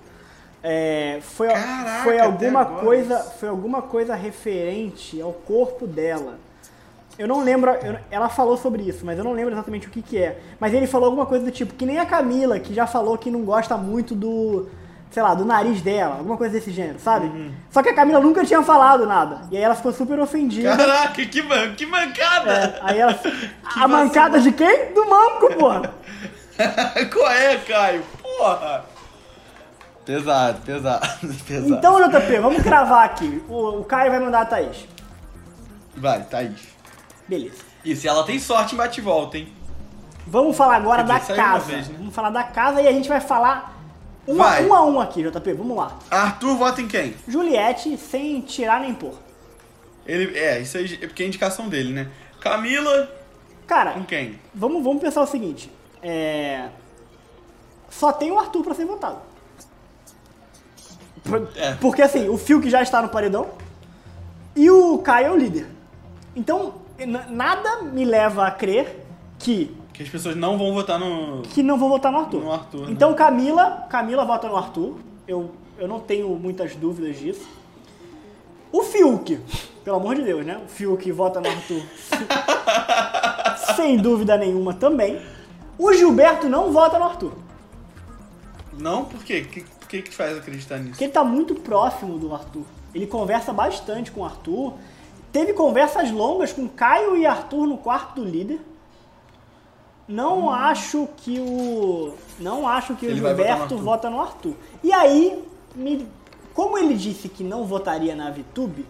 É, 0.62 1.20
foi, 1.22 1.48
Caraca, 1.48 2.04
foi 2.04 2.20
alguma 2.20 2.66
coisa, 2.66 3.20
foi 3.20 3.48
alguma 3.50 3.82
coisa 3.82 4.14
referente 4.16 5.22
ao 5.22 5.32
corpo 5.32 5.88
dela. 5.88 6.38
Eu 7.18 7.28
não 7.28 7.44
lembro, 7.44 7.72
eu- 7.72 7.98
ela 8.12 8.30
falou 8.30 8.56
sobre 8.58 8.84
isso, 8.84 9.06
mas 9.06 9.18
eu 9.18 9.24
não 9.24 9.34
lembro 9.34 9.54
exatamente 9.54 9.88
o 9.88 9.90
que 9.90 10.02
que 10.02 10.18
é. 10.18 10.40
Mas 10.60 10.74
ele 10.74 10.88
falou 10.88 11.08
alguma 11.08 11.26
coisa 11.26 11.44
do 11.46 11.52
tipo, 11.52 11.74
que 11.74 11.86
nem 11.86 11.98
a 11.98 12.06
Camila, 12.06 12.60
que 12.60 12.74
já 12.74 12.86
falou 12.88 13.18
que 13.18 13.30
não 13.32 13.42
gosta 13.44 13.76
muito 13.78 14.16
do, 14.16 14.70
sei 15.12 15.24
lá, 15.24 15.34
do 15.34 15.44
nariz 15.44 15.82
dela, 15.82 16.18
alguma 16.18 16.38
coisa 16.38 16.54
desse 16.54 16.72
gênero, 16.72 17.00
sabe? 17.00 17.28
Uhum. 17.28 17.52
Só 17.72 17.82
que 17.82 17.90
a 17.90 17.96
Camila 17.96 18.20
nunca 18.20 18.46
tinha 18.46 18.62
falado 18.62 19.08
nada. 19.08 19.42
E 19.52 19.58
aí 19.58 19.64
ela 19.64 19.76
ficou 19.76 19.92
super 19.92 20.20
ofendida. 20.20 20.76
Caraca, 20.76 21.26
que, 21.26 21.42
man, 21.42 21.74
que 21.76 21.86
mancada! 21.86 22.52
É, 22.52 22.80
aí 22.82 23.00
ela. 23.00 23.20
a 23.76 23.88
mancada 23.88 24.40
de 24.40 24.52
quem? 24.52 24.94
Do 24.94 25.10
manco, 25.10 25.56
porra! 25.56 25.94
Qual 27.12 27.32
é, 27.32 27.58
Caio? 27.58 28.04
Porra! 28.22 28.86
Pesado, 30.06 30.62
pesado, 30.62 31.08
pesado. 31.48 31.76
Então, 31.76 32.10
JP, 32.10 32.40
vamos 32.40 32.64
cravar 32.64 33.06
aqui. 33.06 33.44
O, 33.48 33.80
o 33.80 33.86
Caio 33.86 34.12
vai 34.12 34.20
mandar 34.20 34.42
a 34.42 34.46
Thaís. 34.46 34.88
Vai, 35.96 36.22
Thaís. 36.24 36.68
Beleza. 37.28 37.64
E 37.86 37.96
se 37.96 38.08
ela 38.08 38.24
tem 38.24 38.40
sorte 38.40 38.74
em 38.74 38.78
bate-volta, 38.78 39.38
hein? 39.38 39.54
Vamos 40.26 40.56
falar 40.56 40.76
agora 40.76 41.04
da 41.04 41.20
casa. 41.20 41.66
vez, 41.66 41.88
né? 41.88 41.96
Vamos 41.98 42.14
falar 42.14 42.30
da 42.30 42.44
casa 42.44 42.82
e 42.82 42.88
a 42.88 42.92
gente 42.92 43.08
vai 43.08 43.20
falar 43.20 43.79
um, 44.34 44.36
Vai. 44.38 44.64
A, 44.64 44.68
um 44.68 44.74
a 44.74 44.86
um 44.86 45.00
aqui, 45.00 45.24
JP. 45.24 45.54
Vamos 45.54 45.76
lá. 45.78 45.98
Arthur 46.10 46.56
vota 46.58 46.82
em 46.82 46.88
quem? 46.88 47.16
Juliette 47.28 47.98
sem 47.98 48.42
tirar 48.42 48.82
nem 48.82 48.94
pôr. 48.94 49.14
Ele, 50.06 50.38
é, 50.38 50.60
isso 50.60 50.78
aí 50.78 51.00
é 51.02 51.08
porque 51.08 51.24
é 51.24 51.28
indicação 51.28 51.68
dele, 51.70 51.94
né? 51.94 52.10
Camila, 52.40 53.10
Cara, 53.68 53.92
com 53.92 54.04
quem? 54.04 54.40
vamos, 54.56 54.84
vamos 54.84 55.02
pensar 55.02 55.22
o 55.22 55.28
seguinte. 55.28 55.72
É... 56.02 56.70
Só 57.90 58.12
tem 58.12 58.32
o 58.32 58.40
Arthur 58.40 58.64
pra 58.64 58.74
ser 58.74 58.86
votado. 58.86 59.20
Por- 61.24 61.50
É. 61.56 61.74
Porque 61.76 62.02
assim, 62.02 62.30
o 62.30 62.38
Phil 62.38 62.62
que 62.62 62.70
já 62.70 62.82
está 62.82 63.02
no 63.02 63.10
paredão 63.10 63.50
e 64.56 64.70
o 64.72 64.98
Caio 65.00 65.28
é 65.28 65.32
o 65.32 65.38
líder. 65.38 65.68
Então, 66.36 66.76
n- 66.98 67.26
nada 67.30 67.82
me 67.84 68.06
leva 68.06 68.48
a 68.48 68.52
crer 68.52 69.06
que, 69.38 69.76
Que 70.00 70.04
as 70.04 70.10
pessoas 70.10 70.34
não 70.38 70.58
vão 70.58 70.74
votar 70.74 70.98
no. 70.98 71.42
que 71.42 71.62
não 71.62 71.78
vou 71.78 71.90
votar 71.90 72.10
no 72.10 72.20
Arthur. 72.20 72.40
No 72.42 72.54
Arthur, 72.54 72.86
né? 72.86 72.92
Então, 72.94 73.14
Camila, 73.14 73.86
Camila 73.90 74.24
vota 74.24 74.48
no 74.48 74.56
Arthur. 74.56 74.96
Eu, 75.28 75.52
eu 75.78 75.90
não 75.90 76.00
tenho 76.00 76.30
muitas 76.36 76.74
dúvidas 76.74 77.20
disso. 77.20 77.46
O 78.72 78.82
Fiuk, 78.82 79.38
pelo 79.84 79.98
amor 79.98 80.16
de 80.16 80.22
Deus, 80.22 80.46
né? 80.46 80.58
O 80.64 80.70
Fiuk 80.70 81.12
vota 81.12 81.42
no 81.42 81.50
Arthur. 81.50 81.82
Sem 83.76 83.98
dúvida 83.98 84.38
nenhuma 84.38 84.74
também. 84.74 85.20
O 85.78 85.92
Gilberto 85.92 86.48
não 86.48 86.72
vota 86.72 86.98
no 86.98 87.04
Arthur. 87.04 87.34
Não? 88.80 89.04
Por 89.04 89.22
quê? 89.22 89.46
O 89.46 89.50
que, 89.50 89.66
que 89.90 90.02
que 90.04 90.16
faz 90.16 90.38
acreditar 90.38 90.78
nisso? 90.78 90.92
Porque 90.92 91.04
ele 91.04 91.12
tá 91.12 91.26
muito 91.26 91.56
próximo 91.56 92.18
do 92.18 92.34
Arthur. 92.34 92.64
Ele 92.96 93.06
conversa 93.06 93.52
bastante 93.52 94.12
com 94.12 94.22
o 94.22 94.26
Arthur. 94.26 94.76
teve 95.30 95.52
conversas 95.52 96.10
longas 96.10 96.54
com 96.54 96.70
Caio 96.70 97.18
e 97.18 97.26
Arthur 97.26 97.68
no 97.68 97.78
quarto 97.78 98.22
do 98.22 98.24
líder. 98.24 98.62
Não 100.10 100.50
acho 100.52 101.08
que 101.18 101.40
o. 101.40 102.16
Não 102.40 102.68
acho 102.68 102.96
que 102.96 103.06
o 103.06 103.10
Ele 103.12 103.22
no 103.22 103.28
Gilberto 103.28 103.78
vota 103.78 104.10
no 104.10 104.20
Arthur. 104.20 104.56
E 104.84 104.92
aí, 104.92 105.42
me- 105.76 106.08
como 106.54 106.78
ele 106.78 106.96
disse 106.96 107.30
que 107.30 107.44
não 107.44 107.64
votaria 107.64 108.16
na 108.16 108.32
VTube, 108.32 108.86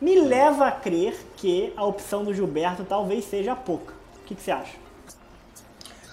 me 0.00 0.18
leva 0.18 0.66
a 0.68 0.72
crer 0.72 1.14
que 1.36 1.72
a 1.76 1.84
opção 1.84 2.24
do 2.24 2.32
Gilberto 2.32 2.82
talvez 2.84 3.26
seja 3.26 3.54
pouca. 3.54 3.92
O 4.22 4.24
que, 4.26 4.34
que 4.34 4.42
você 4.42 4.50
acha? 4.50 4.72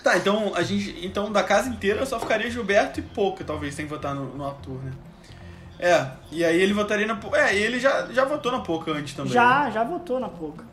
Tá, 0.04 0.18
então 0.18 0.54
a 0.54 0.64
gente. 0.64 1.06
Então 1.06 1.32
da 1.32 1.44
casa 1.44 1.70
inteira 1.70 2.06
só 2.06 2.20
ficaria 2.20 2.52
Gilberto 2.52 3.00
e 3.00 3.04
Pouca, 3.04 3.44
talvez, 3.44 3.74
sem 3.74 3.86
votar 3.88 4.14
no, 4.14 4.26
no 4.36 4.46
Arthur, 4.46 4.80
né? 4.84 4.92
É, 5.80 6.08
e 6.32 6.44
aí 6.44 6.60
ele 6.62 6.74
votaria 6.74 7.06
na. 7.08 7.18
É, 7.34 7.56
ele 7.56 7.80
já, 7.80 8.08
já 8.08 8.26
votou 8.26 8.52
na 8.52 8.60
Pouca 8.60 8.92
antes 8.92 9.14
também. 9.14 9.32
Já, 9.32 9.70
já 9.70 9.84
votou 9.84 10.20
na 10.20 10.28
pouca. 10.28 10.66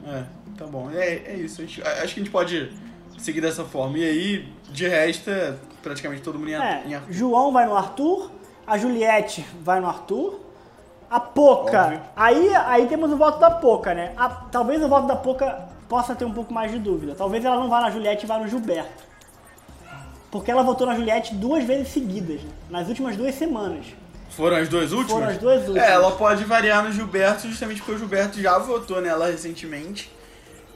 né? 0.00 0.26
É, 0.26 0.41
tá 0.56 0.66
bom. 0.66 0.90
É, 0.94 1.14
é 1.26 1.36
isso. 1.36 1.62
gente- 1.62 1.82
acho 1.82 2.14
que 2.14 2.20
a 2.20 2.24
gente 2.24 2.30
pode 2.30 2.70
seguir 3.18 3.40
dessa 3.40 3.64
forma. 3.64 3.98
E 3.98 4.04
aí, 4.04 4.48
de 4.70 4.88
resto, 4.88 5.30
praticamente 5.82 6.22
todo 6.22 6.38
mundo 6.38 6.48
em, 6.50 6.54
É, 6.54 6.82
em 6.86 6.94
Arthur. 6.94 7.12
João 7.12 7.52
vai 7.52 7.66
no 7.66 7.76
Arthur, 7.76 8.30
a 8.66 8.76
Juliette 8.78 9.44
vai 9.60 9.80
no 9.80 9.86
Arthur, 9.88 10.40
a 11.10 11.20
Poca. 11.20 11.82
Óbvio. 11.84 12.00
Aí, 12.16 12.54
aí 12.54 12.86
temos 12.86 13.12
o 13.12 13.16
voto 13.16 13.38
da 13.38 13.50
Poca, 13.50 13.92
né? 13.94 14.12
A- 14.16 14.28
talvez 14.28 14.82
o 14.82 14.88
voto 14.88 15.06
da 15.06 15.16
Poca 15.16 15.68
possa 15.88 16.14
ter 16.14 16.24
um 16.24 16.32
pouco 16.32 16.52
mais 16.54 16.72
de 16.72 16.78
dúvida. 16.78 17.14
Talvez 17.14 17.44
ela 17.44 17.56
não 17.56 17.68
vá 17.68 17.80
na 17.80 17.90
Juliette 17.90 18.24
e 18.24 18.26
vá 18.28 18.38
no 18.38 18.48
Gilberto. 18.48 19.02
Porque 20.30 20.50
ela 20.50 20.62
votou 20.62 20.86
na 20.86 20.94
Juliette 20.94 21.34
duas 21.34 21.62
vezes 21.64 21.88
seguidas, 21.88 22.40
né? 22.42 22.50
nas 22.70 22.88
últimas 22.88 23.16
duas 23.16 23.34
semanas. 23.34 23.84
Foram 24.30 24.56
as 24.56 24.66
duas 24.70 24.90
últimas? 24.92 25.12
Foram 25.12 25.28
as 25.28 25.36
duas 25.38 25.58
últimas. 25.68 25.82
É, 25.82 25.92
ela 25.92 26.10
pode 26.12 26.42
variar 26.44 26.82
no 26.82 26.90
Gilberto 26.90 27.46
justamente 27.46 27.80
porque 27.82 27.92
o 27.92 27.98
Gilberto 27.98 28.40
já 28.40 28.56
votou 28.58 29.02
nela 29.02 29.26
recentemente. 29.26 30.10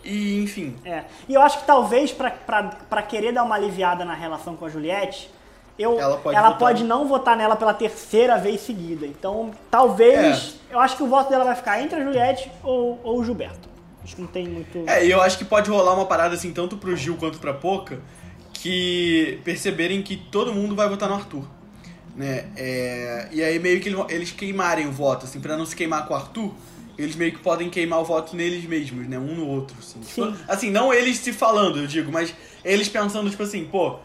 E, 0.06 0.42
enfim. 0.42 0.76
É. 0.84 1.04
E 1.28 1.34
eu 1.34 1.42
acho 1.42 1.58
que 1.60 1.66
talvez 1.66 2.12
pra 2.12 3.02
querer 3.02 3.32
dar 3.32 3.42
uma 3.42 3.54
aliviada 3.56 4.04
na 4.04 4.14
relação 4.14 4.56
com 4.56 4.64
a 4.64 4.68
Juliette, 4.68 5.30
eu, 5.78 5.98
Ela 5.98 6.16
pode 6.16 6.36
ela 6.36 6.46
votar. 6.48 6.58
pode 6.58 6.84
não 6.84 7.06
votar 7.06 7.36
nela 7.36 7.54
pela 7.56 7.74
terceira 7.74 8.38
vez 8.38 8.60
seguida. 8.62 9.06
Então, 9.06 9.50
talvez. 9.70 10.56
Eu 10.70 10.80
acho 10.80 10.96
que 10.96 11.02
o 11.02 11.06
voto 11.06 11.28
dela 11.28 11.44
vai 11.44 11.54
ficar 11.54 11.82
entre 11.82 12.00
a 12.00 12.04
Juliette 12.04 12.50
ou, 12.62 12.98
ou 13.04 13.20
o 13.20 13.24
Gilberto. 13.24 13.68
Acho 14.02 14.16
que 14.16 14.22
não 14.22 14.28
tem 14.28 14.48
muito. 14.48 14.84
É, 14.86 15.04
e 15.04 15.10
eu 15.10 15.20
acho 15.20 15.36
que 15.36 15.44
pode 15.44 15.68
rolar 15.68 15.94
uma 15.94 16.06
parada 16.06 16.34
assim, 16.34 16.52
tanto 16.52 16.76
pro 16.76 16.96
Gil 16.96 17.16
quanto 17.16 17.38
pra 17.38 17.52
Poca, 17.52 18.00
que 18.52 19.40
perceberem 19.44 20.00
que 20.02 20.16
todo 20.16 20.54
mundo 20.54 20.74
vai 20.74 20.88
votar 20.88 21.08
no 21.08 21.16
Arthur. 21.16 21.44
Né? 22.14 22.46
É, 22.56 23.28
e 23.32 23.42
aí 23.42 23.58
meio 23.58 23.80
que 23.80 23.88
eles, 23.88 24.00
eles 24.08 24.30
queimarem 24.30 24.86
o 24.86 24.92
voto, 24.92 25.26
assim, 25.26 25.40
pra 25.40 25.56
não 25.56 25.66
se 25.66 25.76
queimar 25.76 26.06
com 26.06 26.14
o 26.14 26.16
Arthur, 26.16 26.54
eles 26.98 27.14
meio 27.16 27.32
que 27.32 27.38
podem 27.38 27.68
queimar 27.68 28.00
o 28.00 28.04
voto 28.04 28.34
neles 28.34 28.64
mesmos, 28.64 29.06
né? 29.06 29.18
Um 29.18 29.34
no 29.34 29.48
outro, 29.48 29.76
assim. 29.78 30.00
Tipo, 30.00 30.26
Sim. 30.26 30.36
assim, 30.48 30.70
não 30.70 30.92
eles 30.92 31.18
se 31.18 31.32
falando, 31.32 31.78
eu 31.78 31.86
digo, 31.86 32.10
mas 32.10 32.34
eles 32.64 32.88
pensando, 32.88 33.28
tipo 33.30 33.42
assim, 33.42 33.64
pô, 33.64 33.96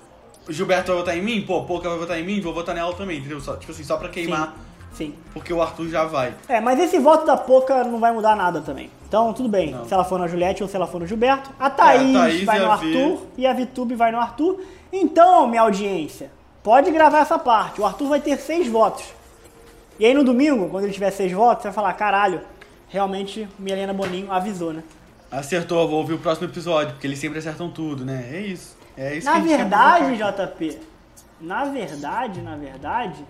o 0.48 0.52
Gilberto 0.52 0.92
vai 0.92 0.98
votar 0.98 1.18
em 1.18 1.22
mim, 1.22 1.42
pô, 1.42 1.64
Poca 1.64 1.90
vai 1.90 1.98
votar 1.98 2.20
em 2.20 2.24
mim, 2.24 2.42
vou 2.42 2.54
votar 2.54 2.76
nela 2.76 2.94
também, 2.94 3.20
entendeu? 3.20 3.40
Só, 3.40 3.56
tipo 3.56 3.72
assim, 3.72 3.84
só 3.84 3.98
pra 3.98 4.10
queimar, 4.10 4.56
Sim. 4.94 5.14
porque 5.34 5.54
o 5.54 5.62
Arthur 5.62 5.88
já 5.88 6.04
vai. 6.06 6.34
É, 6.48 6.60
mas 6.60 6.80
esse 6.80 7.00
voto 7.00 7.26
da 7.26 7.38
Poca 7.38 7.84
não 7.84 8.00
vai 8.00 8.12
mudar 8.12 8.36
nada 8.36 8.62
também. 8.62 8.90
Então, 9.08 9.34
tudo 9.34 9.50
bem. 9.50 9.72
Não. 9.72 9.86
Se 9.86 9.94
ela 9.94 10.04
for 10.04 10.20
na 10.20 10.28
Juliette 10.28 10.64
ou 10.64 10.70
se 10.70 10.76
ela 10.76 10.88
for 10.88 11.00
no 11.00 11.08
Gilberto. 11.08 11.50
A 11.60 11.70
Thaís, 11.70 12.14
Thaís 12.14 12.44
vai 12.44 12.60
no 12.60 12.72
a 12.72 12.76
V. 12.76 12.88
Arthur 12.88 13.28
e 13.38 13.46
a 13.46 13.54
Vitube 13.54 13.96
vai 13.96 14.12
no 14.12 14.20
Arthur. 14.20 14.62
Então, 14.92 15.48
minha 15.48 15.62
audiência, 15.62 16.32
pode 16.64 16.92
gravar 16.92 17.20
essa 17.20 17.38
parte. 17.38 17.82
O 17.82 17.86
Arthur 17.86 18.08
vai 18.08 18.20
ter 18.22 18.38
seis 18.38 18.68
votos. 18.68 19.04
E 20.00 20.06
aí 20.06 20.14
no 20.14 20.24
domingo, 20.24 20.70
quando 20.70 20.86
ele 20.86 20.94
tiver 20.94 21.12
seis 21.12 21.32
votos, 21.32 21.62
você 21.62 21.68
vai 21.68 21.76
falar, 21.76 21.94
caralho, 21.94 22.42
realmente 22.92 23.48
Milena 23.58 23.94
Boninho 23.94 24.32
avisou, 24.32 24.72
né? 24.74 24.84
Acertou, 25.32 25.88
vou 25.88 26.00
ouvir 26.00 26.14
o 26.14 26.20
próximo 26.20 26.48
episódio, 26.48 26.92
porque 26.94 27.08
eles 27.08 27.18
sempre 27.18 27.40
acertam 27.40 27.70
tudo, 27.70 28.04
né? 28.06 28.30
É 28.32 28.42
isso. 28.42 28.78
É 28.98 29.16
isso 29.16 29.26
Na 29.26 29.40
verdade. 29.40 30.18
JP, 30.18 30.78
na 31.40 31.64
verdade, 31.66 32.42
na 32.42 32.56
verdade, 32.58 33.26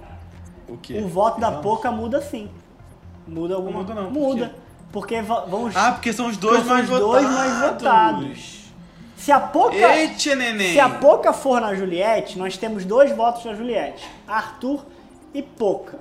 O 0.67 0.75
quê? 0.77 0.97
o 0.97 1.07
voto 1.07 1.39
da 1.39 1.49
Vamos. 1.51 1.63
Poca 1.63 1.91
muda 1.91 2.19
sim. 2.21 2.49
Muda 3.27 3.53
alguma 3.55 3.79
muda 3.81 3.93
não, 3.93 4.05
por 4.11 4.13
Muda. 4.13 4.47
quê? 4.47 4.55
Porque 4.91 5.21
va- 5.21 5.45
vamos. 5.45 5.75
Ah, 5.75 5.91
porque 5.91 6.11
são 6.11 6.27
os 6.27 6.35
dois 6.37 6.57
são 6.65 6.67
mais 6.67 6.89
os 6.89 6.99
votados. 6.99 7.11
dois 7.11 7.31
mais 7.31 7.59
votados. 7.61 8.61
Se 9.15 9.31
a 9.31 9.39
Poca. 9.39 9.75
Eita, 9.75 10.35
neném. 10.35 10.73
Se 10.73 10.79
a 10.79 10.89
Poca 10.89 11.31
for 11.31 11.61
na 11.61 11.75
Juliette, 11.75 12.37
nós 12.39 12.57
temos 12.57 12.83
dois 12.83 13.15
votos 13.15 13.45
na 13.45 13.53
Juliette: 13.53 14.03
Arthur 14.27 14.83
e 15.33 15.43
Poca. 15.43 15.99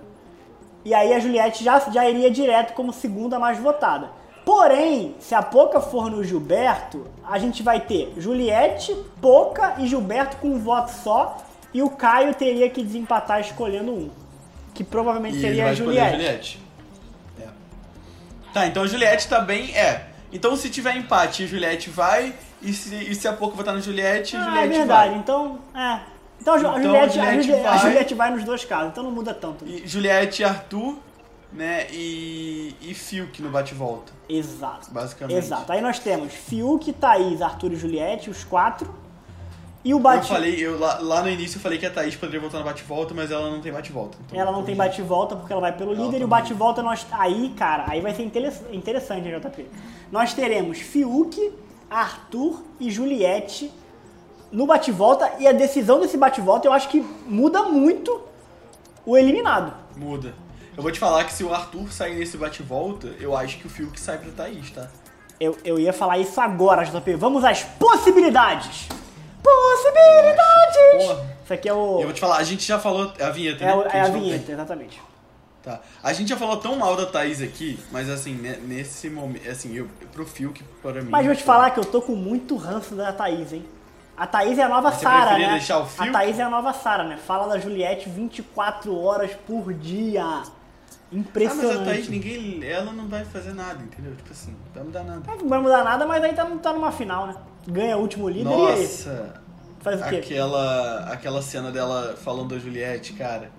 E 0.85 0.95
aí 0.95 1.13
a 1.13 1.19
Juliette 1.21 1.63
já, 1.63 1.79
já 1.91 2.09
iria 2.09 2.31
direto 2.31 2.73
como 2.75 2.93
segunda 2.93 3.39
mais 3.39 3.59
votada. 3.59 4.11
Porém, 4.45 5.15
se 5.21 5.35
a 5.35 5.43
Poca 5.43 5.81
for 5.81 6.11
no 6.11 6.25
Gilberto, 6.25 7.07
a 7.29 7.39
gente 7.39 7.63
vai 7.63 7.81
ter 7.81 8.13
Juliette, 8.17 8.95
Poca 9.21 9.75
e 9.79 9.87
Gilberto 9.87 10.39
com 10.39 10.49
um 10.49 10.59
voto 10.59 10.91
só. 10.91 11.37
E 11.73 11.83
o 11.83 11.91
Caio 11.91 12.35
teria 12.35 12.69
que 12.69 12.83
desempatar 12.83 13.41
escolhendo 13.41 13.93
um. 13.93 14.11
Que 14.75 14.83
provavelmente 14.83 15.37
E 15.37 15.41
seria 15.41 15.65
vai 15.65 15.73
a 15.73 15.75
Juliette. 15.75 16.17
Juliette. 16.17 16.61
É. 17.41 17.47
Tá, 18.53 18.67
então 18.67 18.83
a 18.83 18.87
Juliette 18.87 19.29
tá 19.29 19.41
bem. 19.41 19.73
É. 19.77 20.07
Então 20.33 20.57
se 20.57 20.69
tiver 20.71 20.97
empate, 20.97 21.45
a 21.45 21.47
Juliette 21.47 21.91
vai. 21.91 22.35
E 22.63 22.73
se, 22.73 22.95
e 22.95 23.15
se 23.15 23.29
a 23.29 23.33
pouco 23.33 23.57
votar 23.57 23.75
na 23.75 23.81
Juliette, 23.81 24.37
a 24.37 24.41
Ah, 24.41 24.43
é 24.43 24.47
Juliette 24.47 24.79
verdade. 24.79 25.09
vai. 25.11 25.19
Então, 25.19 25.59
é. 25.75 26.01
Então 26.41 26.55
a, 26.55 26.59
Ju- 26.59 26.67
a 26.69 26.79
Então 26.79 26.91
a 26.95 27.09
Juliette, 27.09 27.19
a, 27.19 27.23
Juliette 27.25 27.43
Juliette, 27.47 27.67
a 27.67 27.71
vai. 27.71 27.79
Juliette 27.81 28.15
vai 28.15 28.31
nos 28.31 28.45
dois 28.45 28.65
casos, 28.65 28.91
então 28.93 29.05
não 29.05 29.11
muda 29.11 29.35
tanto. 29.35 29.65
E 29.67 29.87
Juliette 29.87 30.43
e 30.43 30.45
Arthur, 30.45 30.97
né? 31.53 31.87
E. 31.93 32.75
E 32.81 32.95
Fiuk 32.95 33.43
no 33.43 33.51
bate-volta. 33.51 34.13
Exato. 34.29 34.91
Basicamente. 34.91 35.37
Exato. 35.37 35.71
Aí 35.73 35.81
nós 35.81 35.99
temos 35.99 36.33
Fiuk, 36.33 36.93
Thaís, 36.95 37.43
Arthur 37.43 37.73
e 37.73 37.77
Juliette, 37.77 38.31
os 38.31 38.43
quatro. 38.45 38.95
E 39.83 39.95
o 39.95 39.99
bate... 39.99 40.29
Eu 40.29 40.35
falei, 40.37 40.55
eu, 40.61 40.79
lá, 40.79 40.99
lá 41.01 41.23
no 41.23 41.31
início 41.31 41.57
eu 41.57 41.63
falei 41.63 41.79
que 41.79 41.87
a 41.87 41.91
Thaís 41.91 42.15
poderia 42.15 42.39
voltar 42.39 42.59
no 42.59 42.65
bate-volta, 42.65 43.15
mas 43.15 43.31
ela 43.31 43.49
não 43.51 43.63
tem 43.63 43.73
bate-volta. 43.73 44.19
Então, 44.27 44.39
Ela 44.39 44.53
não 44.53 44.63
tem 44.63 44.77
bate-volta 44.77 45.35
porque 45.37 45.51
ela 45.51 45.61
vai 45.63 45.73
pelo 45.75 45.95
Ela 45.95 46.05
líder 46.05 46.17
e 46.21 46.25
o 46.25 46.29
também. 46.29 46.29
bate-volta 46.29 46.83
nós. 46.83 47.07
Aí, 47.11 47.55
cara, 47.57 47.87
aí 47.89 47.99
vai 48.03 48.15
ser 48.15 48.23
interess- 48.25 48.61
interessante, 48.73 49.23
né, 49.27 49.39
JP? 49.41 49.67
Nós 50.13 50.35
teremos 50.35 50.79
Fiuk, 50.81 51.53
Arthur 51.89 52.63
e 52.79 52.91
Juliette 52.91 53.73
no 54.53 54.67
bate-volta 54.67 55.33
e 55.39 55.47
a 55.47 55.53
decisão 55.53 56.01
desse 56.01 56.17
bate-volta 56.17 56.67
eu 56.67 56.73
acho 56.73 56.89
que 56.89 57.01
muda 57.27 57.63
muito 57.65 58.21
o 59.07 59.17
eliminado. 59.17 59.73
Muda. 59.97 60.35
Eu 60.77 60.83
vou 60.83 60.91
te 60.93 60.99
falar 60.99 61.25
que 61.25 61.33
se 61.33 61.45
o 61.45 61.53
Arthur 61.53 61.93
sair 61.93 62.15
nesse 62.17 62.37
bate-volta, 62.37 63.09
eu 63.21 63.37
acho 63.37 63.59
que 63.59 63.67
o 63.67 63.71
Fiuk 63.71 63.99
sai 64.01 64.19
pra 64.19 64.31
Thaís, 64.31 64.71
tá? 64.71 64.89
Eu, 65.39 65.57
eu 65.65 65.79
ia 65.79 65.93
falar 65.93 66.19
isso 66.19 66.41
agora, 66.41 66.85
JP. 66.85 67.15
Vamos 67.17 67.45
às 67.45 67.63
possibilidades! 67.63 68.89
Possibilidades! 69.43 71.07
Porra. 71.07 71.27
Isso 71.45 71.53
aqui 71.55 71.69
é 71.69 71.73
o. 71.73 71.99
Eu 72.01 72.05
vou 72.05 72.13
te 72.13 72.21
falar, 72.21 72.37
a 72.37 72.43
gente 72.45 72.65
já 72.67 72.79
falou 72.79 73.13
a 73.21 73.31
vinheta, 73.31 73.65
É, 73.65 73.67
né? 73.69 73.75
o- 73.75 73.83
Que 73.89 73.97
é 73.97 74.01
a 74.01 74.05
gente 74.05 74.13
não 74.15 74.21
tem. 74.21 74.31
vinheta, 74.31 74.53
exatamente. 74.53 75.01
Tá. 75.63 75.81
A 76.03 76.13
gente 76.13 76.29
já 76.29 76.37
falou 76.37 76.57
tão 76.57 76.77
mal 76.77 76.97
da 76.97 77.05
Thaís 77.07 77.43
aqui, 77.43 77.79
mas 77.93 78.09
assim, 78.09 78.35
né, 78.35 78.59
nesse 78.63 79.11
momento, 79.11 79.49
assim, 79.49 79.75
eu, 79.77 79.89
pro 80.13 80.25
Fiuk, 80.25 80.63
para 80.83 81.03
mim... 81.03 81.11
Mas 81.11 81.27
vou 81.27 81.35
te 81.35 81.43
falar 81.43 81.71
que 81.71 81.79
eu 81.79 81.85
tô 81.85 82.01
com 82.01 82.15
muito 82.15 82.57
ranço 82.57 82.95
da 82.95 83.13
Thaís, 83.13 83.53
hein? 83.53 83.65
A 84.21 84.27
Thaís 84.27 84.59
é 84.59 84.63
a 84.65 84.69
nova 84.69 84.93
Sara, 84.93 85.39
né? 85.39 85.49
deixar 85.53 85.79
o 85.79 85.83
a 85.83 85.87
Fiuk? 85.87 86.13
Thaís 86.13 86.39
é 86.39 86.43
a 86.43 86.51
nova 86.51 86.75
Sara, 86.75 87.05
né? 87.05 87.17
Fala 87.17 87.49
da 87.49 87.59
Juliette 87.59 88.07
24 88.11 88.95
horas 88.95 89.31
por 89.47 89.73
dia. 89.73 90.23
Ah, 90.23 90.43
Impressionante. 91.11 91.79
mas 91.79 91.89
a 91.89 91.91
Thaís, 91.91 92.09
ninguém, 92.11 92.63
ela 92.63 92.93
não 92.93 93.09
vai 93.09 93.25
fazer 93.25 93.55
nada, 93.55 93.83
entendeu? 93.83 94.15
Tipo 94.15 94.31
assim, 94.31 94.51
não 94.53 94.75
vai 94.75 94.85
mudar 94.85 95.05
nada. 95.05 95.23
Não 95.41 95.49
vai 95.49 95.59
mudar 95.59 95.85
nada, 95.85 96.07
mas 96.07 96.23
aí 96.23 96.35
tá, 96.35 96.45
tá 96.45 96.71
numa 96.75 96.93
final, 96.93 97.29
né? 97.29 97.35
Ganha 97.67 97.97
o 97.97 98.01
último 98.03 98.29
líder 98.29 98.51
e 98.51 98.53
aí? 98.53 98.81
Nossa, 98.83 99.41
Faz 99.81 100.03
o 100.03 100.05
quê? 100.11 100.17
aquela, 100.17 101.05
aquela 101.11 101.41
cena 101.41 101.73
dela 101.73 102.15
falando 102.23 102.51
da 102.51 102.59
Juliette, 102.59 103.15
cara... 103.15 103.51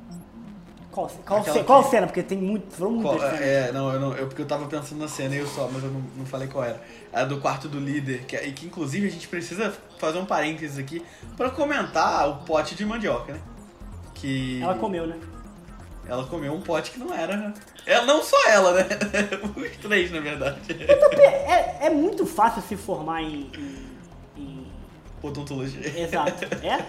Qual, 0.91 1.07
qual, 1.25 1.39
Aquela 1.39 1.53
ce- 1.55 1.59
que- 1.61 1.65
qual 1.65 1.83
cena? 1.89 2.05
Porque 2.07 2.21
tem 2.21 2.37
muito, 2.37 2.75
foram 2.75 3.01
Qual- 3.01 3.13
muitas 3.13 3.31
cenas. 3.31 3.45
é, 3.47 3.71
não, 3.71 3.93
eu 3.93 3.99
não, 3.99 4.13
eu, 4.15 4.27
porque 4.27 4.41
eu 4.41 4.45
tava 4.45 4.65
pensando 4.67 4.99
na 4.99 5.07
cena 5.07 5.33
eu 5.35 5.47
só, 5.47 5.69
mas 5.71 5.81
eu 5.83 5.89
não, 5.89 6.01
não 6.17 6.25
falei 6.25 6.47
qual 6.49 6.63
era. 6.65 6.81
A 7.13 7.23
do 7.23 7.39
quarto 7.39 7.69
do 7.69 7.79
líder, 7.79 8.25
que, 8.25 8.35
e 8.35 8.51
que 8.51 8.65
inclusive 8.65 9.07
a 9.07 9.09
gente 9.09 9.27
precisa 9.27 9.73
fazer 9.97 10.17
um 10.19 10.25
parênteses 10.25 10.77
aqui 10.77 11.01
pra 11.37 11.49
comentar 11.49 12.29
o 12.29 12.35
pote 12.45 12.75
de 12.75 12.85
mandioca, 12.85 13.33
né? 13.33 13.39
Que 14.13 14.61
Ela 14.61 14.75
comeu, 14.75 15.07
né? 15.07 15.17
ela 16.07 16.25
comeu 16.25 16.51
um 16.53 16.61
pote 16.61 16.91
que 16.91 16.99
não 16.99 17.13
era. 17.13 17.37
né? 17.37 17.53
Ela, 17.85 18.05
não 18.05 18.21
só 18.21 18.37
ela, 18.49 18.73
né? 18.73 18.83
Os 19.55 19.77
três, 19.77 20.11
na 20.11 20.19
verdade. 20.19 20.59
É, 21.17 21.87
é 21.87 21.89
muito 21.89 22.25
fácil 22.25 22.61
se 22.63 22.75
formar 22.75 23.21
em. 23.21 23.49
em- 23.57 23.87
em- 24.37 24.67
Odontologia. 25.23 25.81
Exato. 26.01 26.45
É? 26.65 26.85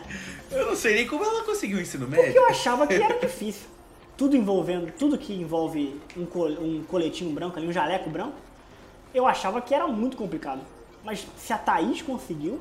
Eu 0.51 0.67
não 0.67 0.77
sei 0.77 0.95
nem 0.97 1.07
como 1.07 1.23
ela 1.25 1.45
conseguiu 1.45 1.79
o 1.79 1.81
ensino 1.81 2.07
Porque 2.07 2.21
médio. 2.21 2.37
eu 2.39 2.47
achava 2.47 2.87
que 2.87 2.95
era 2.95 3.19
difícil. 3.19 3.63
Tudo 4.17 4.37
envolvendo, 4.37 4.93
tudo 4.99 5.17
que 5.19 5.33
envolve 5.35 6.01
um, 6.17 6.27
col- 6.27 6.49
um 6.61 6.85
coletinho 6.85 7.31
branco 7.33 7.59
ali, 7.59 7.67
um 7.67 7.73
jaleco 7.73 8.09
branco, 8.11 8.35
eu 9.15 9.27
achava 9.27 9.61
que 9.61 9.75
era 9.75 9.87
muito 9.87 10.17
complicado. 10.17 10.61
Mas 11.05 11.27
se 11.37 11.53
a 11.53 11.59
Thaís 11.59 12.03
conseguiu, 12.03 12.61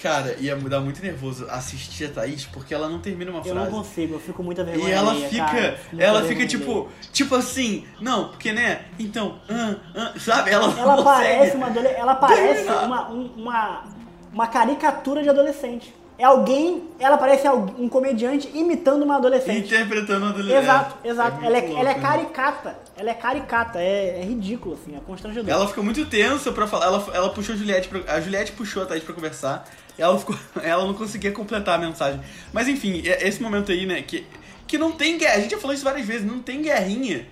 Cara, 0.00 0.36
ia 0.38 0.54
me 0.54 0.68
dar 0.68 0.78
muito 0.80 1.02
nervoso 1.02 1.44
assistir 1.50 2.04
a 2.04 2.08
Thaís, 2.12 2.46
porque 2.46 2.72
ela 2.72 2.88
não 2.88 3.00
termina 3.00 3.32
uma 3.32 3.40
Eu 3.40 3.52
frase. 3.52 3.58
não 3.72 3.78
consigo, 3.78 4.14
eu 4.14 4.20
fico 4.20 4.44
muita 4.44 4.62
vergonha. 4.62 4.88
E 4.88 4.92
ela 4.92 5.10
alheia, 5.10 5.28
fica, 5.28 5.44
cara, 5.44 5.78
ela 5.98 6.22
fica 6.22 6.46
tipo, 6.46 6.88
tipo 7.12 7.34
assim, 7.34 7.84
não, 8.00 8.28
porque 8.28 8.52
né, 8.52 8.84
então, 8.96 9.40
ah, 9.50 9.74
ah, 9.96 10.12
sabe? 10.20 10.50
Ela, 10.52 10.66
Ela 10.78 11.02
parece 11.02 11.56
uma 11.56 11.66
ela 11.68 12.14
parece 12.14 12.68
uma, 12.70 13.10
um- 13.10 13.32
uma, 13.36 13.84
uma 14.32 14.46
caricatura 14.46 15.20
de 15.20 15.30
adolescente. 15.30 15.92
É 16.18 16.24
alguém, 16.24 16.82
ela 16.98 17.16
parece 17.16 17.48
um 17.48 17.88
comediante 17.88 18.50
imitando 18.52 19.04
uma 19.04 19.18
adolescente. 19.18 19.66
Interpretando 19.66 20.26
a 20.26 20.28
adolescente. 20.30 20.64
Exato, 20.64 20.96
exato. 21.04 21.32
muito 21.34 21.46
ela, 21.46 21.58
é, 21.58 21.60
louco, 21.60 21.80
ela 21.80 21.90
é 21.90 21.94
né? 21.94 22.00
caricata. 22.00 22.78
Ela 22.96 23.10
é 23.10 23.14
caricata, 23.14 23.78
é, 23.78 24.20
é 24.20 24.24
ridículo, 24.24 24.74
assim, 24.74 24.96
é 24.96 25.00
constrangedor. 25.06 25.48
Ela 25.48 25.68
ficou 25.68 25.84
muito 25.84 26.04
tensa 26.06 26.50
pra 26.50 26.66
falar. 26.66 26.86
Ela, 26.86 27.06
ela 27.14 27.28
puxou 27.30 27.54
a 27.54 27.58
Juliette. 27.58 27.88
Pra, 27.88 28.12
a 28.12 28.20
Juliette 28.20 28.50
puxou 28.50 28.82
a 28.82 28.86
Thaís 28.86 29.04
pra 29.04 29.14
conversar. 29.14 29.64
E 29.96 30.02
ela, 30.02 30.18
ficou, 30.18 30.36
ela 30.60 30.84
não 30.84 30.94
conseguia 30.94 31.30
completar 31.30 31.76
a 31.76 31.78
mensagem. 31.78 32.20
Mas 32.52 32.66
enfim, 32.66 33.00
é- 33.06 33.28
esse 33.28 33.40
momento 33.40 33.70
aí, 33.70 33.86
né? 33.86 34.02
Que, 34.02 34.26
que 34.66 34.76
não 34.76 34.90
tem 34.90 35.18
guerra. 35.18 35.36
A 35.36 35.40
gente 35.40 35.52
já 35.52 35.58
falou 35.58 35.72
isso 35.72 35.84
várias 35.84 36.04
vezes. 36.04 36.26
Não 36.26 36.40
tem 36.40 36.62
guerrinha. 36.62 37.26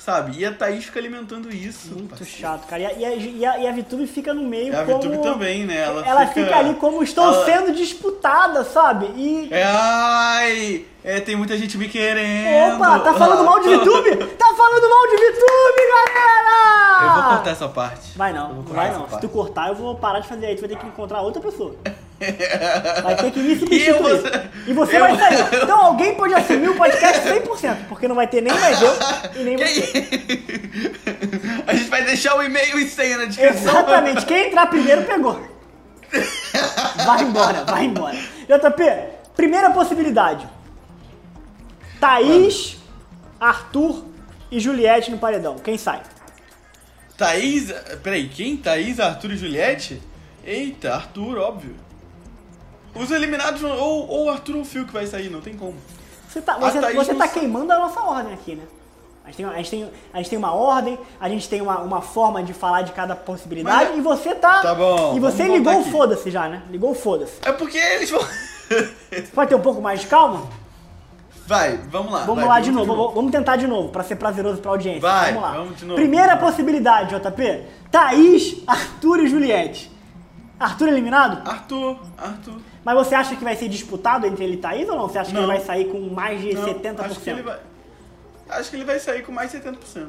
Sabe? 0.00 0.38
E 0.38 0.46
a 0.46 0.52
Thaís 0.52 0.84
fica 0.84 0.98
alimentando 0.98 1.52
isso. 1.54 1.92
Muito 1.92 2.08
parceiro. 2.08 2.32
chato, 2.32 2.66
cara. 2.66 2.80
E 2.80 2.86
a, 2.86 3.14
e 3.14 3.44
a, 3.44 3.58
e 3.58 3.66
a, 3.68 3.72
Vitube 3.72 4.06
fica 4.06 4.32
no 4.32 4.42
meio 4.42 4.72
E 4.72 4.76
a 4.76 4.82
como... 4.84 4.98
Vitube 4.98 5.22
também, 5.22 5.66
né? 5.66 5.76
Ela, 5.76 6.06
Ela 6.06 6.26
fica, 6.26 6.56
ali 6.56 6.74
como 6.74 7.02
estou 7.02 7.22
ela- 7.22 7.44
sendo 7.44 7.74
disputada, 7.74 8.64
sabe? 8.64 9.12
E... 9.14 9.48
É, 9.50 9.62
ai! 9.62 10.86
É, 11.04 11.20
tem 11.20 11.36
muita 11.36 11.54
gente 11.58 11.76
me 11.76 11.86
querendo. 11.86 12.76
Opa, 12.76 12.98
tá 13.00 13.12
falando 13.12 13.44
mal 13.44 13.60
de 13.60 13.68
Vitube? 13.68 14.16
Tá 14.16 14.54
falando 14.56 14.88
mal 14.88 15.06
de 15.06 15.16
Vitube, 15.16 15.82
galera! 15.90 17.04
Eu 17.04 17.14
vou 17.14 17.32
cortar 17.34 17.50
essa 17.50 17.68
parte. 17.68 18.16
Vai 18.16 18.32
não, 18.32 18.62
vai 18.62 18.92
não. 18.92 19.08
Se 19.08 19.20
tu 19.20 19.28
cortar, 19.28 19.68
eu 19.68 19.74
vou 19.74 19.94
parar 19.96 20.20
de 20.20 20.28
fazer 20.28 20.46
aí. 20.46 20.54
Tu 20.54 20.60
vai 20.60 20.68
ter 20.70 20.78
que 20.78 20.86
encontrar 20.86 21.20
outra 21.20 21.42
pessoa. 21.42 21.74
Vai 23.02 23.16
ter 23.16 23.30
que 23.30 23.38
me 23.40 23.52
E 23.54 23.58
substituir. 23.58 23.94
vou- 24.02 24.10
E 24.66 24.72
você 24.74 24.96
eu- 24.96 25.00
vai 25.00 25.16
sair. 25.16 25.62
Então 25.62 25.80
alguém 25.86 26.14
pode 26.14 26.34
assumir 26.34 26.68
o 26.68 26.76
podcast 26.76 27.22
100%, 27.26 27.86
porque 27.88 28.06
não 28.06 28.14
vai 28.14 28.26
ter 28.26 28.42
nem 28.42 28.52
mais 28.52 28.80
eu 28.82 28.92
e 29.36 29.42
nem 29.44 29.56
você. 29.56 29.80
Quem- 29.82 31.62
A 31.66 31.74
gente 31.74 31.88
vai 31.88 32.04
deixar 32.04 32.36
o 32.36 32.42
e-mail 32.42 32.78
e 32.78 32.88
senha 32.88 33.16
na 33.18 33.24
descrição. 33.24 33.72
Exatamente. 33.72 34.26
Quem 34.26 34.48
entrar 34.48 34.66
primeiro 34.66 35.02
pegou. 35.04 35.40
Vai 37.06 37.22
embora, 37.22 37.64
vai 37.64 37.84
embora. 37.84 38.16
JP, 38.48 38.82
primeira 39.36 39.70
possibilidade. 39.70 40.46
Thaís, 42.00 42.76
Arthur 43.38 44.04
e 44.50 44.58
Juliette 44.60 45.10
no 45.10 45.18
paredão. 45.18 45.56
Quem 45.58 45.78
sai? 45.78 46.02
Thaís. 47.16 47.72
Peraí, 48.02 48.28
quem? 48.28 48.56
Thaís, 48.56 48.98
Arthur 48.98 49.32
e 49.32 49.36
Juliette? 49.36 50.02
Eita, 50.44 50.94
Arthur, 50.94 51.38
óbvio. 51.38 51.76
Os 52.94 53.10
eliminados, 53.10 53.62
ou, 53.62 54.08
ou 54.08 54.30
Arthur 54.30 54.56
ou 54.56 54.64
Phil 54.64 54.84
que 54.86 54.92
vai 54.92 55.06
sair, 55.06 55.30
não 55.30 55.40
tem 55.40 55.54
como. 55.56 55.74
Você 56.28 56.40
tá, 56.40 56.58
você, 56.58 56.80
você 56.94 57.14
tá 57.14 57.28
queimando 57.28 57.72
a 57.72 57.78
nossa 57.78 58.00
ordem 58.00 58.32
aqui, 58.32 58.54
né? 58.54 58.64
A 59.24 59.28
gente, 59.28 59.36
tem, 59.36 59.46
a, 59.46 59.56
gente 59.58 59.70
tem, 59.70 59.90
a 60.12 60.16
gente 60.18 60.30
tem 60.30 60.38
uma 60.38 60.52
ordem, 60.52 60.98
a 61.20 61.28
gente 61.28 61.48
tem 61.48 61.60
uma, 61.60 61.78
uma 61.80 62.00
forma 62.00 62.42
de 62.42 62.52
falar 62.52 62.82
de 62.82 62.92
cada 62.92 63.14
possibilidade 63.14 63.90
Mas- 63.90 63.98
e 63.98 64.00
você 64.00 64.34
tá. 64.34 64.60
Tá 64.62 64.74
bom, 64.74 65.14
E 65.16 65.20
você 65.20 65.46
ligou 65.46 65.80
o 65.80 65.84
foda-se 65.84 66.30
já, 66.30 66.48
né? 66.48 66.62
Ligou 66.70 66.90
o 66.90 66.94
foda-se. 66.94 67.34
É 67.42 67.52
porque 67.52 67.78
eles 67.78 68.10
vão. 68.10 68.20
Pode 69.34 69.48
ter 69.50 69.54
um 69.56 69.60
pouco 69.60 69.80
mais 69.80 70.00
de 70.00 70.06
calma? 70.06 70.46
Vai, 71.46 71.76
vamos 71.90 72.12
lá. 72.12 72.20
Vamos 72.20 72.36
vai, 72.36 72.48
lá 72.48 72.60
de 72.60 72.70
novo, 72.70 72.94
vamos- 72.94 73.14
vamos 73.14 73.32
tentar 73.32 73.56
de 73.56 73.66
novo, 73.66 73.88
pra 73.88 74.04
ser 74.04 74.16
prazeroso 74.16 74.60
pra 74.60 74.70
audiência. 74.70 75.00
Vai, 75.00 75.32
vamos 75.32 75.42
lá. 75.42 75.56
vamos 75.56 75.76
de 75.78 75.84
novo. 75.84 75.96
Primeira 75.96 76.36
possibilidade, 76.36 77.14
JP. 77.14 77.64
Thaís, 77.90 78.62
Arthur 78.66 79.20
e 79.20 79.28
Juliette. 79.28 79.90
Arthur 80.58 80.88
eliminado? 80.88 81.48
Arthur, 81.48 81.98
Arthur. 82.16 82.54
Mas 82.84 82.94
você 82.96 83.14
acha 83.14 83.36
que 83.36 83.44
vai 83.44 83.54
ser 83.56 83.68
disputado 83.68 84.26
entre 84.26 84.42
ele 84.44 84.54
e 84.54 84.56
Thaís 84.58 84.88
ou 84.88 84.96
não? 84.96 85.08
Você 85.08 85.18
acha 85.18 85.28
que 85.30 85.34
Não. 85.34 85.42
ele 85.42 85.52
vai 85.52 85.60
sair 85.60 85.84
com 85.90 86.00
mais 86.08 86.40
de 86.40 86.54
Não, 86.54 86.64
70%? 86.64 87.00
Acho 87.00 87.20
que, 87.20 87.30
ele 87.30 87.42
vai, 87.42 87.60
acho 88.48 88.70
que 88.70 88.76
ele 88.76 88.84
vai 88.84 88.98
sair 88.98 89.22
com 89.22 89.32
mais 89.32 89.50
de 89.52 89.58
70%. 89.58 90.08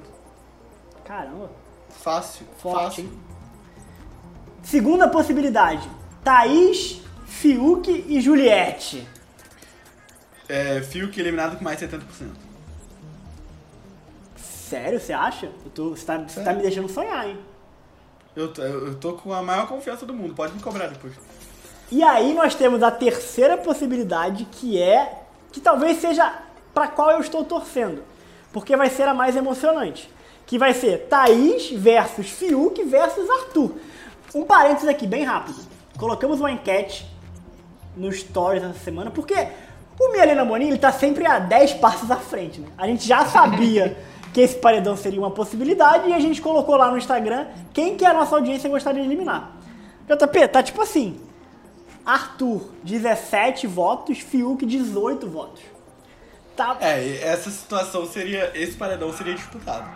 Caramba. 1.03 1.51
Fácil. 1.89 2.45
Forte, 2.57 2.83
fácil. 2.83 3.03
hein? 3.03 3.11
Segunda 4.63 5.07
possibilidade. 5.09 5.89
Thaís, 6.23 7.01
Fiuk 7.25 8.05
e 8.07 8.21
Juliette. 8.21 9.07
É, 10.47 10.81
Fiuk 10.81 11.19
eliminado 11.19 11.57
com 11.57 11.63
mais 11.63 11.77
de 11.79 11.85
70%. 11.87 12.01
Sério, 14.37 14.99
você 14.99 15.11
acha? 15.11 15.47
Eu 15.65 15.71
tô- 15.71 15.89
você, 15.89 16.05
tá, 16.05 16.17
você 16.17 16.41
tá 16.43 16.53
me 16.53 16.61
deixando 16.61 16.87
sonhar, 16.87 17.27
hein? 17.27 17.37
Eu, 18.35 18.53
tô- 18.53 18.61
eu 18.61 18.95
tô 18.95 19.13
com 19.13 19.33
a 19.33 19.41
maior 19.41 19.67
confiança 19.67 20.05
do 20.05 20.13
mundo, 20.13 20.33
pode 20.33 20.53
me 20.53 20.61
cobrar 20.61 20.87
depois. 20.87 21.13
E 21.91 22.01
aí 22.01 22.33
nós 22.33 22.55
temos 22.55 22.81
a 22.81 22.89
terceira 22.89 23.57
possibilidade, 23.57 24.45
que 24.49 24.81
é 24.81 25.23
que 25.51 25.59
talvez 25.59 25.97
seja 25.97 26.33
pra 26.73 26.87
qual 26.87 27.11
eu 27.11 27.19
estou 27.19 27.43
torcendo, 27.43 28.01
porque 28.53 28.77
vai 28.77 28.89
ser 28.89 29.09
a 29.09 29.13
mais 29.13 29.35
emocionante, 29.35 30.09
que 30.47 30.57
vai 30.57 30.73
ser 30.73 31.07
Thaís 31.09 31.69
versus 31.71 32.29
Fiuk 32.29 32.81
versus 32.85 33.29
Arthur. 33.29 33.73
Um 34.33 34.45
parênteses 34.45 34.87
aqui 34.87 35.05
bem 35.05 35.25
rápido. 35.25 35.59
Colocamos 35.99 36.39
uma 36.39 36.49
enquete 36.49 37.05
no 37.97 38.09
Stories 38.09 38.63
essa 38.63 38.79
semana, 38.79 39.11
porque 39.11 39.35
o 39.99 40.13
Mielena 40.13 40.45
Boninho 40.45 40.71
ele 40.71 40.77
tá 40.77 40.93
sempre 40.93 41.25
a 41.25 41.39
10 41.39 41.73
passos 41.73 42.09
à 42.09 42.15
frente, 42.15 42.61
né? 42.61 42.69
A 42.77 42.87
gente 42.87 43.05
já 43.05 43.25
sabia 43.25 43.97
que 44.33 44.39
esse 44.39 44.55
paredão 44.55 44.95
seria 44.95 45.19
uma 45.19 45.31
possibilidade 45.31 46.07
e 46.07 46.13
a 46.13 46.19
gente 46.21 46.41
colocou 46.41 46.77
lá 46.77 46.89
no 46.89 46.97
Instagram 46.97 47.47
quem 47.73 47.97
que 47.97 48.05
a 48.05 48.13
nossa 48.13 48.33
audiência 48.33 48.69
gostaria 48.69 49.01
de 49.01 49.07
eliminar. 49.09 49.57
JP, 50.07 50.47
tá 50.47 50.63
tipo 50.63 50.81
assim, 50.81 51.19
Arthur, 52.05 52.69
17 52.83 53.67
votos, 53.67 54.19
Fiuk, 54.19 54.65
18 54.65 55.27
votos. 55.29 55.61
Tá, 56.55 56.77
É, 56.81 57.19
essa 57.23 57.49
situação 57.49 58.05
seria. 58.05 58.51
Esse 58.55 58.73
paredão 58.73 59.11
seria 59.13 59.33
disputado. 59.35 59.89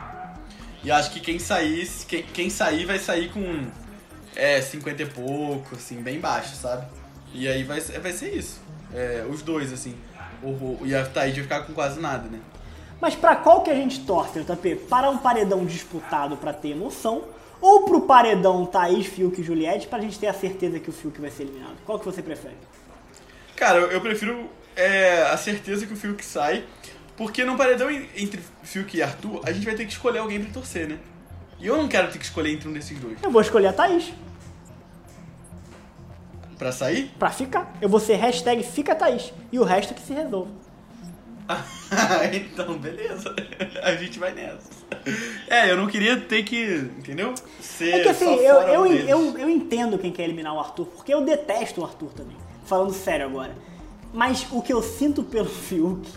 E 0.83 0.91
acho 0.91 1.11
que 1.11 1.19
quem 1.19 1.39
sair. 1.39 1.87
Quem, 2.07 2.23
quem 2.23 2.49
sair 2.49 2.85
vai 2.85 2.99
sair 2.99 3.29
com. 3.31 3.67
É, 4.35 4.61
50 4.61 5.01
e 5.01 5.05
pouco, 5.05 5.75
assim, 5.75 6.01
bem 6.01 6.19
baixo, 6.19 6.55
sabe? 6.55 6.85
E 7.33 7.47
aí 7.47 7.63
vai, 7.63 7.79
ser- 7.81 7.99
vai 7.99 8.11
ser 8.11 8.33
isso. 8.35 8.59
É, 8.93 9.25
os 9.29 9.41
dois, 9.41 9.71
assim. 9.73 9.95
O, 10.43 10.47
o, 10.49 10.79
e 10.83 10.93
a 10.95 11.05
Thaís 11.05 11.33
vai 11.33 11.43
ficar 11.43 11.61
com 11.61 11.73
quase 11.73 11.99
nada, 11.99 12.27
né? 12.29 12.39
Mas 13.01 13.15
pra 13.15 13.35
qual 13.35 13.61
que 13.61 13.69
a 13.69 13.75
gente 13.75 14.01
torce, 14.05 14.39
JP? 14.41 14.75
Para 14.89 15.09
um 15.09 15.17
paredão 15.17 15.65
disputado 15.65 16.37
pra 16.37 16.53
ter 16.53 16.69
emoção 16.69 17.23
ou 17.61 17.85
pro 17.85 18.01
paredão 18.01 18.65
Thaís, 18.65 19.05
Fiuk 19.07 19.39
e 19.39 19.43
Juliette 19.43 19.87
pra 19.87 19.99
gente 19.99 20.19
ter 20.19 20.27
a 20.27 20.33
certeza 20.33 20.79
que 20.79 20.89
o 20.89 20.93
Fiuk 20.93 21.19
vai 21.21 21.31
ser 21.31 21.43
eliminado? 21.43 21.75
Qual 21.85 21.97
que 21.99 22.05
você 22.05 22.21
prefere? 22.21 22.55
Cara, 23.55 23.79
eu, 23.79 23.91
eu 23.91 24.01
prefiro 24.01 24.49
é, 24.75 25.23
a 25.23 25.37
certeza 25.37 25.85
que 25.85 25.93
o 25.93 25.95
Fiuk 25.97 26.23
sai, 26.23 26.63
porque 27.17 27.43
num 27.45 27.55
paredão 27.55 27.89
en- 27.89 28.07
entre 28.15 28.41
Fiuk 28.63 28.97
e 28.97 29.01
Arthur, 29.01 29.41
a 29.45 29.51
gente 29.51 29.65
vai 29.65 29.73
ter 29.75 29.85
que 29.85 29.91
escolher 29.93 30.19
alguém 30.19 30.41
pra 30.43 30.51
torcer, 30.53 30.87
né? 30.87 30.99
E 31.59 31.65
eu 31.67 31.77
não 31.77 31.87
quero 31.87 32.11
ter 32.11 32.17
que 32.19 32.25
escolher 32.25 32.51
entre 32.53 32.67
um 32.67 32.73
desses 32.73 32.99
dois. 32.99 33.17
Eu 33.23 33.31
vou 33.31 33.41
escolher 33.41 33.67
a 33.67 33.73
Thaís 33.73 34.11
Pra 36.57 36.71
sair? 36.71 37.11
pra 37.19 37.29
ficar. 37.31 37.73
Eu 37.81 37.89
vou 37.89 37.99
ser 37.99 38.15
hashtag 38.15 38.63
fica 38.63 38.93
Thaís 38.95 39.33
e 39.51 39.59
o 39.59 39.63
resto 39.63 39.93
que 39.93 40.01
se 40.01 40.13
resolve. 40.13 40.51
então, 42.33 42.77
beleza. 42.77 43.35
A 43.83 43.95
gente 43.95 44.19
vai 44.19 44.33
nessa. 44.33 44.69
É, 45.47 45.69
eu 45.71 45.77
não 45.77 45.87
queria 45.87 46.19
ter 46.19 46.43
que, 46.43 46.89
entendeu? 46.97 47.33
Ser 47.59 47.93
É 47.93 47.99
que 48.01 48.09
assim, 48.09 48.35
eu, 48.35 48.55
eu, 48.61 48.81
um 48.81 48.85
eu, 48.87 49.37
eu 49.37 49.49
entendo 49.49 49.97
quem 49.97 50.11
quer 50.11 50.23
eliminar 50.23 50.53
o 50.53 50.59
Arthur, 50.59 50.85
porque 50.85 51.13
eu 51.13 51.21
detesto 51.21 51.81
o 51.81 51.83
Arthur 51.83 52.09
também. 52.13 52.37
Falando 52.65 52.93
sério 52.93 53.25
agora. 53.25 53.55
Mas 54.13 54.47
o 54.51 54.61
que 54.61 54.73
eu 54.73 54.81
sinto 54.81 55.23
pelo 55.23 55.45
Fiuk, 55.49 56.07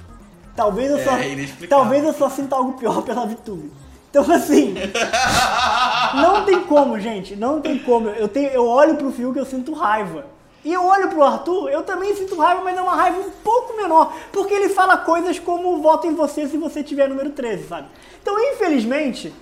talvez 0.56 0.90
eu 0.90 0.98
É, 0.98 1.04
só. 1.04 1.66
talvez 1.68 2.04
eu 2.04 2.12
só 2.12 2.30
sinta 2.30 2.56
algo 2.56 2.74
pior 2.74 3.02
pela 3.02 3.26
VTube. 3.26 3.70
Então 4.10 4.30
assim. 4.32 4.74
não 6.14 6.44
tem 6.44 6.62
como, 6.62 6.98
gente. 6.98 7.36
Não 7.36 7.60
tem 7.60 7.78
como. 7.78 8.08
Eu, 8.08 8.28
tenho, 8.28 8.48
eu 8.48 8.66
olho 8.66 8.96
pro 8.96 9.12
Fiuk 9.12 9.36
e 9.36 9.40
eu 9.40 9.46
sinto 9.46 9.72
raiva. 9.74 10.24
E 10.68 10.72
eu 10.74 10.84
olho 10.84 11.08
pro 11.08 11.24
Arthur, 11.24 11.70
eu 11.70 11.82
também 11.82 12.14
sinto 12.14 12.36
raiva, 12.36 12.60
mas 12.62 12.76
é 12.76 12.82
uma 12.82 12.94
raiva 12.94 13.18
um 13.20 13.30
pouco 13.42 13.74
menor. 13.74 14.14
Porque 14.30 14.52
ele 14.52 14.68
fala 14.68 14.98
coisas 14.98 15.38
como 15.38 15.80
voto 15.80 16.06
em 16.06 16.14
você 16.14 16.46
se 16.46 16.58
você 16.58 16.82
tiver 16.84 17.08
número 17.08 17.30
13, 17.30 17.66
sabe? 17.66 17.88
Então, 18.20 18.38
infelizmente, 18.52 19.32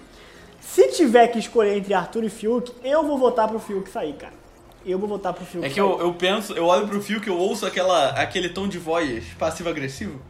se 0.60 0.86
tiver 0.92 1.26
que 1.26 1.40
escolher 1.40 1.78
entre 1.78 1.92
Arthur 1.92 2.22
e 2.22 2.30
Fiuk, 2.30 2.72
eu 2.84 3.04
vou 3.04 3.18
votar 3.18 3.48
pro 3.48 3.58
Fiuk 3.58 3.90
sair, 3.90 4.12
cara. 4.12 4.34
Eu 4.86 5.00
vou 5.00 5.08
votar 5.08 5.32
pro 5.32 5.44
Fiuk 5.44 5.66
É 5.66 5.68
que 5.68 5.74
sair. 5.74 5.84
eu, 5.84 5.98
eu 5.98 6.14
penso, 6.14 6.52
eu 6.52 6.66
olho 6.66 6.86
pro 6.86 7.02
Fiuk, 7.02 7.26
eu 7.26 7.36
ouço 7.36 7.66
aquela, 7.66 8.10
aquele 8.10 8.50
tom 8.50 8.68
de 8.68 8.78
voz 8.78 9.24
passivo-agressivo 9.36 10.20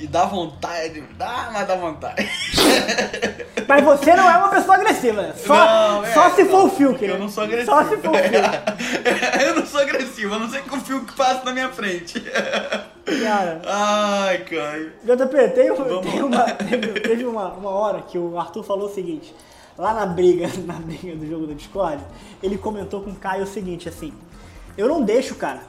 e 0.00 0.06
dá 0.06 0.24
vontade, 0.24 1.02
dá, 1.18 1.50
mas 1.52 1.68
dá 1.68 1.76
vontade. 1.76 2.26
Mas 3.68 3.84
você 3.84 4.16
não 4.16 4.28
é 4.28 4.36
uma 4.36 4.48
pessoa 4.48 4.74
agressiva, 4.74 5.22
né? 5.22 5.32
Só, 5.36 5.54
Não, 5.54 6.04
é, 6.04 6.12
só 6.12 6.30
se 6.30 6.42
não, 6.42 6.50
for 6.50 6.64
o 6.64 6.70
Fiuk? 6.70 7.04
Eu 7.04 7.18
não 7.20 7.28
sou 7.28 7.44
agressivo. 7.44 7.70
Só 7.70 7.84
se 7.84 7.96
for 7.98 8.10
o 8.10 8.18
Fiuk. 8.18 8.34
eu 9.46 9.54
não 9.54 9.66
sou 9.66 9.80
agressivo, 9.80 10.34
a 10.34 10.38
não 10.40 10.50
ser 10.50 10.62
que 10.62 10.74
o 10.74 10.80
Fiuk 10.80 11.12
passe 11.14 11.44
na 11.44 11.52
minha 11.52 11.68
frente. 11.68 12.20
Cara, 12.20 13.62
Ai, 13.64 14.38
Caio. 14.38 14.92
JP, 15.04 15.48
tem, 15.54 15.72
tem 16.02 16.22
uma, 16.22 16.50
teve, 16.50 17.00
teve 17.00 17.24
uma, 17.24 17.52
uma 17.52 17.70
hora 17.70 18.02
que 18.02 18.18
o 18.18 18.36
Arthur 18.40 18.64
falou 18.64 18.88
o 18.88 18.92
seguinte, 18.92 19.32
lá 19.78 19.94
na 19.94 20.06
briga, 20.06 20.50
na 20.66 20.74
briga 20.74 21.14
do 21.14 21.28
jogo 21.28 21.46
do 21.46 21.54
Discord, 21.54 22.02
ele 22.42 22.58
comentou 22.58 23.02
com 23.02 23.10
o 23.10 23.14
Caio 23.16 23.44
o 23.44 23.46
seguinte, 23.46 23.88
assim, 23.88 24.12
Eu 24.76 24.88
não 24.88 25.00
deixo, 25.00 25.36
cara. 25.36 25.60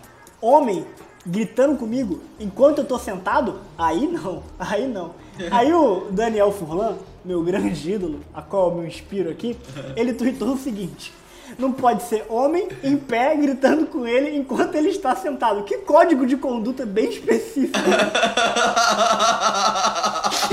Homem 0.41 0.87
gritando 1.25 1.77
comigo 1.77 2.19
enquanto 2.39 2.79
eu 2.79 2.85
tô 2.85 2.97
sentado, 2.97 3.59
aí 3.77 4.07
não, 4.07 4.43
aí 4.59 4.87
não. 4.87 5.11
Aí 5.49 5.73
o 5.73 6.07
Daniel 6.11 6.51
Furlan, 6.51 6.97
meu 7.23 7.43
grande 7.43 7.91
ídolo, 7.91 8.19
a 8.33 8.41
qual 8.41 8.69
eu 8.69 8.77
me 8.77 8.87
inspiro 8.87 9.29
aqui, 9.29 9.57
ele 9.95 10.13
tweetou 10.13 10.53
o 10.53 10.57
seguinte: 10.57 11.13
não 11.57 11.71
pode 11.71 12.03
ser 12.03 12.25
homem 12.29 12.67
em 12.83 12.97
pé 12.97 13.35
gritando 13.35 13.85
com 13.85 14.05
ele 14.07 14.35
enquanto 14.35 14.75
ele 14.75 14.89
está 14.89 15.15
sentado. 15.15 15.63
Que 15.63 15.77
código 15.79 16.25
de 16.25 16.37
conduta 16.37 16.85
bem 16.85 17.09
específico. 17.09 17.79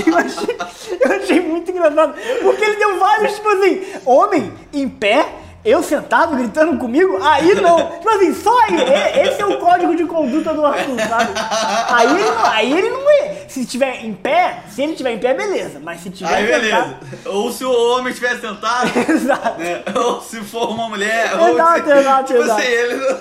eu, 0.05 0.17
achei, 0.17 0.57
eu 0.99 1.11
achei 1.11 1.39
muito 1.41 1.71
engraçado. 1.71 2.15
Porque 2.41 2.63
ele 2.63 2.75
deu 2.77 2.99
vários, 2.99 3.35
tipo 3.35 3.49
assim, 3.49 3.81
homem 4.05 4.51
em 4.73 4.89
pé 4.89 5.38
eu 5.63 5.83
sentado 5.83 6.35
gritando 6.35 6.77
comigo? 6.77 7.19
Aí 7.21 7.53
não. 7.55 7.91
Tipo 7.91 8.09
assim, 8.09 8.33
só 8.33 8.57
aí. 8.65 9.27
Esse 9.27 9.41
é 9.41 9.45
o 9.45 9.57
código 9.59 9.95
de 9.95 10.05
conduta 10.05 10.53
do 10.53 10.65
Arthur, 10.65 10.99
sabe? 11.07 11.31
Aí 11.89 12.07
ele 12.09 12.23
não, 12.29 12.45
aí 12.45 12.77
ele 12.77 12.89
não 12.89 13.09
é. 13.09 13.45
Se 13.47 13.61
estiver 13.61 14.05
em 14.05 14.13
pé, 14.13 14.63
se 14.69 14.81
ele 14.83 14.91
estiver 14.91 15.11
em 15.13 15.19
pé, 15.19 15.33
beleza. 15.33 15.79
Mas 15.83 16.01
se 16.01 16.09
tiver 16.11 16.33
Aí 16.33 16.45
sentado. 16.47 16.61
beleza. 16.61 16.97
Ou 17.25 17.51
se 17.51 17.65
o 17.65 17.71
homem 17.97 18.09
estiver 18.13 18.39
sentado, 18.39 18.91
Exato. 19.09 19.59
né? 19.59 19.83
Ou 19.95 20.21
se 20.21 20.37
for 20.41 20.69
uma 20.69 20.87
mulher. 20.89 21.25
Exato, 21.33 21.41
ou 21.41 21.83
se, 21.83 21.99
exato, 21.99 22.23
tipo 22.33 22.39
exato. 22.43 22.61
assim, 22.61 22.71
ele 22.71 22.95
não, 22.95 23.17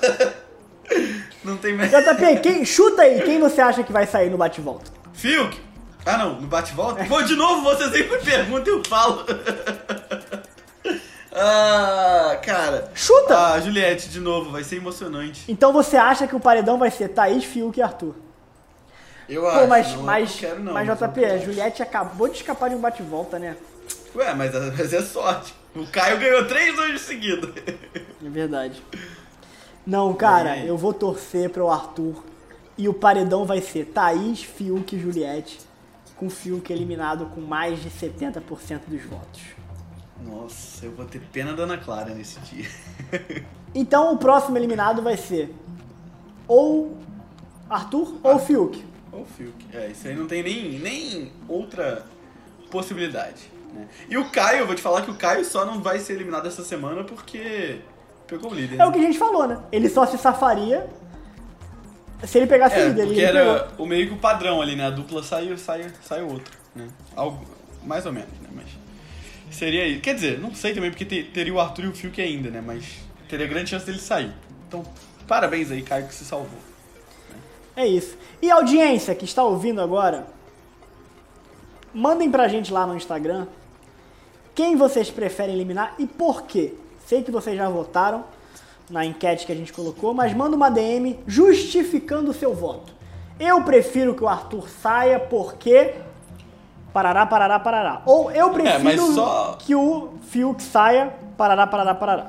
não 1.53 1.57
tem 1.57 1.75
mais. 1.75 1.91
JP, 1.91 2.41
quem, 2.43 2.65
chuta 2.65 3.03
aí, 3.03 3.23
quem 3.23 3.41
você 3.41 3.61
acha 3.61 3.83
que 3.83 3.93
vai 3.93 4.07
sair 4.07 4.31
no 4.31 4.37
bate-volta? 4.37 4.91
Fiuk? 5.15 5.59
Ah 6.07 6.17
não, 6.17 6.35
no 6.35 6.47
bate-volta? 6.47 7.05
Pô, 7.07 7.21
de 7.23 7.35
novo 7.35 7.63
você 7.63 7.91
sempre 7.91 8.19
pergunta 8.19 8.69
e 8.69 8.73
eu 8.73 8.83
falo. 8.89 9.25
Ah, 11.41 12.37
cara. 12.43 12.91
Chuta! 12.95 13.53
Ah, 13.55 13.61
Juliette, 13.61 14.09
de 14.09 14.21
novo, 14.21 14.51
vai 14.51 14.65
ser 14.65 14.77
emocionante. 14.77 15.45
Então 15.49 15.73
você 15.73 15.97
acha 15.97 16.27
que 16.27 16.35
o 16.37 16.41
paredão 16.41 16.79
vai 16.79 16.91
ser 16.91 17.09
Thaís, 17.09 17.45
Fiuk 17.45 17.79
e 17.79 17.83
Arthur? 17.83 18.15
Eu 19.29 19.43
Pô, 19.43 19.49
acho. 19.49 19.69
mas, 19.69 19.93
não, 19.95 20.03
mas, 20.03 20.31
eu 20.31 20.33
não 20.33 20.39
quero, 20.51 20.65
não, 20.65 20.73
mas 20.73 20.89
eu 20.89 20.95
JP, 21.09 21.25
a. 21.25 21.39
Juliette 21.39 21.83
acabou 21.83 22.29
de 22.29 22.37
escapar 22.37 22.71
de 22.71 22.77
um 22.77 22.81
bate-volta, 22.81 23.39
né? 23.39 23.57
Ué, 24.15 24.35
mas, 24.35 24.53
mas 24.77 24.93
é 24.93 25.03
sorte. 25.03 25.55
O 25.77 25.87
Caio 25.87 26.19
ganhou 26.19 26.47
três 26.47 26.77
hoje 26.79 26.99
seguidos. 26.99 27.51
É 28.25 28.29
verdade. 28.29 28.83
Não, 29.87 30.13
cara, 30.15 30.57
É. 30.57 30.69
eu 30.69 30.77
vou 30.77 30.93
torcer 30.95 31.51
pro 31.51 31.69
Arthur. 31.71 32.25
E 32.77 32.89
o 32.89 32.95
paredão 32.95 33.45
vai 33.45 33.61
ser 33.61 33.85
Thaís, 33.87 34.43
Fiuk 34.43 34.97
e 34.97 35.01
Juliette. 35.01 35.61
Com 36.17 36.29
Fiuk 36.31 36.73
eliminado 36.73 37.27
com 37.35 37.41
mais 37.41 37.81
de 37.83 37.91
70% 37.91 38.81
dos 38.87 39.03
votos. 39.05 39.41
Nossa, 40.25 40.85
eu 40.87 40.93
vou 40.93 41.05
ter 41.07 41.21
pena 41.33 41.55
da 41.55 41.63
Ana 41.65 41.79
Clara 41.79 42.15
nesse 42.15 42.39
dia. 42.41 42.69
Então 43.75 44.15
o 44.15 44.17
próximo 44.17 44.57
eliminado 44.57 45.03
vai 45.03 45.15
ser 45.19 45.55
ou 46.49 46.97
Arthur 47.69 48.17
ou 48.23 48.39
Fiuk. 48.39 48.83
Ou 49.13 49.27
Fiuk. 49.27 49.67
É, 49.75 49.89
isso 49.89 50.09
aí 50.09 50.15
não 50.17 50.27
tem 50.27 50.43
nem, 50.43 50.79
nem 50.79 51.33
outra 51.47 52.07
possibilidade. 52.71 53.51
Né? 53.75 53.87
E 54.09 54.17
o 54.17 54.31
Caio, 54.31 54.61
eu 54.61 54.67
vou 54.67 54.75
te 54.75 54.81
falar 54.81 55.03
que 55.03 55.11
o 55.11 55.15
Caio 55.15 55.45
só 55.45 55.67
não 55.67 55.83
vai 55.83 55.99
ser 56.01 56.15
eliminado 56.15 56.47
essa 56.49 56.65
semana 56.65 57.05
porque 57.05 57.81
pegou 58.27 58.51
o 58.51 58.55
líder. 58.55 58.81
É 58.81 58.87
o 58.87 58.91
que 58.91 58.99
a 58.99 59.03
gente 59.03 59.19
falou, 59.19 59.47
né? 59.47 59.59
Ele 59.71 59.89
só 59.91 60.07
se 60.07 60.17
safaria 60.17 60.89
se 62.25 62.39
ele 62.39 62.47
pegasse 62.47 62.77
o 62.77 62.79
É, 62.79 62.89
líder. 62.89 63.05
porque 63.07 63.21
Ele 63.21 63.39
era 63.39 63.61
pegou. 63.65 63.85
o 63.85 63.89
meio 63.89 64.09
que 64.09 64.15
o 64.15 64.19
padrão 64.19 64.63
ali, 64.63 64.75
né? 64.77 64.87
A 64.87 64.91
dupla 64.91 65.23
saiu, 65.23 65.57
saiu, 65.59 65.91
saiu 66.03 66.27
outro, 66.27 66.57
né? 66.75 66.89
Algo, 67.15 67.45
mais 67.85 68.07
ou 68.07 68.13
menos, 68.13 68.33
né? 68.41 68.49
Mas 68.51 68.67
seria 69.51 69.87
isso. 69.87 70.01
Quer 70.01 70.15
dizer, 70.15 70.39
não 70.39 70.55
sei 70.55 70.75
também, 70.75 70.91
porque 70.91 71.05
te- 71.05 71.25
teria 71.25 71.53
o 71.55 71.61
Arthur 71.61 71.85
e 71.85 71.89
o 71.89 71.93
Fiuk 71.95 72.21
ainda, 72.21 72.51
né? 72.51 72.63
Mas 72.65 72.85
teria 73.29 73.47
grande 73.47 73.71
chance 73.71 73.85
dele 73.87 73.99
sair. 73.99 74.33
Então, 74.67 74.85
parabéns 75.27 75.71
aí, 75.71 75.83
Caio, 75.83 76.07
que 76.07 76.15
se 76.15 76.25
salvou. 76.25 76.59
É 77.77 77.87
isso. 77.87 78.17
E 78.43 78.51
a 78.51 78.57
audiência 78.57 79.15
que 79.15 79.25
está 79.25 79.45
ouvindo 79.45 79.81
agora, 79.81 80.27
mandem 81.95 82.31
pra 82.31 82.49
gente 82.49 82.73
lá 82.73 82.87
no 82.87 82.97
Instagram 82.97 83.47
quem 84.55 84.77
vocês 84.77 85.11
preferem 85.11 85.55
eliminar 85.55 85.95
e 85.99 86.07
por 86.07 86.43
quê. 86.43 86.75
Sei 87.07 87.23
que 87.23 87.31
vocês 87.31 87.57
já 87.57 87.69
votaram 87.69 88.25
na 88.91 89.05
enquete 89.05 89.47
que 89.47 89.53
a 89.53 89.55
gente 89.55 89.73
colocou, 89.73 90.13
mas 90.13 90.35
manda 90.35 90.57
uma 90.57 90.69
DM 90.71 91.19
justificando 91.27 92.31
o 92.31 92.35
seu 92.35 92.55
voto. 92.55 92.93
Eu 93.39 93.63
prefiro 93.63 94.15
que 94.15 94.25
o 94.25 94.29
Arthur 94.29 94.69
saia 94.69 95.21
porque. 95.21 95.95
Parará, 96.93 97.27
parará, 97.27 97.59
parará. 97.59 98.03
Ou 98.07 98.31
eu 98.31 98.51
prefiro 98.51 98.83
mas 98.85 99.01
só- 99.15 99.57
que 99.61 99.75
o 99.75 100.15
Fiuk 100.31 100.63
saia. 100.63 101.13
Parará, 101.37 101.67
parará, 101.67 101.95
parará. 101.95 102.27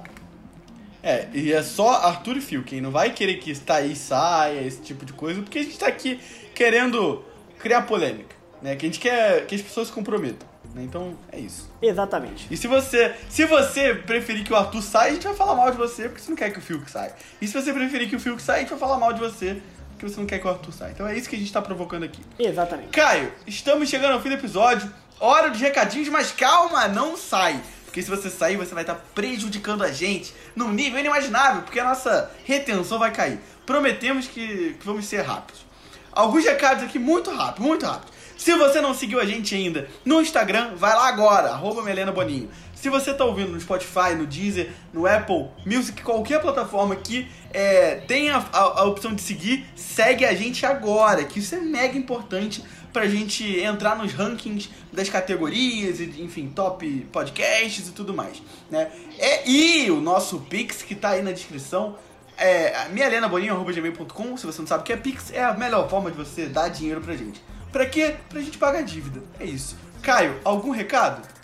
É, 1.01 1.27
e 1.33 1.51
é 1.53 1.63
só 1.63 1.91
Arthur 1.91 2.37
e 2.37 2.41
Fiuk, 2.41 2.65
quem 2.69 2.81
não 2.81 2.91
vai 2.91 3.11
querer 3.11 3.35
que 3.35 3.57
Thaís 3.57 3.97
saia, 3.99 4.61
esse 4.61 4.81
tipo 4.81 5.05
de 5.05 5.13
coisa, 5.13 5.41
porque 5.41 5.59
a 5.59 5.63
gente 5.63 5.79
tá 5.79 5.87
aqui 5.87 6.19
querendo 6.53 7.23
criar 7.57 7.83
polêmica, 7.83 8.35
né? 8.61 8.75
Que 8.75 8.85
a 8.85 8.89
gente 8.89 8.99
quer 8.99 9.45
que 9.45 9.55
as 9.55 9.61
pessoas 9.61 9.87
se 9.87 9.93
comprometam, 9.93 10.45
né? 10.75 10.83
Então, 10.83 11.15
é 11.31 11.39
isso. 11.39 11.71
Exatamente. 11.81 12.47
E 12.51 12.57
se 12.57 12.67
você, 12.67 13.15
se 13.29 13.45
você 13.45 13.95
preferir 13.95 14.43
que 14.43 14.51
o 14.51 14.55
Arthur 14.57 14.81
saia, 14.81 15.11
a 15.11 15.13
gente 15.13 15.25
vai 15.25 15.35
falar 15.37 15.55
mal 15.55 15.71
de 15.71 15.77
você, 15.77 16.09
porque 16.09 16.21
você 16.21 16.29
não 16.29 16.37
quer 16.37 16.51
que 16.51 16.59
o 16.59 16.61
Fiuk 16.61 16.91
saia. 16.91 17.15
E 17.41 17.47
se 17.47 17.53
você 17.53 17.71
preferir 17.71 18.09
que 18.09 18.17
o 18.17 18.19
Fiuk 18.19 18.41
saia, 18.41 18.57
a 18.57 18.59
gente 18.61 18.69
vai 18.71 18.79
falar 18.79 18.97
mal 18.97 19.13
de 19.13 19.21
você, 19.21 19.61
porque 19.99 20.13
você 20.13 20.19
não 20.19 20.25
quer 20.25 20.39
que 20.39 20.47
o 20.47 20.49
Arthur 20.49 20.71
saia. 20.71 20.91
Então 20.91 21.05
é 21.05 21.17
isso 21.17 21.29
que 21.29 21.35
a 21.35 21.39
gente 21.39 21.51
tá 21.51 21.61
provocando 21.61 22.03
aqui. 22.03 22.21
Exatamente. 22.39 22.89
Caio, 22.89 23.33
estamos 23.45 23.89
chegando 23.89 24.13
ao 24.13 24.21
fim 24.21 24.29
do 24.29 24.35
episódio. 24.35 24.89
Hora 25.19 25.49
de 25.49 25.59
recadinhos, 25.59 26.07
mas 26.07 26.31
calma, 26.31 26.87
não 26.87 27.17
sai. 27.17 27.61
Porque 27.83 28.01
se 28.01 28.09
você 28.09 28.29
sair, 28.29 28.55
você 28.55 28.73
vai 28.73 28.83
estar 28.83 28.95
prejudicando 29.13 29.83
a 29.83 29.91
gente 29.91 30.33
num 30.55 30.71
nível 30.71 30.99
inimaginável, 30.99 31.63
porque 31.63 31.79
a 31.79 31.83
nossa 31.83 32.31
retenção 32.45 32.97
vai 32.97 33.11
cair. 33.11 33.39
Prometemos 33.65 34.27
que, 34.27 34.77
que 34.79 34.85
vamos 34.85 35.05
ser 35.05 35.21
rápidos. 35.21 35.65
Alguns 36.13 36.45
recados 36.45 36.83
aqui 36.83 36.97
muito 36.97 37.29
rápido, 37.29 37.63
muito 37.63 37.85
rápido. 37.85 38.11
Se 38.37 38.55
você 38.55 38.79
não 38.79 38.93
seguiu 38.93 39.19
a 39.19 39.25
gente 39.25 39.53
ainda 39.53 39.89
no 40.05 40.21
Instagram, 40.21 40.75
vai 40.75 40.95
lá 40.95 41.09
agora, 41.09 41.49
arroba 41.49 41.83
Melena 41.83 42.11
Boninho. 42.11 42.49
Se 42.79 42.89
você 42.89 43.13
tá 43.13 43.25
ouvindo 43.25 43.51
no 43.51 43.59
Spotify, 43.59 44.15
no 44.17 44.25
Deezer, 44.25 44.71
no 44.93 45.05
Apple 45.05 45.49
Music, 45.65 46.01
qualquer 46.01 46.39
plataforma 46.39 46.95
que 46.95 47.27
é, 47.51 47.95
tenha 48.07 48.37
a, 48.37 48.59
a 48.59 48.83
opção 48.85 49.13
de 49.13 49.21
seguir, 49.21 49.65
segue 49.75 50.23
a 50.23 50.33
gente 50.33 50.65
agora, 50.65 51.25
que 51.25 51.39
isso 51.39 51.53
é 51.55 51.59
mega 51.59 51.97
importante 51.97 52.63
pra 52.93 53.05
gente 53.05 53.43
entrar 53.59 53.97
nos 53.97 54.13
rankings 54.13 54.69
das 54.93 55.09
categorias, 55.09 55.99
enfim, 55.99 56.47
top 56.55 57.05
podcasts 57.11 57.89
e 57.89 57.91
tudo 57.91 58.13
mais, 58.13 58.41
né? 58.71 58.89
É, 59.17 59.49
e 59.49 59.91
o 59.91 59.99
nosso 59.99 60.39
Pix, 60.39 60.81
que 60.81 60.95
tá 60.95 61.09
aí 61.09 61.21
na 61.21 61.33
descrição, 61.33 61.97
é 62.37 62.87
mialenaboninho.gmail.com, 62.93 64.37
se 64.37 64.45
você 64.45 64.61
não 64.61 64.67
sabe 64.67 64.83
o 64.83 64.85
que 64.85 64.93
é 64.93 64.97
Pix, 64.97 65.33
é 65.33 65.43
a 65.43 65.53
melhor 65.53 65.89
forma 65.89 66.09
de 66.09 66.15
você 66.15 66.45
dar 66.45 66.69
dinheiro 66.69 67.01
pra 67.01 67.13
gente. 67.13 67.43
Pra 67.73 67.85
quê? 67.85 68.15
Pra 68.29 68.39
gente 68.39 68.57
pagar 68.57 68.79
a 68.79 68.83
dívida. 68.83 69.21
É 69.37 69.43
isso. 69.43 69.77
Caio, 70.01 70.39
algum 70.45 70.71
recado? 70.71 71.38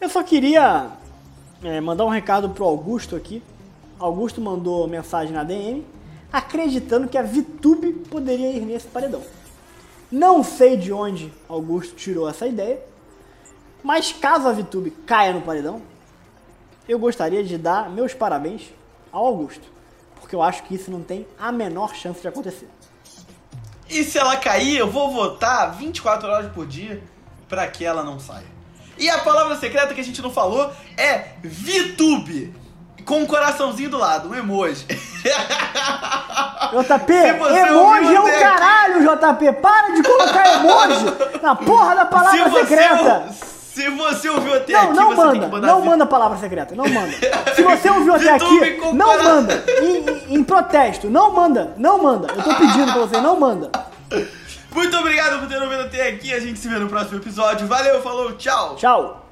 Eu 0.00 0.08
só 0.08 0.22
queria 0.22 0.90
é, 1.62 1.78
mandar 1.78 2.06
um 2.06 2.08
recado 2.08 2.48
pro 2.48 2.64
Augusto 2.64 3.14
aqui. 3.14 3.42
Augusto 3.98 4.40
mandou 4.40 4.88
mensagem 4.88 5.34
na 5.34 5.44
DM 5.44 5.84
acreditando 6.32 7.08
que 7.08 7.18
a 7.18 7.22
VTube 7.22 7.92
poderia 8.08 8.50
ir 8.50 8.60
nesse 8.60 8.86
paredão. 8.86 9.22
Não 10.10 10.42
sei 10.42 10.76
de 10.76 10.92
onde 10.92 11.32
Augusto 11.48 11.94
tirou 11.96 12.28
essa 12.28 12.46
ideia, 12.46 12.80
mas 13.82 14.12
caso 14.12 14.48
a 14.48 14.52
VTube 14.52 14.90
caia 15.06 15.32
no 15.32 15.42
paredão, 15.42 15.82
eu 16.88 16.98
gostaria 16.98 17.44
de 17.44 17.58
dar 17.58 17.90
meus 17.90 18.14
parabéns 18.14 18.72
ao 19.12 19.26
Augusto, 19.26 19.66
porque 20.18 20.34
eu 20.34 20.42
acho 20.42 20.62
que 20.62 20.74
isso 20.74 20.90
não 20.90 21.02
tem 21.02 21.26
a 21.38 21.52
menor 21.52 21.94
chance 21.94 22.20
de 22.20 22.28
acontecer. 22.28 22.68
E 23.88 24.02
se 24.04 24.18
ela 24.18 24.36
cair, 24.36 24.78
eu 24.78 24.90
vou 24.90 25.12
votar 25.12 25.76
24 25.76 26.28
horas 26.28 26.52
por 26.52 26.66
dia 26.66 27.02
pra 27.48 27.66
que 27.66 27.84
ela 27.84 28.02
não 28.02 28.18
saia. 28.18 28.59
E 29.00 29.08
a 29.10 29.18
palavra 29.18 29.56
secreta 29.56 29.92
que 29.94 30.00
a 30.00 30.04
gente 30.04 30.20
não 30.22 30.30
falou 30.30 30.70
é 30.96 31.24
VTube. 31.42 32.54
Com 33.04 33.20
um 33.20 33.26
coraçãozinho 33.26 33.88
do 33.90 33.96
lado, 33.98 34.28
um 34.28 34.34
emoji. 34.34 34.84
JP, 36.70 37.12
emoji 37.12 38.14
é 38.14 38.20
o 38.20 38.26
aqui- 38.26 38.38
caralho, 38.40 39.00
JP! 39.00 39.52
Para 39.60 39.88
de 39.94 40.02
colocar 40.02 40.54
emoji 40.54 41.06
na 41.42 41.56
porra 41.56 41.94
da 41.96 42.04
palavra 42.04 42.44
se 42.44 42.50
você, 42.50 42.60
secreta! 42.60 43.26
Se 43.32 43.88
você 43.88 44.28
ouviu 44.28 44.54
até 44.54 44.72
Não, 44.72 44.80
aqui, 44.82 44.94
não 44.94 45.08
você 45.16 45.22
tem 45.22 45.32
que 45.32 45.46
manda, 45.46 45.48
mandar 45.48 45.66
não 45.68 45.80
manda 45.80 46.04
a 46.04 46.06
palavra 46.06 46.38
secreta, 46.38 46.74
não 46.74 46.84
manda. 46.88 47.12
Se 47.54 47.62
você 47.62 47.88
ouviu 47.90 48.14
até 48.14 48.30
aqui, 48.34 48.80
não 48.92 49.22
manda. 49.22 49.64
Em, 49.80 49.96
em- 49.96 50.34
em 50.38 50.44
protesto, 50.44 51.08
não 51.08 51.32
manda, 51.32 51.74
não 51.78 52.02
manda. 52.02 52.28
Eu 52.32 52.42
tô 52.42 52.54
pedindo 52.54 52.92
pra 52.92 53.00
você, 53.02 53.20
não 53.20 53.40
manda. 53.40 53.70
Muito 54.72 54.96
obrigado 54.96 55.40
por 55.40 55.48
ter 55.48 55.60
ouvido 55.60 55.82
até 55.82 56.08
aqui. 56.08 56.32
A 56.32 56.40
gente 56.40 56.58
se 56.58 56.68
vê 56.68 56.78
no 56.78 56.88
próximo 56.88 57.18
episódio. 57.18 57.66
Valeu, 57.66 58.00
falou, 58.02 58.32
tchau. 58.32 58.76
Tchau. 58.76 59.29